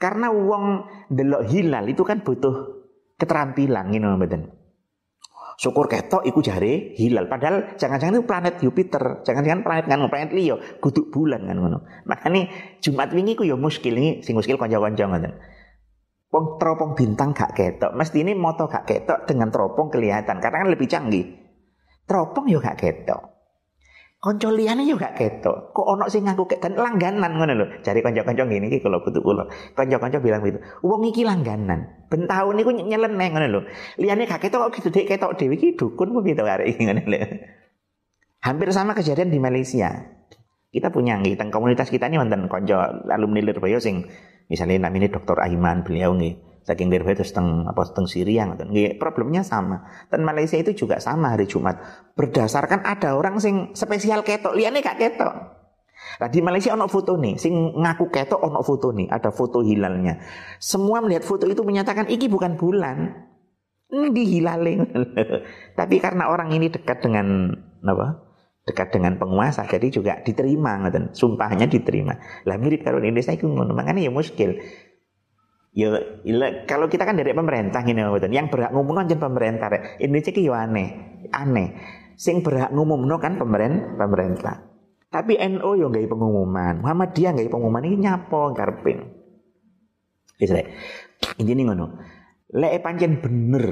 karena 0.00 0.32
wong 0.32 0.64
delok 1.12 1.44
hilal 1.52 1.84
itu 1.84 2.00
kan 2.08 2.24
butuh 2.24 2.88
keterampilan 3.20 3.92
ngene 3.92 4.16
mboten? 4.16 4.42
Syukur 5.60 5.92
ketok 5.92 6.24
iku 6.24 6.40
jare 6.40 6.96
hilal. 6.96 7.28
Padahal 7.28 7.76
jangan-jangan 7.76 8.16
itu 8.16 8.24
planet 8.24 8.54
Jupiter. 8.64 9.20
Jangan-jangan 9.28 9.60
planet 9.60 9.84
kan 9.92 10.00
planet 10.08 10.32
Leo 10.32 10.56
kudu 10.80 11.12
bulan 11.12 11.44
kan 11.44 11.60
ngono. 11.60 11.84
Makanya 12.08 12.48
Jumat 12.80 13.12
wingi 13.12 13.36
ku 13.36 13.44
ya 13.44 13.60
muskil 13.60 13.92
ini 13.92 14.24
sing 14.24 14.32
muskil 14.32 14.56
kanca-kanca 14.56 15.04
ngoten 15.04 15.36
Wong 16.30 16.62
teropong 16.62 16.94
bintang 16.94 17.34
gak 17.34 17.58
ketok, 17.58 17.90
mesti 17.90 18.22
ini 18.22 18.38
moto 18.38 18.70
gak 18.70 18.86
ketok 18.86 19.26
dengan 19.26 19.50
teropong 19.50 19.90
kelihatan. 19.90 20.38
Karena 20.38 20.62
kan 20.62 20.70
lebih 20.70 20.86
canggih. 20.86 21.26
Teropong 22.06 22.46
yo 22.46 22.62
gak 22.62 22.78
ketok. 22.78 23.29
Konco 24.20 24.52
liyane 24.52 24.84
yo 24.84 25.00
gak 25.00 25.16
ketok. 25.16 25.72
Kok 25.72 25.86
ono 25.96 26.04
sing 26.12 26.28
ngaku 26.28 26.44
dan 26.60 26.76
langganan 26.76 27.40
ngono 27.40 27.52
lho. 27.56 27.66
Cari 27.80 28.04
kanca-kanca 28.04 28.44
ngene 28.44 28.68
iki 28.68 28.84
kula 28.84 29.00
butuh 29.00 29.24
kula. 29.24 29.48
Kanca-kanca 29.72 30.20
bilang 30.20 30.44
gitu. 30.44 30.60
Wong 30.84 31.08
iki 31.08 31.24
langganan. 31.24 32.04
Ben 32.12 32.28
taun 32.28 32.60
niku 32.60 32.68
nyeleneh 32.68 33.28
ngono 33.32 33.46
lho. 33.48 33.60
Liyane 33.96 34.28
gak 34.28 34.44
ketok 34.44 34.68
kok 34.68 34.72
gitu 34.76 34.88
dek 34.92 35.08
ketok 35.08 35.40
dhewe 35.40 35.56
iki 35.56 35.72
dukun 35.72 36.12
kok 36.12 36.22
gitu 36.28 36.44
arek 36.44 36.68
iki 36.68 36.84
ngono 36.84 37.02
lho. 37.08 37.18
Hampir 38.44 38.68
sama 38.76 38.92
kejadian 38.92 39.32
di 39.32 39.40
Malaysia. 39.40 39.88
Kita 40.68 40.92
punya 40.92 41.16
nggih 41.16 41.40
teng 41.40 41.48
komunitas 41.48 41.88
kita 41.88 42.12
ini 42.12 42.20
wonten 42.20 42.44
kanca 42.52 43.00
alumni 43.08 43.40
Lirboyo 43.40 43.80
sing 43.80 44.04
misalnya 44.52 44.86
namanya 44.92 45.16
Dr. 45.16 45.40
Aiman 45.40 45.80
beliau 45.80 46.12
nggih 46.12 46.49
saking 46.64 46.92
dirbe 46.92 47.12
terus 47.16 47.32
teng 47.32 47.64
apa 47.64 47.88
teng 47.92 48.04
Syria 48.04 48.46
ngoten 48.46 48.70
nggih 48.70 49.00
problemnya 49.00 49.40
sama 49.40 50.06
dan 50.12 50.22
Malaysia 50.22 50.60
itu 50.60 50.76
juga 50.76 51.00
sama 51.00 51.32
hari 51.32 51.48
Jumat 51.48 51.80
berdasarkan 52.14 52.84
ada 52.84 53.16
orang 53.16 53.40
sing 53.40 53.72
spesial 53.72 54.20
ketok 54.22 54.52
liane 54.54 54.84
gak 54.84 55.00
ketok 55.00 55.60
Nah 56.20 56.28
di 56.32 56.40
Malaysia 56.40 56.72
ono 56.72 56.88
foto 56.88 57.20
nih, 57.20 57.36
sing 57.36 57.76
ngaku 57.76 58.08
ketok 58.08 58.40
ono 58.40 58.64
foto 58.64 58.92
nih, 58.92 59.08
ada 59.12 59.30
foto 59.30 59.60
hilalnya. 59.60 60.20
Semua 60.56 61.04
melihat 61.04 61.24
foto 61.28 61.44
itu 61.44 61.60
menyatakan 61.60 62.08
iki 62.08 62.26
bukan 62.26 62.56
bulan, 62.56 63.28
ini 63.92 64.22
hilaling. 64.38 64.80
Tapi 65.78 65.96
karena 66.00 66.32
orang 66.32 66.52
ini 66.56 66.72
dekat 66.72 67.04
dengan 67.04 67.52
apa? 67.84 68.26
Dekat 68.64 68.92
dengan 68.92 69.16
penguasa, 69.16 69.64
jadi 69.64 69.88
juga 69.88 70.20
diterima, 70.20 70.78
ngoten. 70.84 71.16
Sumpahnya 71.16 71.66
diterima. 71.66 72.16
Lah 72.44 72.56
mirip 72.60 72.84
karo 72.84 73.00
Indonesia 73.00 73.32
itu 73.32 73.48
ngono, 73.48 73.72
makanya 73.72 74.04
ya 74.04 74.12
muskil. 74.12 74.60
Ya, 75.70 75.94
kalau 76.66 76.90
kita 76.90 77.06
kan 77.06 77.14
dari 77.14 77.30
pemerintah 77.30 77.86
gini 77.86 78.02
ngoten. 78.02 78.34
Yang 78.34 78.50
berhak 78.50 78.74
ngomong 78.74 79.06
kan 79.06 79.06
pemerintah. 79.06 79.68
Indonesia 80.02 80.34
ki 80.34 80.50
aneh, 80.50 80.88
aneh. 81.30 81.68
Sing 82.18 82.42
berhak 82.42 82.74
ngomong 82.74 83.06
kan 83.22 83.38
pemerintah, 83.38 83.94
pemerintah. 83.94 84.54
Tapi 85.10 85.38
NO 85.38 85.70
yo 85.74 85.90
nggak 85.90 86.06
pengumuman, 86.06 86.86
Muhammadiyah 86.86 87.34
nggak 87.34 87.50
pengumuman 87.50 87.82
ini 87.82 87.98
nyapo 88.06 88.54
karpin. 88.54 89.10
Wis 90.38 90.54
Ini 91.38 91.50
nih 91.50 91.64
ngono. 91.66 91.86
Lek 92.50 92.82
pancen 92.82 93.22
bener 93.22 93.66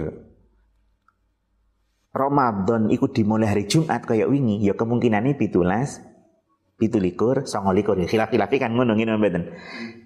Ramadan 2.15 2.91
ikut 2.91 3.15
dimulai 3.15 3.51
hari 3.51 3.71
Jumat 3.71 4.03
kayak 4.03 4.27
wingi 4.27 4.63
ya 4.63 4.75
kemungkinan 4.75 5.23
ini 5.29 5.35
pitulas 6.79 7.11
pitulikur 7.11 7.37
songolikur 7.45 7.99
ya. 7.99 8.07
Khilaf 8.07 8.31
khilaf 8.31 8.51
kan 8.55 8.71
ngono 8.71 8.95
ngene 8.95 9.19
mboten? 9.19 9.43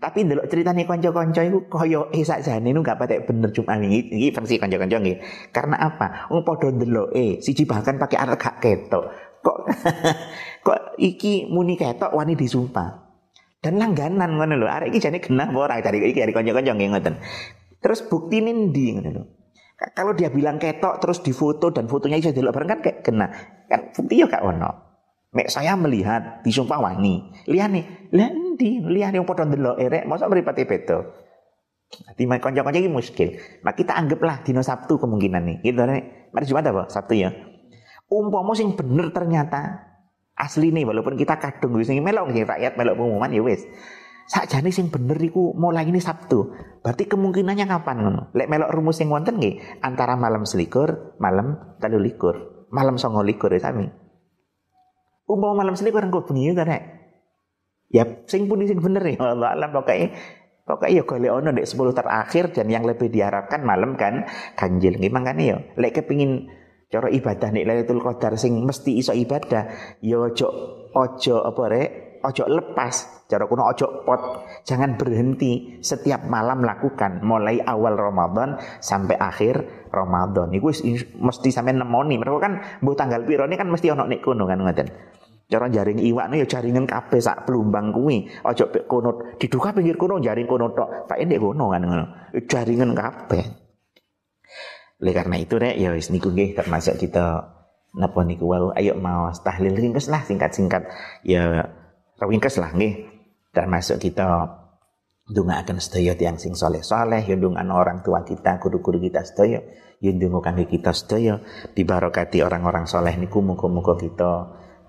Tapi 0.01 0.25
ndelok 0.25 0.49
ceritane 0.49 0.89
kanca-kanca 0.89 1.45
iku 1.45 1.69
kaya 1.69 2.09
eh 2.17 2.25
sakjane 2.25 2.73
nu 2.73 2.81
gak 2.81 2.97
patek 2.97 3.29
bener 3.29 3.53
Jumat 3.53 3.77
wingi 3.79 4.09
iki 4.09 4.29
versi 4.33 4.57
kanca-kanca 4.57 4.97
nggih. 4.99 5.21
Karena 5.53 5.77
apa? 5.77 6.33
Wong 6.33 6.43
padha 6.43 6.73
ndeloke 6.73 7.45
siji 7.45 7.69
bahkan 7.69 8.01
pakai 8.01 8.17
alat 8.17 8.41
gak 8.41 8.57
ketok. 8.65 9.05
Kok 9.45 9.59
kok 10.67 10.79
iki 10.97 11.53
muni 11.53 11.77
ketok 11.77 12.17
wani 12.17 12.33
disumpah? 12.33 13.13
Dan 13.63 13.79
langganan 13.79 14.41
ngono 14.41 14.59
lho 14.59 14.67
arek 14.67 14.91
iki 14.91 14.99
jane 14.99 15.21
genah 15.21 15.53
apa 15.53 15.59
ora? 15.61 15.77
Dari 15.85 16.01
iki 16.09 16.25
dari 16.25 16.33
kanca-kanca 16.33 16.73
nggih 16.73 16.89
ngoten. 16.89 17.15
Terus 17.85 18.01
bukti 18.09 18.41
nindi 18.41 18.97
Kalau 19.99 20.15
dia 20.15 20.31
bilang 20.31 20.63
ketok 20.63 21.03
terus 21.03 21.27
difoto 21.27 21.75
dan 21.75 21.91
fotonya 21.91 22.23
bisa 22.23 22.31
delok 22.31 22.55
bareng 22.55 22.71
kan 22.71 22.81
kayak 22.81 22.99
kena. 23.03 23.27
Kan 23.67 23.91
bukti 23.93 24.23
ya 24.23 24.31
kak 24.31 24.47
ono. 24.47 24.82
Mek 25.33 25.49
saya 25.49 25.73
melihat 25.81 26.45
disumpah 26.45 26.77
wani. 26.77 27.33
Liyane, 27.49 28.13
lah 28.13 28.29
endi? 28.29 28.85
Liyane 28.85 29.17
yang 29.17 29.25
padha 29.25 29.49
ndelok 29.49 29.81
erek 29.81 30.05
mosok 30.05 30.29
mripate 30.29 30.69
beda. 30.69 30.99
Di 32.17 32.25
konco-konco 32.25 32.77
ini 32.77 32.89
muskil. 32.89 33.37
Nah 33.65 33.73
kita 33.73 33.97
anggaplah 33.97 34.45
dino 34.45 34.61
Sabtu 34.61 35.01
kemungkinan 35.01 35.43
nih. 35.45 35.57
Gitu 35.65 35.81
nih. 35.81 36.29
Mari 36.33 36.45
Jumat 36.45 36.69
apa? 36.69 36.83
Sabtu 36.93 37.17
ya. 37.17 37.33
Umpama 38.13 38.53
sing 38.53 38.77
bener 38.77 39.09
ternyata 39.13 39.89
asli 40.37 40.69
nih 40.69 40.85
walaupun 40.85 41.17
kita 41.17 41.41
kadung 41.41 41.77
wis 41.81 41.89
melok 41.89 42.33
nih 42.33 42.45
rakyat 42.45 42.77
melok 42.77 43.01
pengumuman 43.01 43.33
ya 43.33 43.41
wis. 43.45 43.65
Sakjane 44.29 44.69
sing 44.69 44.93
bener 44.93 45.17
iku 45.17 45.57
mulai 45.57 45.89
ini 45.89 46.01
Sabtu. 46.01 46.53
Berarti 46.85 47.09
kemungkinannya 47.09 47.65
kapan 47.69 47.97
ngono? 48.05 48.23
Lek 48.37 48.49
melok 48.53 48.73
rumus 48.73 49.01
sing 49.01 49.09
wonten 49.09 49.41
nggih 49.41 49.81
antara 49.81 50.17
malam 50.17 50.45
selikur, 50.45 51.17
malam 51.21 51.77
telu 51.81 52.01
likur, 52.01 52.69
malam 52.69 52.97
songo 52.97 53.25
likur 53.25 53.53
ya 53.53 53.61
sami. 53.61 54.02
Umpama 55.29 55.63
malam 55.63 55.75
selikur 55.79 56.03
engko 56.03 56.27
bengi 56.27 56.55
ta 56.55 56.67
nek. 56.67 56.83
Ya 57.93 58.09
sing 58.27 58.49
pundi 58.49 58.65
sing 58.65 58.81
bener 58.81 59.05
ya 59.05 59.21
Allah 59.21 59.53
alam 59.53 59.71
pokoknya 59.71 60.17
Pokoknya 60.63 60.95
ya 60.95 61.03
golek 61.03 61.33
ono 61.35 61.51
dek 61.51 61.67
10 61.67 61.91
terakhir 61.91 62.45
dan 62.55 62.71
yang 62.71 62.87
lebih 62.87 63.11
diharapkan 63.11 63.67
malam 63.67 63.99
kan 63.99 64.23
ganjil. 64.55 64.95
Nggih 64.95 65.11
mangkane 65.11 65.43
ya 65.43 65.59
lek 65.75 65.99
kepingin 65.99 66.47
cara 66.87 67.11
ibadah 67.11 67.51
nek 67.51 67.67
Lailatul 67.67 67.99
Qadar 67.99 68.39
sing 68.39 68.63
mesti 68.63 68.95
iso 68.95 69.11
ibadah 69.11 69.99
ya 69.99 70.23
ojo 70.23 70.49
ojo 70.95 71.37
apa 71.43 71.63
rek 71.67 71.91
ojo 72.23 72.45
lepas 72.49 73.27
cara 73.29 73.45
kuno 73.45 73.67
ojo 73.69 74.07
pot. 74.07 74.47
Jangan 74.65 74.97
berhenti 74.97 75.83
setiap 75.83 76.25
malam 76.27 76.63
lakukan 76.63 77.21
mulai 77.23 77.59
awal 77.63 77.99
Ramadan 77.99 78.57
sampai 78.79 79.19
akhir 79.19 79.87
Ramadan. 79.91 80.55
Itu 80.55 80.71
mesti 81.19 81.49
sampai 81.51 81.75
nemoni. 81.75 82.17
Mereka 82.17 82.39
kan 82.41 82.63
bu 82.81 82.95
tanggal 82.95 83.27
piro 83.27 83.45
ini 83.47 83.59
kan 83.59 83.69
mesti 83.69 83.91
ono 83.91 84.07
nek 84.07 84.23
kuno 84.23 84.47
kan 84.47 84.63
ngoten. 84.63 84.89
Cara 85.53 85.69
jaring 85.69 86.01
iwak 86.01 86.33
nih 86.33 86.49
ya 86.49 86.57
jaringan 86.57 86.89
kape 86.89 87.21
sak 87.21 87.45
pelumbang 87.45 87.93
kuwi. 87.93 88.25
Ojo 88.47 88.73
kono 88.89 89.37
diduka 89.37 89.77
pinggir 89.77 90.01
kuno 90.01 90.17
jaring 90.23 90.49
kuno 90.49 90.73
tok. 90.73 91.11
Tak 91.11 91.19
ini 91.21 91.37
kuno 91.37 91.69
kan 91.69 91.83
ngono. 91.85 92.05
Jaringan 92.49 92.97
kape 92.97 93.63
oleh 95.03 95.15
karena 95.19 95.35
itu 95.35 95.59
rek 95.59 95.75
ya 95.83 95.91
wis 95.91 96.15
niku 96.15 96.31
nggih 96.31 96.55
termasuk 96.55 96.95
kita 96.95 97.43
napa 97.99 98.23
niku 98.23 98.47
wau. 98.47 98.71
Ayo 98.71 98.95
mau 98.95 99.35
tahlil 99.35 99.75
ringkes 99.75 100.07
lah 100.07 100.23
singkat-singkat. 100.23 100.87
Ya 101.27 101.75
ringkes 102.29 102.59
lah 102.59 102.71
nggih. 102.75 103.11
Termasuk 103.53 104.01
kita 104.01 104.59
akan 105.63 105.79
sedaya 105.79 106.19
tiang 106.19 106.37
sing 106.37 106.53
soleh-soleh 106.57 107.23
ya 107.25 107.37
orang 107.73 108.03
tua 108.03 108.27
kita 108.27 108.59
guru-guru 108.59 108.99
kita 108.99 109.23
sedaya 109.23 109.61
ya 110.03 110.11
kangge 110.43 110.67
kita 110.67 110.91
sedaya. 110.93 111.41
Dibarokati 111.73 112.43
orang-orang 112.43 112.91
soleh 112.91 113.15
niku 113.17 113.41
muga-muga 113.41 113.95
kita 113.97 114.33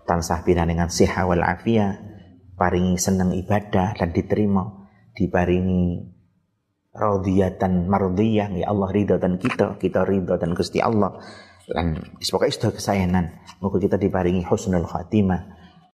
tansah 0.03 0.43
dengan 0.43 0.89
siha 0.89 1.23
wal 1.23 1.45
afia 1.45 2.01
paringi 2.57 2.99
seneng 2.99 3.33
ibadah 3.33 3.95
dan 3.95 4.11
diterima 4.11 4.83
diparingi 5.13 6.11
radiyatan 6.93 7.89
mardiyah 7.89 8.53
ya 8.53 8.65
Allah 8.69 8.89
ridho 8.93 9.17
dan 9.17 9.41
kita 9.41 9.81
kita 9.81 10.05
ridho 10.05 10.37
dan 10.37 10.53
Gusti 10.53 10.81
Allah. 10.81 11.17
Dan 11.63 11.95
pokoknya 12.19 12.53
sudah 12.59 12.71
kesayangan 12.75 13.25
moga 13.63 13.79
kita 13.79 13.95
diparingi 13.95 14.43
husnul 14.43 14.83
khatimah 14.83 15.62